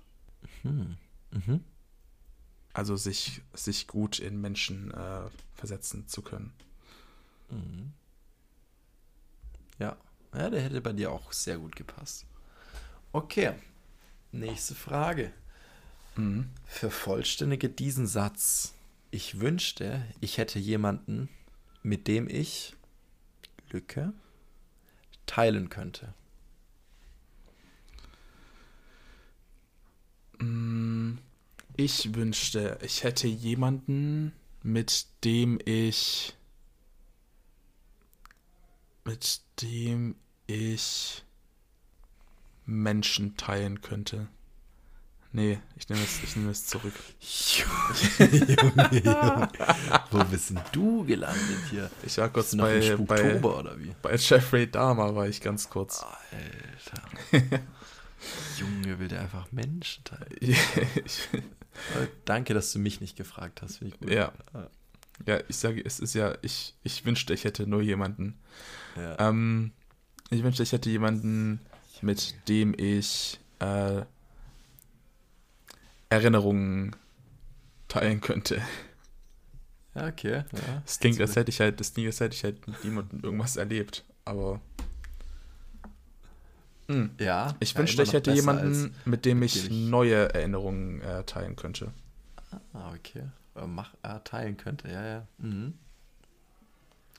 [0.62, 0.96] Mhm.
[1.30, 1.64] Mhm.
[2.72, 6.52] Also sich, sich gut in Menschen äh, versetzen zu können.
[7.50, 7.92] Mhm.
[9.78, 9.96] Ja.
[10.34, 12.26] ja, der hätte bei dir auch sehr gut gepasst.
[13.12, 13.54] Okay,
[14.32, 15.32] nächste Frage.
[16.16, 16.50] Mhm.
[16.66, 18.74] Vervollständige diesen Satz.
[19.10, 21.28] Ich wünschte, ich hätte jemanden,
[21.82, 22.74] mit dem ich
[23.70, 24.12] Lücke
[25.26, 26.14] teilen könnte.
[30.38, 31.14] Mm,
[31.76, 36.34] ich wünschte, ich hätte jemanden, mit dem ich
[39.04, 41.22] mit dem ich
[42.64, 44.28] Menschen teilen könnte.
[45.36, 46.92] Nee, ich nehme es, ich nehme es zurück.
[47.18, 49.48] Junge, Junge.
[50.12, 51.90] Wo bist denn du gelandet hier?
[52.04, 53.92] Ich war kurz bei, bei, oder wie?
[54.00, 56.04] bei Jeffrey Dahmer, war ich ganz kurz.
[56.04, 57.02] Alter.
[58.58, 60.56] Junge, will der einfach Menschen teilen.
[62.24, 64.10] Danke, dass du mich nicht gefragt hast, finde ich gut.
[64.10, 64.32] Ja.
[65.26, 68.38] Ja, ich sage, es ist ja, ich, ich wünschte, ich hätte nur jemanden.
[68.94, 69.30] Ja.
[69.30, 69.72] Ähm,
[70.30, 71.58] ich wünschte, ich hätte jemanden,
[72.02, 74.02] mit dem ich äh,
[76.14, 76.96] Erinnerungen
[77.88, 78.62] teilen könnte.
[79.94, 80.44] Ja, okay.
[80.52, 80.82] Ja.
[80.84, 83.56] Das klingt, als hätte ich halt, das klingt, als hätte ich halt mit niemandem irgendwas
[83.56, 84.60] erlebt, aber.
[86.88, 86.94] Mh.
[86.94, 87.10] Hm.
[87.18, 87.54] Ja.
[87.60, 91.92] Ich ja, wünschte, ich hätte jemanden, mit dem ich neue Erinnerungen äh, teilen könnte.
[92.72, 93.22] Ah, okay.
[93.56, 95.26] Äh, mach, äh, teilen könnte, ja, ja.
[95.38, 95.74] Mhm.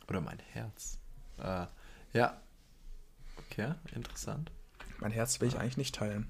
[0.07, 0.99] Oder mein Herz.
[1.39, 1.65] Äh,
[2.13, 2.39] ja.
[3.38, 4.51] Okay, interessant.
[4.99, 6.27] Mein Herz will ich eigentlich nicht teilen.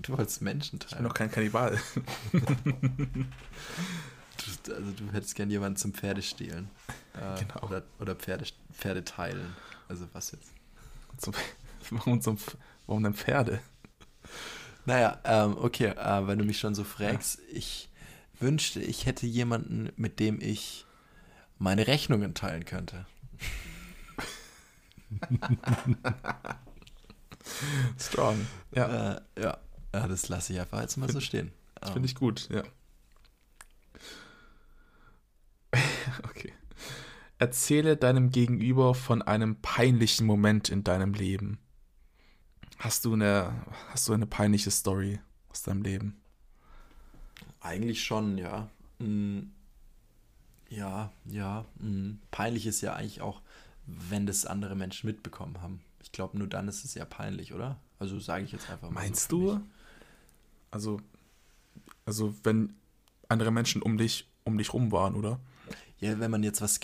[0.00, 0.90] Du wolltest Menschen teilen.
[0.90, 1.78] Ich bin noch kein Kannibal.
[2.32, 2.40] du,
[4.74, 6.70] also du hättest gern jemanden zum Pferde stehlen.
[7.14, 7.66] Äh, genau.
[7.66, 9.54] Oder, oder Pferde, Pferde teilen.
[9.88, 10.50] Also was jetzt?
[11.18, 11.34] Zum,
[11.90, 12.38] warum, zum,
[12.86, 13.60] warum denn Pferde?
[14.84, 17.58] Naja, ähm, okay, äh, wenn du mich schon so fragst, ja.
[17.58, 17.88] ich
[18.40, 20.86] wünschte, ich hätte jemanden, mit dem ich
[21.58, 23.06] meine Rechnungen teilen könnte.
[27.98, 28.46] Strong.
[28.74, 29.14] Ja.
[29.14, 29.58] Äh, ja.
[29.92, 31.52] Ja, das lasse ich einfach jetzt mal so stehen.
[31.74, 32.62] Das finde ich gut, ja.
[36.24, 36.52] okay.
[37.38, 41.58] Erzähle deinem Gegenüber von einem peinlichen Moment in deinem Leben.
[42.78, 46.20] Hast du eine, hast du eine peinliche Story aus deinem Leben?
[47.60, 48.68] Eigentlich schon, ja.
[48.98, 49.52] Hm.
[50.68, 51.64] Ja, ja.
[51.80, 52.20] Hm.
[52.30, 53.40] Peinlich ist ja eigentlich auch,
[53.86, 55.80] wenn das andere Menschen mitbekommen haben.
[56.02, 57.78] Ich glaube, nur dann ist es ja peinlich, oder?
[57.98, 59.02] Also sage ich jetzt einfach mal.
[59.02, 59.54] Meinst so du?
[59.54, 59.62] Mich.
[60.72, 61.00] Also,
[62.04, 62.74] also wenn
[63.28, 65.38] andere Menschen um dich, um dich rum waren, oder?
[66.00, 66.80] Ja, wenn man jetzt was,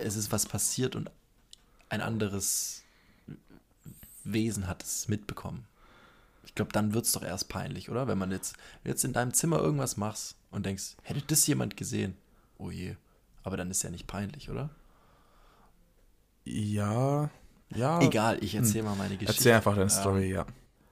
[0.00, 1.10] es ist was passiert und
[1.88, 2.82] ein anderes
[4.24, 5.66] Wesen hat es mitbekommen.
[6.44, 8.08] Ich glaube, dann wird es doch erst peinlich, oder?
[8.08, 12.16] Wenn man jetzt, jetzt in deinem Zimmer irgendwas machst und denkst, hätte das jemand gesehen?
[12.58, 12.96] Oh je.
[13.44, 14.70] Aber dann ist ja nicht peinlich, oder?
[16.44, 17.30] Ja,
[17.74, 18.00] ja.
[18.00, 18.90] Egal, ich erzähle hm.
[18.90, 19.40] mal meine Geschichte.
[19.40, 20.46] Erzähl einfach deine Story, ähm, ja.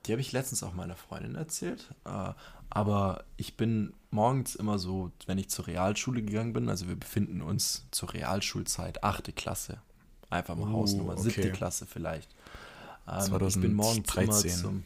[0.07, 1.95] Die habe ich letztens auch meiner Freundin erzählt.
[2.05, 2.33] Äh,
[2.71, 7.41] Aber ich bin morgens immer so, wenn ich zur Realschule gegangen bin, also wir befinden
[7.41, 9.81] uns zur Realschulzeit, achte Klasse.
[10.31, 11.53] Einfach mal uh, Hausnummer, siebte okay.
[11.53, 12.35] Klasse vielleicht.
[13.09, 14.85] Ähm, ich bin morgens immer zum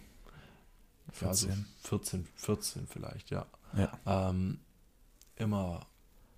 [1.12, 1.49] 14.
[1.51, 3.47] Ja, so 14, 14 vielleicht, ja.
[3.77, 3.99] ja.
[4.07, 4.61] Ähm,
[5.36, 5.86] immer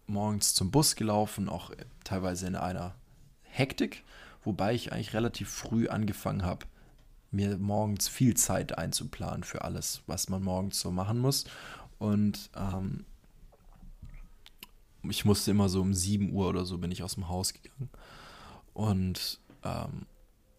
[0.07, 1.71] morgens zum Bus gelaufen, auch
[2.05, 2.95] teilweise in einer
[3.43, 4.05] Hektik,
[4.45, 6.67] wobei ich eigentlich relativ früh angefangen habe,
[7.31, 11.45] mir morgens viel Zeit einzuplanen für alles, was man morgens so machen muss.
[11.99, 13.05] Und ähm,
[15.09, 17.91] ich musste immer so um 7 Uhr oder so bin ich aus dem Haus gegangen
[18.75, 20.07] und ähm,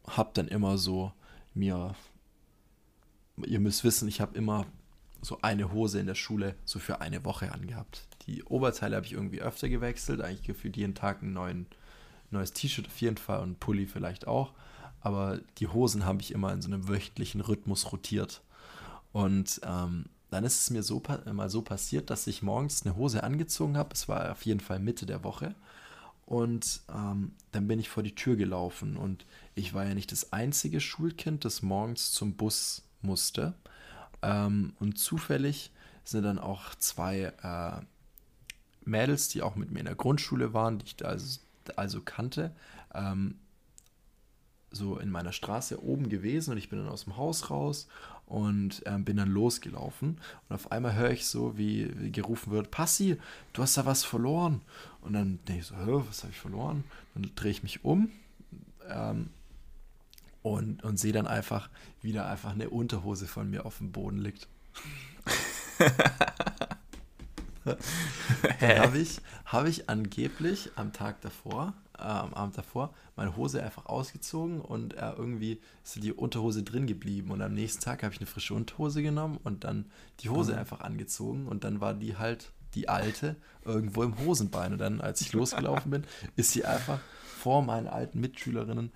[0.07, 1.11] habe dann immer so
[1.53, 1.95] mir,
[3.45, 4.65] ihr müsst wissen, ich habe immer
[5.21, 8.07] so eine Hose in der Schule so für eine Woche angehabt.
[8.25, 11.67] Die Oberteile habe ich irgendwie öfter gewechselt, eigentlich gefühlt jeden Tag ein neuen,
[12.31, 14.53] neues T-Shirt auf jeden Fall und Pulli vielleicht auch.
[15.01, 18.41] Aber die Hosen habe ich immer in so einem wöchentlichen Rhythmus rotiert.
[19.11, 21.01] Und ähm, dann ist es mir so
[21.33, 23.93] mal so passiert, dass ich morgens eine Hose angezogen habe.
[23.93, 25.55] Es war auf jeden Fall Mitte der Woche.
[26.25, 28.95] Und ähm, dann bin ich vor die Tür gelaufen.
[28.95, 29.25] Und
[29.55, 33.53] ich war ja nicht das einzige Schulkind, das morgens zum Bus musste.
[34.21, 35.71] Ähm, und zufällig
[36.05, 37.81] sind dann auch zwei äh,
[38.85, 41.39] Mädels, die auch mit mir in der Grundschule waren, die ich also,
[41.75, 42.55] also kannte,
[42.93, 43.35] ähm,
[44.71, 47.87] so in meiner Straße oben gewesen und ich bin dann aus dem Haus raus
[48.25, 50.17] und äh, bin dann losgelaufen
[50.47, 53.17] und auf einmal höre ich so, wie, wie, gerufen wird, Passi,
[53.51, 54.61] du hast da was verloren.
[55.01, 55.75] Und dann denke ich so,
[56.07, 56.85] was habe ich verloren?
[57.13, 58.09] Dann drehe ich mich um
[58.87, 59.31] ähm,
[60.43, 61.69] und, und sehe dann einfach,
[62.01, 64.47] wie da einfach eine Unterhose von mir auf dem Boden liegt.
[67.65, 73.63] dann habe ich, hab ich angeblich am Tag davor äh, am Abend davor meine Hose
[73.63, 77.31] einfach ausgezogen und äh, irgendwie ist die Unterhose drin geblieben.
[77.31, 79.91] Und am nächsten Tag habe ich eine frische Unterhose genommen und dann
[80.21, 80.59] die Hose mhm.
[80.59, 84.73] einfach angezogen und dann war die halt die alte irgendwo im Hosenbein.
[84.73, 86.05] Und dann, als ich losgelaufen bin,
[86.35, 86.99] ist sie einfach
[87.41, 88.91] vor meinen alten Mitschülerinnen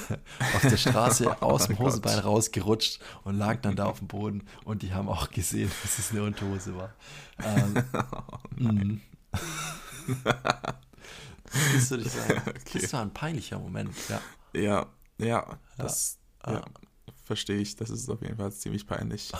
[0.54, 2.24] auf der Straße oh aus dem Hosenbein Gott.
[2.24, 6.10] rausgerutscht und lag dann da auf dem Boden und die haben auch gesehen, dass es
[6.10, 6.92] eine Unterhose war.
[7.42, 9.02] Ähm,
[10.24, 10.72] oh.
[11.74, 12.42] Das, würde ich sagen.
[12.46, 12.78] okay.
[12.80, 14.20] das war ein peinlicher Moment, ja.
[14.52, 14.86] Ja,
[15.18, 16.54] ja, das ja.
[16.54, 16.64] ja
[17.26, 17.76] verstehe ich.
[17.76, 19.32] Das ist auf jeden Fall ziemlich peinlich.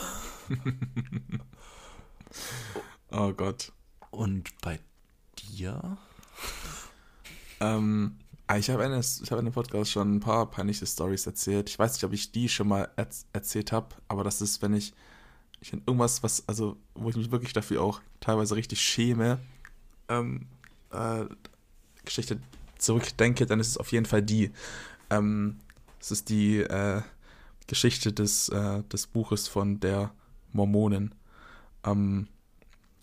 [3.11, 3.73] oh Gott.
[4.11, 4.81] Und bei
[5.39, 5.97] dir?
[7.61, 11.27] Ähm, ah, ich habe eine, ich habe in dem Podcast schon ein paar peinliche Stories
[11.27, 11.71] erzählt.
[11.71, 14.75] Ich weiß nicht, ob ich die schon mal er erzählt habe, aber das ist, wenn
[14.75, 14.93] ich,
[15.61, 19.39] ich irgendwas, was, also, wo ich mich wirklich dafür auch teilweise richtig schäme,
[20.09, 20.49] ähm,
[20.91, 21.25] äh,
[22.07, 22.41] Geschichte
[22.79, 24.51] zurückdenke, dann ist es auf jeden Fall die.
[25.11, 25.59] Ähm,
[26.01, 27.03] es ist die äh,
[27.67, 30.13] Geschichte des, äh, des Buches von der
[30.53, 31.15] Mormonen.
[31.85, 32.29] Ähm,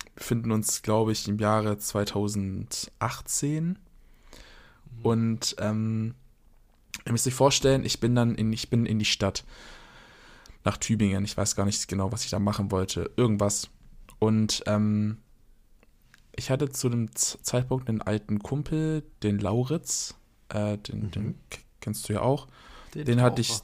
[0.03, 3.67] wir befinden uns, glaube ich, im Jahre 2018.
[3.67, 3.77] Mhm.
[5.01, 6.15] Und ähm,
[7.05, 9.43] ihr müsst euch vorstellen, ich bin dann in, ich bin in die Stadt
[10.63, 11.25] nach Tübingen.
[11.25, 13.11] Ich weiß gar nicht genau, was ich da machen wollte.
[13.17, 13.69] Irgendwas.
[14.19, 15.17] Und ähm,
[16.35, 20.15] ich hatte zu dem Zeitpunkt einen alten Kumpel, den Lauritz,
[20.49, 21.11] äh, den, mhm.
[21.11, 21.35] den
[21.79, 22.47] kennst du ja auch.
[22.93, 23.59] Den, den hatte ich,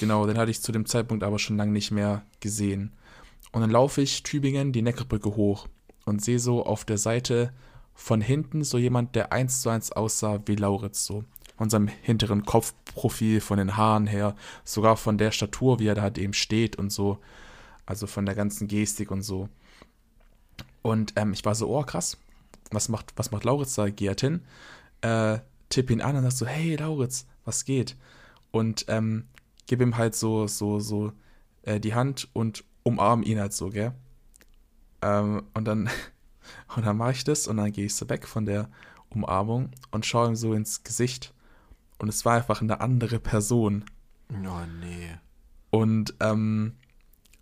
[0.00, 2.92] genau, den hatte ich zu dem Zeitpunkt aber schon lange nicht mehr gesehen.
[3.52, 5.68] Und dann laufe ich Tübingen die Neckarbrücke hoch
[6.04, 7.52] und sehe so auf der Seite
[7.94, 11.24] von hinten so jemand, der eins zu eins aussah wie Lauritz so.
[11.56, 16.02] Von seinem hinteren Kopfprofil, von den Haaren her, sogar von der Statur, wie er da
[16.02, 17.18] halt eben steht und so.
[17.84, 19.48] Also von der ganzen Gestik und so.
[20.82, 22.18] Und ähm, ich war so, oh krass,
[22.70, 23.88] was macht, was macht Lauritz da?
[23.88, 24.42] Geh halt hin,
[25.00, 25.38] äh,
[25.68, 27.96] tipp ihn an und sag so, hey Lauritz, was geht?
[28.50, 29.28] Und ähm,
[29.66, 31.12] gib ihm halt so, so, so
[31.62, 33.92] äh, die Hand und umarm ihn halt so, gell?
[35.02, 35.90] Ähm, und dann,
[36.76, 38.68] und dann mache ich das und dann gehe ich so weg von der
[39.10, 41.34] Umarmung und schaue ihm so ins Gesicht.
[41.98, 43.84] Und es war einfach eine andere Person.
[44.30, 45.16] Oh nee.
[45.70, 46.76] Und ähm,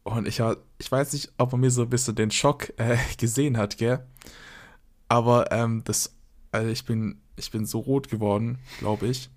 [0.06, 0.40] und ich,
[0.78, 4.06] ich weiß nicht, ob er mir so ein bisschen den Schock äh, gesehen hat, gell?
[5.08, 6.14] Aber ähm, das,
[6.52, 9.30] also ich bin, ich bin so rot geworden, glaube ich.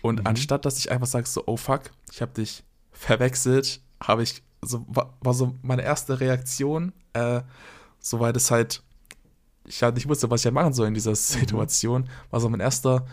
[0.00, 0.26] Und mhm.
[0.26, 2.62] anstatt, dass ich einfach sage, so, oh fuck, ich habe dich
[2.92, 7.42] verwechselt, habe ich, so, war, war, so meine erste Reaktion, äh,
[7.98, 8.82] soweit es halt,
[9.64, 11.16] ich halt nicht wusste, was ich ja machen soll in dieser mhm.
[11.16, 13.04] Situation, war so mein erster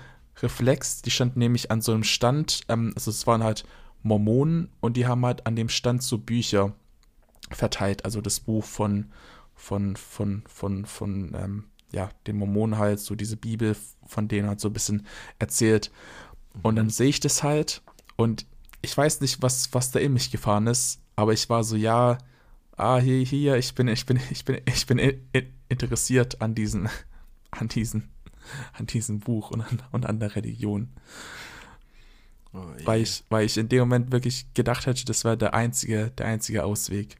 [0.42, 1.02] Reflex.
[1.02, 3.66] Die stand nämlich an so einem Stand, ähm, also es waren halt
[4.06, 6.74] Mormonen und die haben halt an dem Stand so Bücher
[7.50, 9.12] verteilt, also das Buch von,
[9.56, 13.76] von, von, von, von, ähm, ja, den Mormonen halt, so diese Bibel,
[14.06, 15.08] von denen halt so ein bisschen
[15.40, 15.92] erzählt.
[16.62, 17.82] Und dann sehe ich das halt
[18.16, 18.46] und
[18.84, 22.20] ich weiß nicht, was, was da in mich gefahren ist, aber ich war so, ja,
[22.78, 25.00] ah, hier, hier, ich bin, ich bin, ich bin, ich bin
[25.68, 26.90] interessiert an diesen,
[27.52, 28.12] an diesen,
[28.74, 30.90] an diesem Buch und an, und an der Religion.
[32.56, 36.12] Oh, weil, ich, weil ich in dem Moment wirklich gedacht hätte, das wäre der einzige,
[36.18, 37.18] der einzige Ausweg.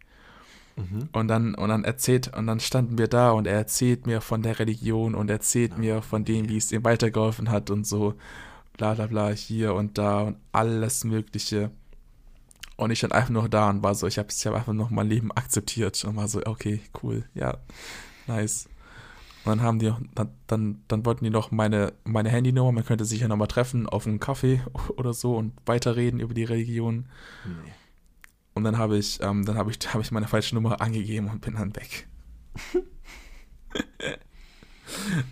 [0.78, 1.10] Mhm.
[1.12, 4.42] Und dann, und dann erzählt, und dann standen wir da und er erzählt mir von
[4.42, 8.16] der Religion und erzählt oh, mir von dem, wie es ihm weitergeholfen hat und so,
[8.78, 11.72] bla bla bla, hier und da und alles Mögliche.
[12.78, 14.90] Und ich stand einfach nur da und war so, ich habe ich hab einfach noch
[14.90, 17.58] mein Leben akzeptiert und war so, okay, cool, ja,
[18.28, 18.68] nice.
[19.46, 23.06] Und dann haben die, dann, dann, dann wollten die noch meine, meine Handynummer, man könnte
[23.06, 24.62] sich ja nochmal treffen auf einen Kaffee
[24.98, 27.08] oder so und weiterreden über die Religion.
[27.46, 27.72] Nee.
[28.56, 31.42] Und dann habe ich, ähm, dann habe ich, habe ich meine falsche Nummer angegeben und
[31.42, 32.08] bin dann weg.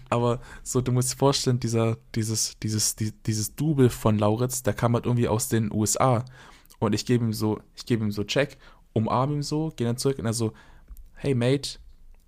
[0.10, 4.74] Aber so, du musst dir vorstellen, dieser, dieses, dieses, die, dieses Double von Lauritz, der
[4.74, 6.24] kam halt irgendwie aus den USA.
[6.80, 8.58] Und ich gebe ihm so, ich gebe ihm so Check,
[8.94, 10.54] umarme ihm so, gehe dann zurück und er so,
[11.14, 11.80] hey mate,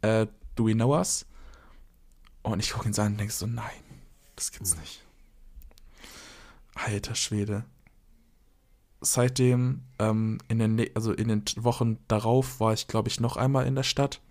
[0.03, 0.25] uh,
[0.55, 1.27] do we know us?
[2.45, 3.65] Und ich gucke ihn so an und denke so, nein,
[4.35, 4.79] das gibt's hm.
[4.79, 5.03] nicht.
[6.75, 7.65] Alter Schwede.
[9.01, 13.65] Seitdem, ähm, in den, also in den Wochen darauf, war ich, glaube ich, noch einmal
[13.65, 14.21] in der Stadt.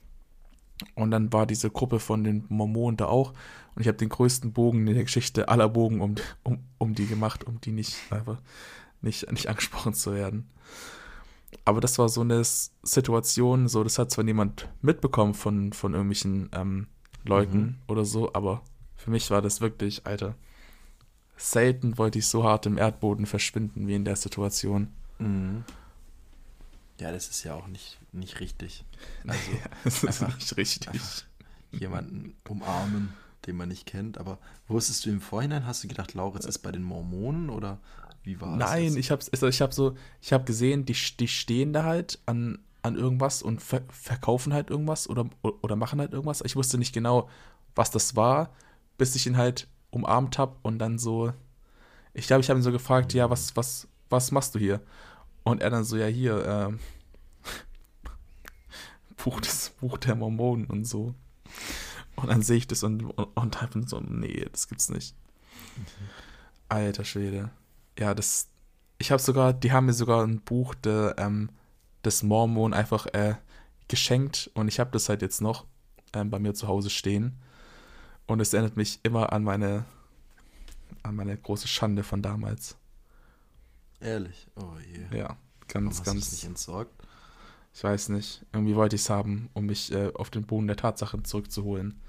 [0.95, 3.33] Und dann war diese Gruppe von den Mormonen da auch.
[3.75, 6.15] Und ich habe den größten Bogen in der Geschichte aller Bogen um,
[6.45, 8.41] um, um die gemacht, um die nicht einfach
[9.01, 10.49] nicht, nicht angesprochen zu werden.
[11.65, 16.51] Aber das war so eine Situation, so, das hat zwar niemand mitbekommen von, von irgendwelchen
[16.53, 16.87] ähm,
[17.25, 17.79] Leuten mhm.
[17.89, 18.63] oder so, aber
[18.97, 20.35] für mich war das wirklich, Alter,
[21.37, 24.89] selten wollte ich so hart im Erdboden verschwinden wie in der Situation.
[25.19, 25.65] Mhm.
[27.01, 28.85] Ja, das ist ja auch nicht, nicht richtig.
[29.27, 29.51] Also
[29.85, 31.27] das ist nicht richtig.
[31.73, 33.13] Jemanden umarmen,
[33.47, 34.19] den man nicht kennt.
[34.19, 34.39] Aber
[34.69, 37.79] wusstest du im Vorhinein, hast du gedacht, Lauritz ist bei den Mormonen oder
[38.23, 38.97] wie war Nein, das?
[38.97, 42.59] ich habe also ich hab so, ich habe gesehen, die, die stehen da halt an,
[42.85, 46.43] an irgendwas und ver verkaufen halt irgendwas oder, oder machen halt irgendwas.
[46.43, 47.31] Ich wusste nicht genau,
[47.75, 48.51] was das war,
[48.99, 51.33] bis ich ihn halt umarmt habe und dann so,
[52.13, 54.83] ich glaube, ich habe ihn so gefragt, ja, was, was, was machst du hier?
[55.45, 56.79] Und er dann so, ja, hier, ähm,
[59.17, 61.15] Buch, das Buch der Mormonen und so.
[62.17, 65.17] Und dann sehe ich das und, und, und einfach so, nee, das gibt's nicht.
[65.77, 65.87] Mhm.
[66.69, 67.51] Alter Schwede.
[67.99, 68.49] Ja, das,
[68.99, 71.49] ich habe sogar, die haben mir sogar ein Buch de, ähm,
[72.05, 73.35] des Mormon einfach äh,
[73.89, 75.67] geschenkt und ich habe das halt jetzt noch
[76.13, 77.39] ähm, bei mir zu Hause stehen.
[78.27, 79.85] Und es erinnert mich immer an meine,
[81.03, 82.77] an meine große Schande von damals.
[84.01, 84.47] Ehrlich?
[84.57, 85.19] Oh je.
[85.19, 85.37] Ja,
[85.69, 86.27] ganz, Warum ganz.
[86.27, 86.93] Hast nicht entsorgt?
[87.75, 88.45] Ich weiß nicht.
[88.53, 92.01] Irgendwie wollte ich es haben, um mich äh, auf den Boden der Tatsachen zurückzuholen.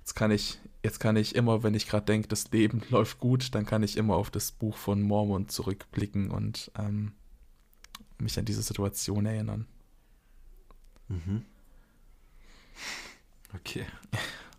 [0.00, 3.54] Jetzt kann ich, jetzt kann ich immer, wenn ich gerade denke, das Leben läuft gut,
[3.54, 7.12] dann kann ich immer auf das Buch von Mormon zurückblicken und ähm,
[8.22, 9.66] mich an diese Situation erinnern.
[11.08, 11.44] Mhm.
[13.54, 13.86] Okay.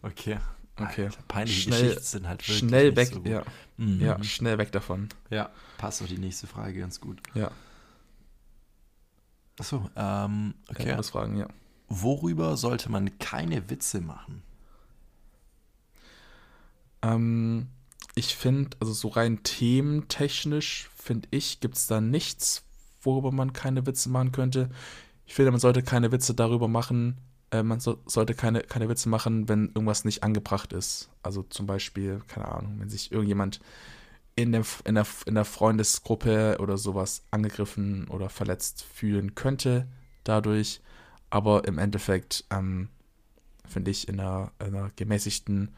[0.02, 0.38] Okay.
[0.76, 1.06] Okay.
[1.06, 3.44] Alter, peinliche schnell, Geschichten sind halt wirklich Schnell weg, so ja.
[3.77, 3.99] Mhm.
[3.99, 4.23] ja.
[4.23, 5.10] Schnell weg davon.
[5.30, 7.22] Ja, passt auf die nächste Frage ganz gut.
[7.34, 7.52] Ja.
[9.60, 10.88] Achso, ähm, okay.
[10.88, 11.48] Ja, fragen, ja.
[11.90, 14.41] Worüber sollte man keine Witze machen?
[17.02, 17.68] Ähm,
[18.15, 22.64] ich finde, also so rein thementechnisch, finde ich, gibt es da nichts,
[23.02, 24.70] worüber man keine Witze machen könnte.
[25.26, 27.18] Ich finde, man sollte keine Witze darüber machen,
[27.52, 31.10] äh, man so, sollte keine, keine Witze machen, wenn irgendwas nicht angebracht ist.
[31.24, 33.60] Also zum Beispiel, keine Ahnung, wenn sich irgendjemand
[34.36, 39.88] in der, in der, in der Freundesgruppe oder sowas angegriffen oder verletzt fühlen könnte
[40.24, 40.82] dadurch.
[41.30, 42.90] Aber im Endeffekt ähm,
[43.68, 45.76] finde ich in einer, in einer gemäßigten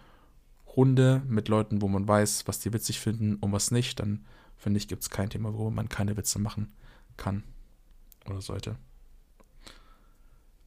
[0.77, 4.25] Runde mit Leuten, wo man weiß, was die witzig finden und was nicht, dann
[4.57, 6.71] finde ich, gibt es kein Thema, wo man keine Witze machen
[7.17, 7.43] kann
[8.25, 8.77] oder sollte.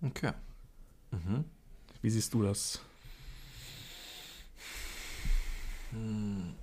[0.03, 0.33] Okay.
[1.11, 1.45] Mhm.
[2.03, 2.81] Wie siehst du das?
[5.91, 6.55] Hm.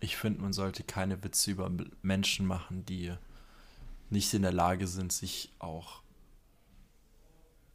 [0.00, 1.70] Ich finde, man sollte keine Witze über
[2.02, 3.14] Menschen machen, die
[4.10, 6.02] nicht in der Lage sind, sich auch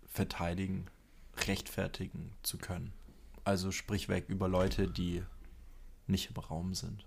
[0.05, 0.87] verteidigen,
[1.35, 2.93] rechtfertigen zu können.
[3.43, 5.23] Also sprich weg über Leute, die
[6.07, 7.05] nicht im Raum sind.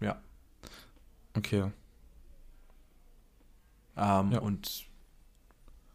[0.00, 0.20] Ja.
[1.34, 1.70] Okay.
[3.96, 4.38] Ähm, ja.
[4.38, 4.86] Und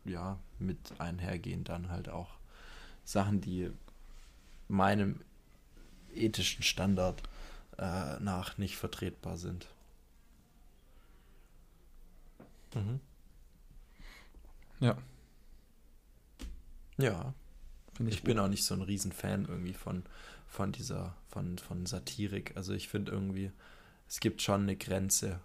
[0.05, 2.31] ja, mit einhergehen dann halt auch
[3.05, 3.71] Sachen, die
[4.67, 5.21] meinem
[6.13, 7.21] ethischen Standard
[7.77, 9.67] äh, nach nicht vertretbar sind.
[12.75, 12.99] Mhm.
[14.79, 14.97] Ja.
[16.97, 17.33] Ja.
[17.99, 20.03] ich, ich bin auch nicht so ein Riesenfan irgendwie von,
[20.47, 22.55] von dieser, von, von Satirik.
[22.55, 23.51] Also ich finde irgendwie,
[24.13, 25.39] es gibt schon eine Grenze,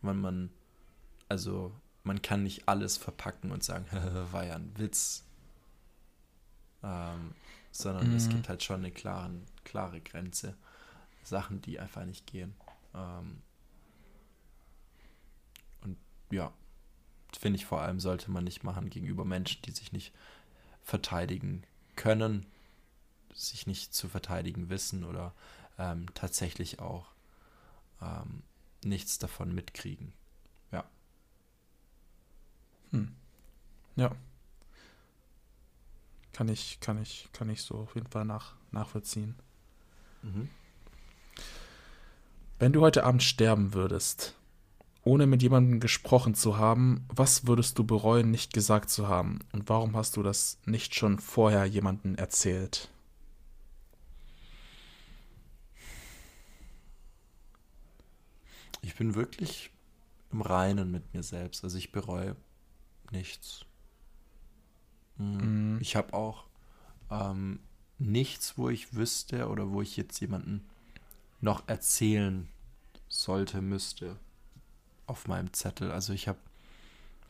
[0.00, 0.50] wenn man
[1.28, 1.72] Also
[2.04, 3.84] man kann nicht alles verpacken und sagen,
[4.30, 5.24] war ja ein Witz.
[6.84, 7.34] Ähm,
[7.72, 8.16] sondern mhm.
[8.16, 10.54] es gibt halt schon eine klaren, klare Grenze.
[11.24, 12.54] Sachen, die einfach nicht gehen.
[12.94, 13.42] Ähm,
[15.80, 15.96] und
[16.30, 16.52] ja,
[17.36, 20.12] finde ich vor allem sollte man nicht machen gegenüber Menschen, die sich nicht
[20.84, 21.64] verteidigen
[21.96, 22.46] können,
[23.34, 25.34] sich nicht zu verteidigen wissen oder
[25.76, 27.12] ähm, tatsächlich auch
[28.02, 28.42] ähm,
[28.84, 30.12] nichts davon mitkriegen.
[30.70, 30.84] Ja.
[32.90, 33.14] Hm.
[33.96, 34.12] Ja.
[36.32, 39.36] Kann ich, kann ich, kann ich so auf jeden Fall nach, nachvollziehen.
[40.22, 40.48] Mhm.
[42.58, 44.36] Wenn du heute Abend sterben würdest,
[45.04, 49.40] ohne mit jemandem gesprochen zu haben, was würdest du bereuen, nicht gesagt zu haben?
[49.52, 52.91] Und warum hast du das nicht schon vorher jemandem erzählt?
[58.82, 59.70] Ich bin wirklich
[60.32, 61.64] im Reinen mit mir selbst.
[61.64, 62.36] Also ich bereue
[63.10, 63.64] nichts.
[65.16, 65.78] Mhm.
[65.80, 66.44] Ich habe auch
[67.10, 67.60] ähm,
[67.98, 70.66] nichts, wo ich wüsste oder wo ich jetzt jemanden
[71.40, 72.48] noch erzählen
[73.08, 74.18] sollte, müsste
[75.06, 75.90] auf meinem Zettel.
[75.90, 76.38] Also ich habe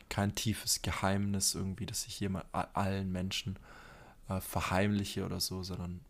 [0.09, 3.57] kein tiefes Geheimnis irgendwie, dass ich jemand allen Menschen
[4.29, 6.01] äh, verheimliche oder so, sondern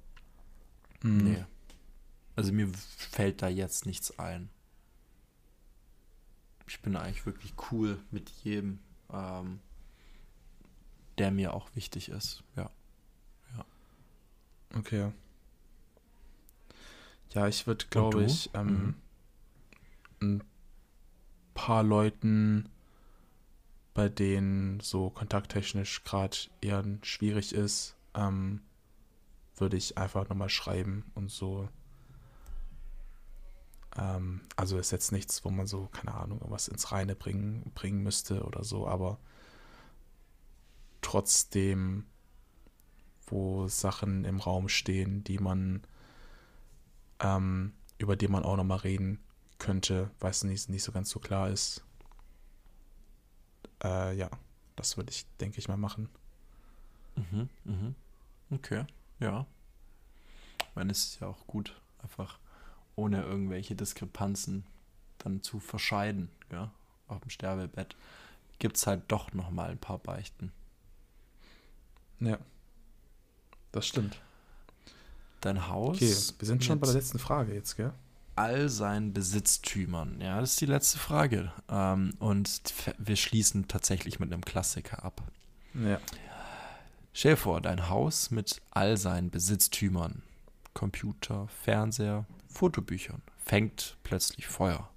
[1.01, 1.17] mhm.
[1.23, 1.45] nee.
[2.35, 2.67] Also mir
[2.97, 4.49] fällt da jetzt nichts ein.
[6.67, 8.79] Ich bin eigentlich wirklich cool mit jedem.
[9.11, 9.59] Ähm,
[11.17, 12.43] der mir auch wichtig ist.
[12.55, 12.69] Ja.
[13.55, 13.65] Ja.
[14.75, 15.11] Okay.
[17.31, 18.95] Ja, ich würde, glaube ich, ähm,
[20.19, 20.27] mhm.
[20.27, 20.43] ein
[21.53, 22.69] paar Leuten,
[23.93, 28.61] bei denen so kontakttechnisch gerade eher schwierig ist, ähm,
[29.55, 31.69] würde ich einfach nochmal schreiben und so.
[33.97, 38.01] Ähm, also ist jetzt nichts, wo man so, keine Ahnung, was ins Reine bringen, bringen
[38.01, 39.19] müsste oder so, aber
[41.01, 42.05] trotzdem,
[43.27, 45.83] wo Sachen im Raum stehen, die man,
[47.19, 49.19] ähm, über die man auch nochmal reden
[49.59, 51.83] könnte, weil es nicht, nicht so ganz so klar ist.
[53.83, 54.29] Äh, ja,
[54.75, 56.09] das würde ich, denke ich mal, machen.
[57.15, 57.95] Mhm, mhm.
[58.49, 58.85] Okay,
[59.19, 59.45] ja.
[60.59, 62.39] Ich meine, es ist ja auch gut, einfach
[62.95, 64.65] ohne irgendwelche Diskrepanzen
[65.19, 66.71] dann zu verscheiden, ja,
[67.07, 67.95] auf dem Sterbebett,
[68.59, 70.51] gibt es halt doch nochmal ein paar Beichten.
[72.19, 72.37] Ja.
[73.71, 74.21] Das stimmt.
[75.41, 75.97] Dein Haus.
[75.97, 77.91] Okay, wir sind schon bei der letzten Frage jetzt, gell?
[78.35, 80.21] All seinen Besitztümern.
[80.21, 81.51] Ja, das ist die letzte Frage.
[81.69, 82.61] Ähm, und
[82.97, 85.21] wir schließen tatsächlich mit einem Klassiker ab.
[85.73, 85.99] Ja.
[87.13, 90.23] Stell dir vor, dein Haus mit all seinen Besitztümern,
[90.73, 94.89] Computer, Fernseher, Fotobüchern, fängt plötzlich Feuer.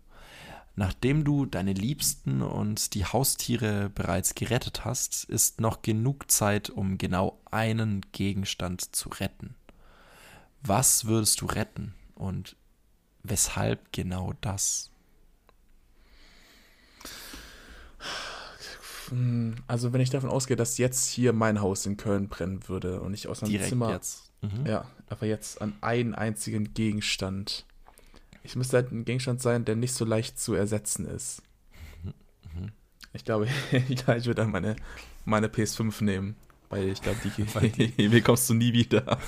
[0.79, 6.99] Nachdem du deine Liebsten und die Haustiere bereits gerettet hast, ist noch genug Zeit, um
[6.99, 9.55] genau einen Gegenstand zu retten.
[10.63, 12.57] Was würdest du retten und
[13.23, 14.91] weshalb genau das?
[19.69, 23.15] Also wenn ich davon ausgehe, dass jetzt hier mein Haus in Köln brennen würde und
[23.15, 24.26] ich aus einem Direkt Zimmer, jetzt.
[24.43, 24.67] Mhm.
[24.67, 27.65] ja, aber jetzt an einen einzigen Gegenstand
[28.47, 31.43] ich müsste halt ein Gegenstand sein, der nicht so leicht zu ersetzen ist.
[32.05, 32.71] Mhm.
[33.13, 34.77] Ich glaube, ich würde dann meine,
[35.25, 36.37] meine PS5 nehmen,
[36.69, 39.19] weil ich glaube, die, die bekommst du nie wieder.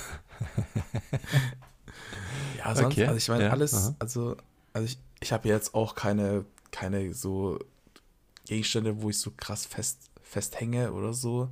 [2.58, 3.06] ja, sonst, okay.
[3.06, 3.96] also ich meine, ja, alles, aha.
[3.98, 4.36] also,
[4.72, 7.58] also ich, ich habe jetzt auch keine, keine so
[8.46, 11.50] Gegenstände, wo ich so krass fest, festhänge oder so.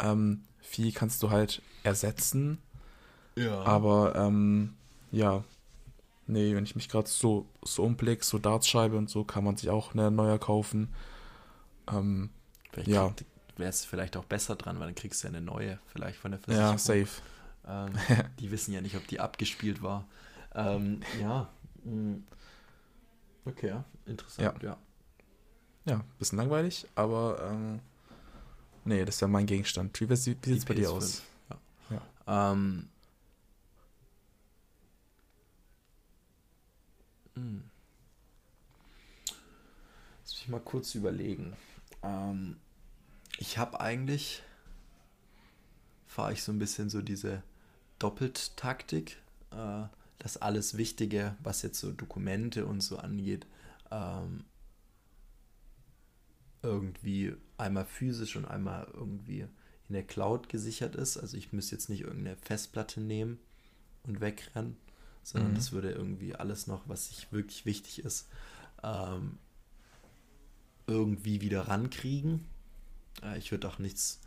[0.00, 2.58] Ähm, viel kannst du halt ersetzen.
[3.36, 3.62] Ja.
[3.62, 4.74] Aber ähm,
[5.10, 5.44] ja,
[6.26, 9.70] Nee, wenn ich mich gerade so, so umblicke, so Dartscheibe und so, kann man sich
[9.70, 10.94] auch eine neue kaufen.
[11.90, 12.30] Ähm,
[12.84, 13.12] ja.
[13.56, 16.30] Wäre es vielleicht auch besser dran, weil dann kriegst du ja eine neue, vielleicht von
[16.30, 16.72] der Versicherung.
[16.72, 17.08] Ja, safe.
[17.66, 17.92] Ähm,
[18.38, 20.06] die wissen ja nicht, ob die abgespielt war.
[20.54, 21.48] Ähm, ja.
[21.84, 22.18] Mm.
[23.44, 23.84] Okay, ja.
[24.06, 24.70] interessant, ja.
[24.70, 24.76] Ja,
[25.84, 27.80] ja bisschen langweilig, aber ähm,
[28.84, 30.00] nee, das wäre mein Gegenstand.
[30.00, 31.22] Wie, wie sieht es bei dir aus?
[31.50, 31.58] Ja.
[32.26, 32.52] ja.
[32.52, 32.88] Ähm,
[37.34, 37.64] Hm.
[40.22, 41.56] Lass mich mal kurz überlegen.
[42.02, 42.56] Ähm,
[43.38, 44.42] ich habe eigentlich,
[46.06, 47.42] fahre ich so ein bisschen so diese
[47.98, 49.18] Doppelt-Taktik,
[49.50, 49.84] äh,
[50.18, 53.46] dass alles Wichtige, was jetzt so Dokumente und so angeht,
[53.90, 54.44] ähm,
[56.62, 59.40] irgendwie einmal physisch und einmal irgendwie
[59.88, 61.16] in der Cloud gesichert ist.
[61.16, 63.38] Also ich müsste jetzt nicht irgendeine Festplatte nehmen
[64.04, 64.76] und wegrennen,
[65.22, 65.54] sondern mhm.
[65.54, 68.28] das würde irgendwie alles noch, was sich wirklich wichtig ist,
[68.82, 69.38] ähm,
[70.86, 72.46] irgendwie wieder rankriegen.
[73.22, 74.20] Äh, ich würde auch nichts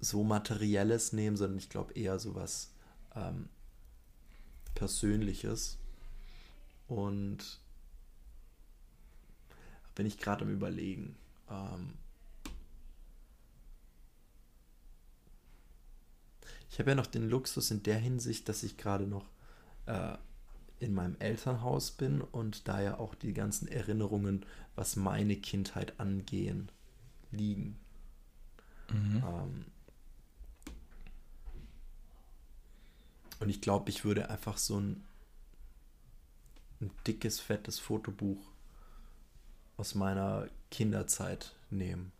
[0.00, 2.72] so Materielles nehmen, sondern ich glaube eher sowas
[3.14, 3.48] ähm,
[4.74, 5.78] Persönliches.
[6.88, 7.60] Und
[9.94, 11.16] bin ich gerade am Überlegen.
[11.50, 11.94] Ähm,
[16.70, 19.26] ich habe ja noch den Luxus in der Hinsicht, dass ich gerade noch
[19.86, 20.16] äh,
[20.78, 24.46] in meinem Elternhaus bin und da ja auch die ganzen Erinnerungen,
[24.76, 26.70] was meine Kindheit angehen,
[27.30, 27.78] liegen.
[28.90, 29.22] Mhm.
[29.26, 29.64] Ähm,
[33.40, 35.04] und ich glaube, ich würde einfach so ein,
[36.80, 38.49] ein dickes, fettes Fotobuch
[39.80, 42.12] aus meiner Kinderzeit nehmen.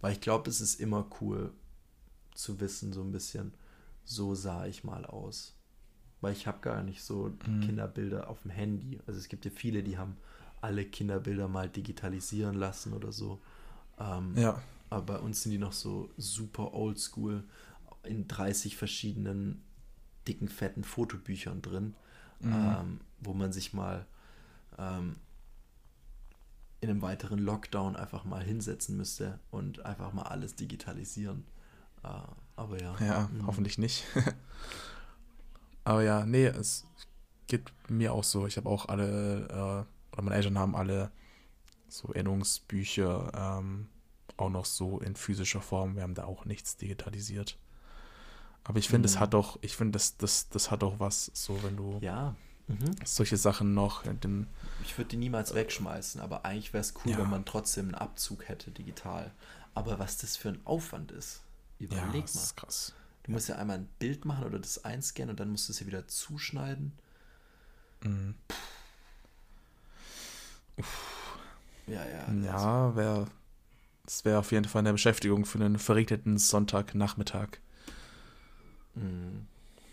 [0.00, 1.52] Weil ich glaube, es ist immer cool
[2.34, 3.54] zu wissen, so ein bisschen,
[4.04, 5.54] so sah ich mal aus.
[6.20, 7.60] Weil ich habe gar nicht so mhm.
[7.60, 9.00] Kinderbilder auf dem Handy.
[9.06, 10.16] Also es gibt ja viele, die haben
[10.60, 13.40] alle Kinderbilder mal digitalisieren lassen oder so.
[13.98, 14.60] Ähm, ja.
[14.90, 17.44] Aber bei uns sind die noch so super oldschool
[18.02, 19.62] in 30 verschiedenen
[20.26, 21.94] dicken, fetten Fotobüchern drin,
[22.40, 22.52] mhm.
[22.52, 24.06] ähm, wo man sich mal
[24.78, 25.16] ähm,
[26.80, 31.44] in einem weiteren Lockdown einfach mal hinsetzen müsste und einfach mal alles digitalisieren.
[32.02, 32.08] Äh,
[32.56, 32.96] aber ja.
[33.00, 33.46] Ja, mhm.
[33.46, 34.04] hoffentlich nicht.
[35.84, 36.86] aber ja, nee, es
[37.46, 38.46] geht mir auch so.
[38.46, 41.10] Ich habe auch alle, äh, oder meine Eltern haben alle
[41.88, 43.88] so Erinnerungsbücher ähm,
[44.36, 45.96] auch noch so in physischer Form.
[45.96, 47.58] Wir haben da auch nichts digitalisiert.
[48.64, 49.20] Aber ich finde, es mhm.
[49.20, 51.98] hat doch, ich finde, das, das, das hat doch was, so wenn du.
[52.00, 52.34] Ja,
[52.66, 52.96] Mhm.
[53.04, 54.02] Solche Sachen noch.
[54.04, 54.46] Dem,
[54.82, 57.18] ich würde die niemals wegschmeißen, aber eigentlich wäre es cool, ja.
[57.18, 59.32] wenn man trotzdem einen Abzug hätte digital.
[59.74, 61.42] Aber was das für ein Aufwand ist,
[61.78, 62.40] überleg ja, das mal.
[62.42, 62.94] Ist krass.
[63.24, 65.80] Du musst ja einmal ein Bild machen oder das einscannen und dann musst du es
[65.80, 66.92] ja wieder zuschneiden.
[68.02, 68.34] Mhm.
[71.86, 72.32] Ja, ja.
[72.32, 73.26] Ja, wäre.
[74.04, 77.58] Das wäre auf jeden Fall eine Beschäftigung für einen verregneten Sonntagnachmittag.
[78.94, 79.46] Mhm.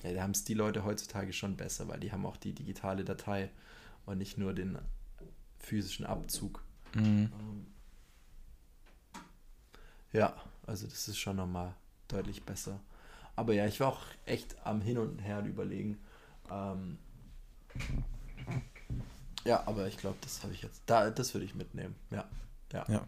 [0.03, 3.03] Ja, da haben es die Leute heutzutage schon besser, weil die haben auch die digitale
[3.03, 3.49] Datei
[4.06, 4.78] und nicht nur den
[5.60, 6.64] physischen Abzug.
[6.95, 7.32] Mhm.
[7.40, 7.68] Ähm,
[10.11, 11.76] ja, also das ist schon nochmal
[12.07, 12.80] deutlich besser.
[13.36, 15.98] Aber ja, ich war auch echt am Hin und Her überlegen.
[16.49, 16.98] Ähm,
[19.45, 20.82] ja, aber ich glaube, das habe ich jetzt.
[20.86, 21.95] Da, das würde ich mitnehmen.
[22.10, 22.28] Ja.
[22.73, 22.86] Ja.
[22.88, 23.07] Ja,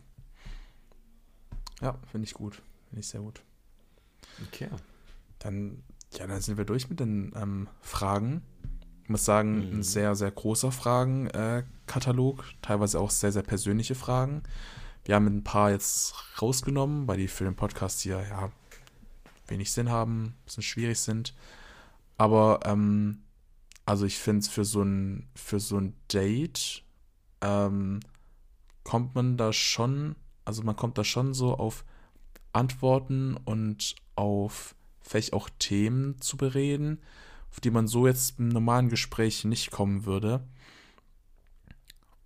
[1.81, 2.61] ja finde ich gut.
[2.89, 3.41] Finde ich sehr gut.
[4.47, 4.69] Okay.
[5.39, 5.83] Dann
[6.17, 8.41] ja, dann sind wir durch mit den ähm, Fragen.
[9.03, 9.79] Ich muss sagen, mhm.
[9.79, 14.43] ein sehr, sehr großer Fragenkatalog, äh, teilweise auch sehr, sehr persönliche Fragen.
[15.05, 18.51] Wir haben ein paar jetzt rausgenommen, weil die für den Podcast hier ja
[19.47, 21.33] wenig Sinn haben, ein bisschen schwierig sind.
[22.17, 23.23] Aber ähm,
[23.85, 26.83] also ich finde es für so ein für so ein Date
[27.41, 27.99] ähm,
[28.83, 30.15] kommt man da schon,
[30.45, 31.83] also man kommt da schon so auf
[32.53, 36.99] Antworten und auf vielleicht auch Themen zu bereden,
[37.51, 40.43] auf die man so jetzt im normalen Gespräch nicht kommen würde.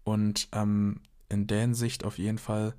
[0.03, 2.73] Und ähm, in der Hinsicht auf jeden Fall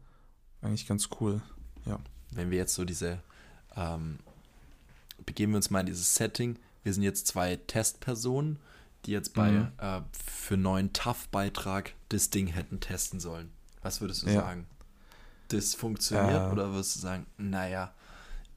[0.63, 1.43] eigentlich ganz cool.
[1.85, 1.99] Ja.
[2.31, 3.23] Wenn wir jetzt so diese,
[3.77, 4.19] ähm,
[5.27, 6.59] begeben wir uns mal in dieses Setting.
[6.83, 8.59] Wir sind jetzt zwei Testpersonen,
[9.05, 9.73] die jetzt bei mhm.
[9.79, 13.51] äh, für neuen TAF-Beitrag das Ding hätten testen sollen.
[13.83, 14.41] Was würdest du ja.
[14.41, 14.67] sagen?
[15.49, 17.95] Das funktioniert äh, oder würdest du sagen, naja,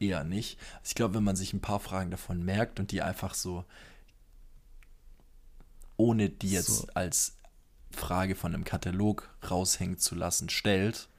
[0.01, 0.59] eher nicht.
[0.79, 3.65] Also ich glaube, wenn man sich ein paar Fragen davon merkt und die einfach so,
[5.97, 6.87] ohne die jetzt so.
[6.93, 7.37] als
[7.91, 11.09] Frage von einem Katalog raushängen zu lassen, stellt,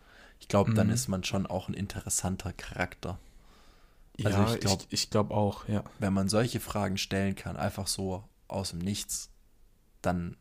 [0.41, 0.75] ich glaube, mhm.
[0.75, 3.19] dann ist man schon auch ein interessanter Charakter.
[4.25, 5.85] Also ja, ich glaube ich, ich glaub auch, ja.
[5.99, 9.31] Wenn man solche Fragen stellen kann, einfach so aus dem Nichts,
[10.03, 10.37] dann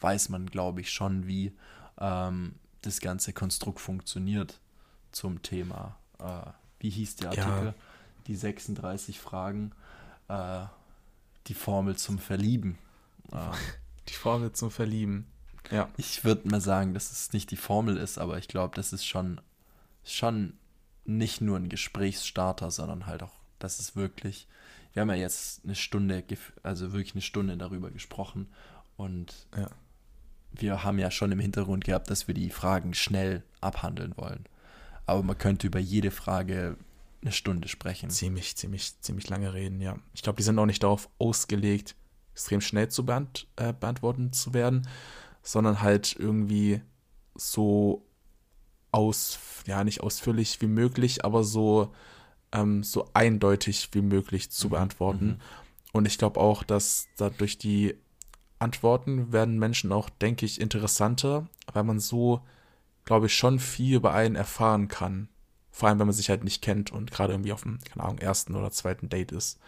[0.00, 1.52] weiß man, glaube ich, schon, wie
[1.98, 4.60] ähm, das ganze Konstrukt funktioniert
[5.12, 6.50] zum Thema äh,
[6.80, 7.66] wie hieß der Artikel?
[7.66, 7.74] Ja.
[8.26, 9.72] Die 36 Fragen,
[10.28, 10.64] äh,
[11.46, 12.78] die Formel zum Verlieben.
[14.08, 15.26] Die Formel zum Verlieben.
[15.70, 15.88] Ja.
[15.96, 19.04] Ich würde mal sagen, dass es nicht die Formel ist, aber ich glaube, das ist
[19.04, 19.40] schon,
[20.04, 20.54] schon
[21.04, 24.48] nicht nur ein Gesprächsstarter, sondern halt auch, das ist wirklich,
[24.92, 26.24] wir haben ja jetzt eine Stunde,
[26.62, 28.48] also wirklich eine Stunde darüber gesprochen
[28.96, 29.70] und ja.
[30.52, 34.44] wir haben ja schon im Hintergrund gehabt, dass wir die Fragen schnell abhandeln wollen
[35.06, 36.76] aber man könnte über jede Frage
[37.22, 38.10] eine Stunde sprechen.
[38.10, 39.96] Ziemlich, ziemlich, ziemlich lange reden, ja.
[40.14, 41.94] Ich glaube, die sind auch nicht darauf ausgelegt,
[42.32, 44.88] extrem schnell zu beant äh, beantworten zu werden,
[45.42, 46.80] sondern halt irgendwie
[47.34, 48.06] so
[48.92, 51.92] aus, ja, nicht ausführlich wie möglich, aber so,
[52.52, 54.70] ähm, so eindeutig wie möglich zu mhm.
[54.70, 55.26] beantworten.
[55.26, 55.40] Mhm.
[55.92, 57.96] Und ich glaube auch, dass dadurch die
[58.58, 62.40] Antworten werden Menschen auch, denke ich, interessanter, weil man so,
[63.04, 65.28] glaube ich, schon viel über einen erfahren kann.
[65.70, 68.18] Vor allem, wenn man sich halt nicht kennt und gerade irgendwie auf dem, keine Ahnung,
[68.18, 69.58] ersten oder zweiten Date ist.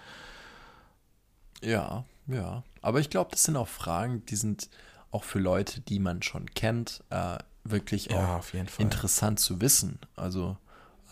[1.63, 2.65] Ja, ja.
[2.81, 4.69] Aber ich glaube, das sind auch Fragen, die sind
[5.11, 9.99] auch für Leute, die man schon kennt, äh, wirklich Ja, auch interessant zu wissen.
[10.17, 10.57] Also,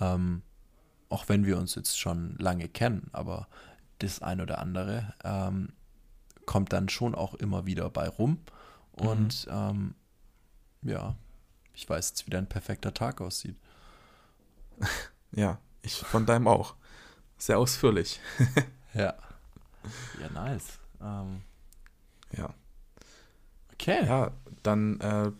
[0.00, 0.42] ähm,
[1.08, 3.48] auch wenn wir uns jetzt schon lange kennen, aber
[3.98, 5.70] das ein oder andere ähm,
[6.46, 8.38] kommt dann schon auch immer wieder bei rum.
[8.92, 9.94] Und ähm,
[10.82, 11.14] ja,
[11.74, 13.56] ich weiß jetzt, wie dein perfekter Tag aussieht.
[15.32, 16.74] Ja, ich von deinem auch.
[17.38, 18.20] Sehr ausführlich.
[18.92, 19.14] Ja.
[20.20, 20.80] Ja, nice.
[21.00, 21.42] Ähm,
[22.36, 22.52] Ja.
[23.72, 24.04] okay.
[24.04, 24.32] Ja,
[24.64, 25.30] dann, äh,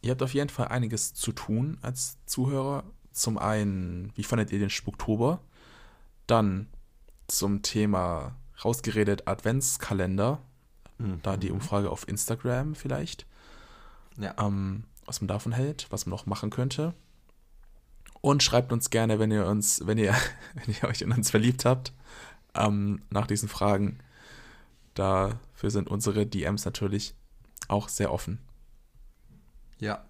[0.00, 2.84] ihr habt auf jeden Fall einiges zu tun als Zuhörer.
[3.12, 5.40] Zum einen, wie fandet ihr den Spuktober?
[6.26, 6.66] Dann
[7.26, 8.34] zum Thema
[8.64, 10.40] rausgeredet Adventskalender.
[10.96, 11.20] Mhm.
[11.22, 13.26] Da die Umfrage auf Instagram vielleicht.
[14.16, 14.34] Ja.
[14.38, 16.94] ähm, was man davon hält, was man noch machen könnte.
[18.20, 20.14] Und schreibt uns gerne, wenn ihr uns, wenn ihr,
[20.54, 21.92] wenn ihr euch in uns verliebt habt,
[22.54, 23.98] ähm, nach diesen Fragen.
[24.92, 27.14] Dafür sind unsere DMs natürlich
[27.68, 28.38] auch sehr offen.
[29.78, 30.04] Ja.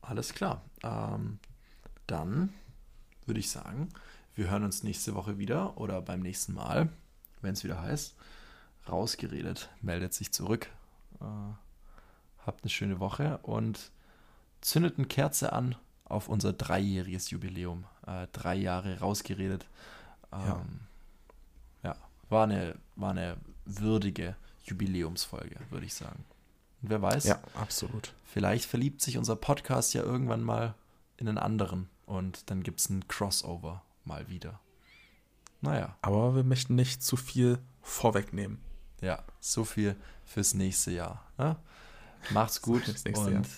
[0.00, 0.62] Alles klar.
[0.82, 1.38] Ähm,
[2.06, 2.54] dann
[3.26, 3.90] würde ich sagen,
[4.34, 6.88] wir hören uns nächste Woche wieder oder beim nächsten Mal,
[7.42, 8.16] wenn es wieder heißt,
[8.88, 10.68] rausgeredet, meldet sich zurück.
[11.20, 11.24] Äh,
[12.46, 13.90] habt eine schöne Woche und
[14.60, 17.84] zündet eine Kerze an auf unser dreijähriges Jubiläum.
[18.06, 19.66] Äh, drei Jahre rausgeredet.
[20.32, 20.80] Ähm,
[21.82, 21.90] Ja.
[21.90, 21.96] ja,
[22.28, 26.24] war eine, war eine würdige Jubiläumsfolge, würde ich sagen.
[26.82, 28.14] Und wer weiß, Ja, absolut.
[28.24, 30.74] Vielleicht verliebt sich unser Podcast ja irgendwann mal
[31.16, 34.60] in einen anderen und dann gibt es ein Crossover mal wieder.
[35.60, 38.58] Naja, Aber wir möchten nicht zu viel vorwegnehmen.
[39.00, 41.24] ja, so viel fürs nächste Jahr.
[41.36, 41.56] Ne?
[42.30, 43.48] Macht's gut fürs nächste und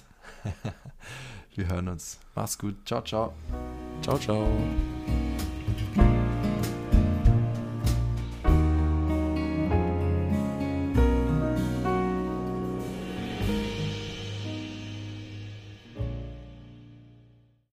[1.54, 2.18] wir hören uns.
[2.34, 2.76] Macht's gut.
[2.86, 3.34] Ciao, ciao.
[4.02, 4.46] Ciao, ciao.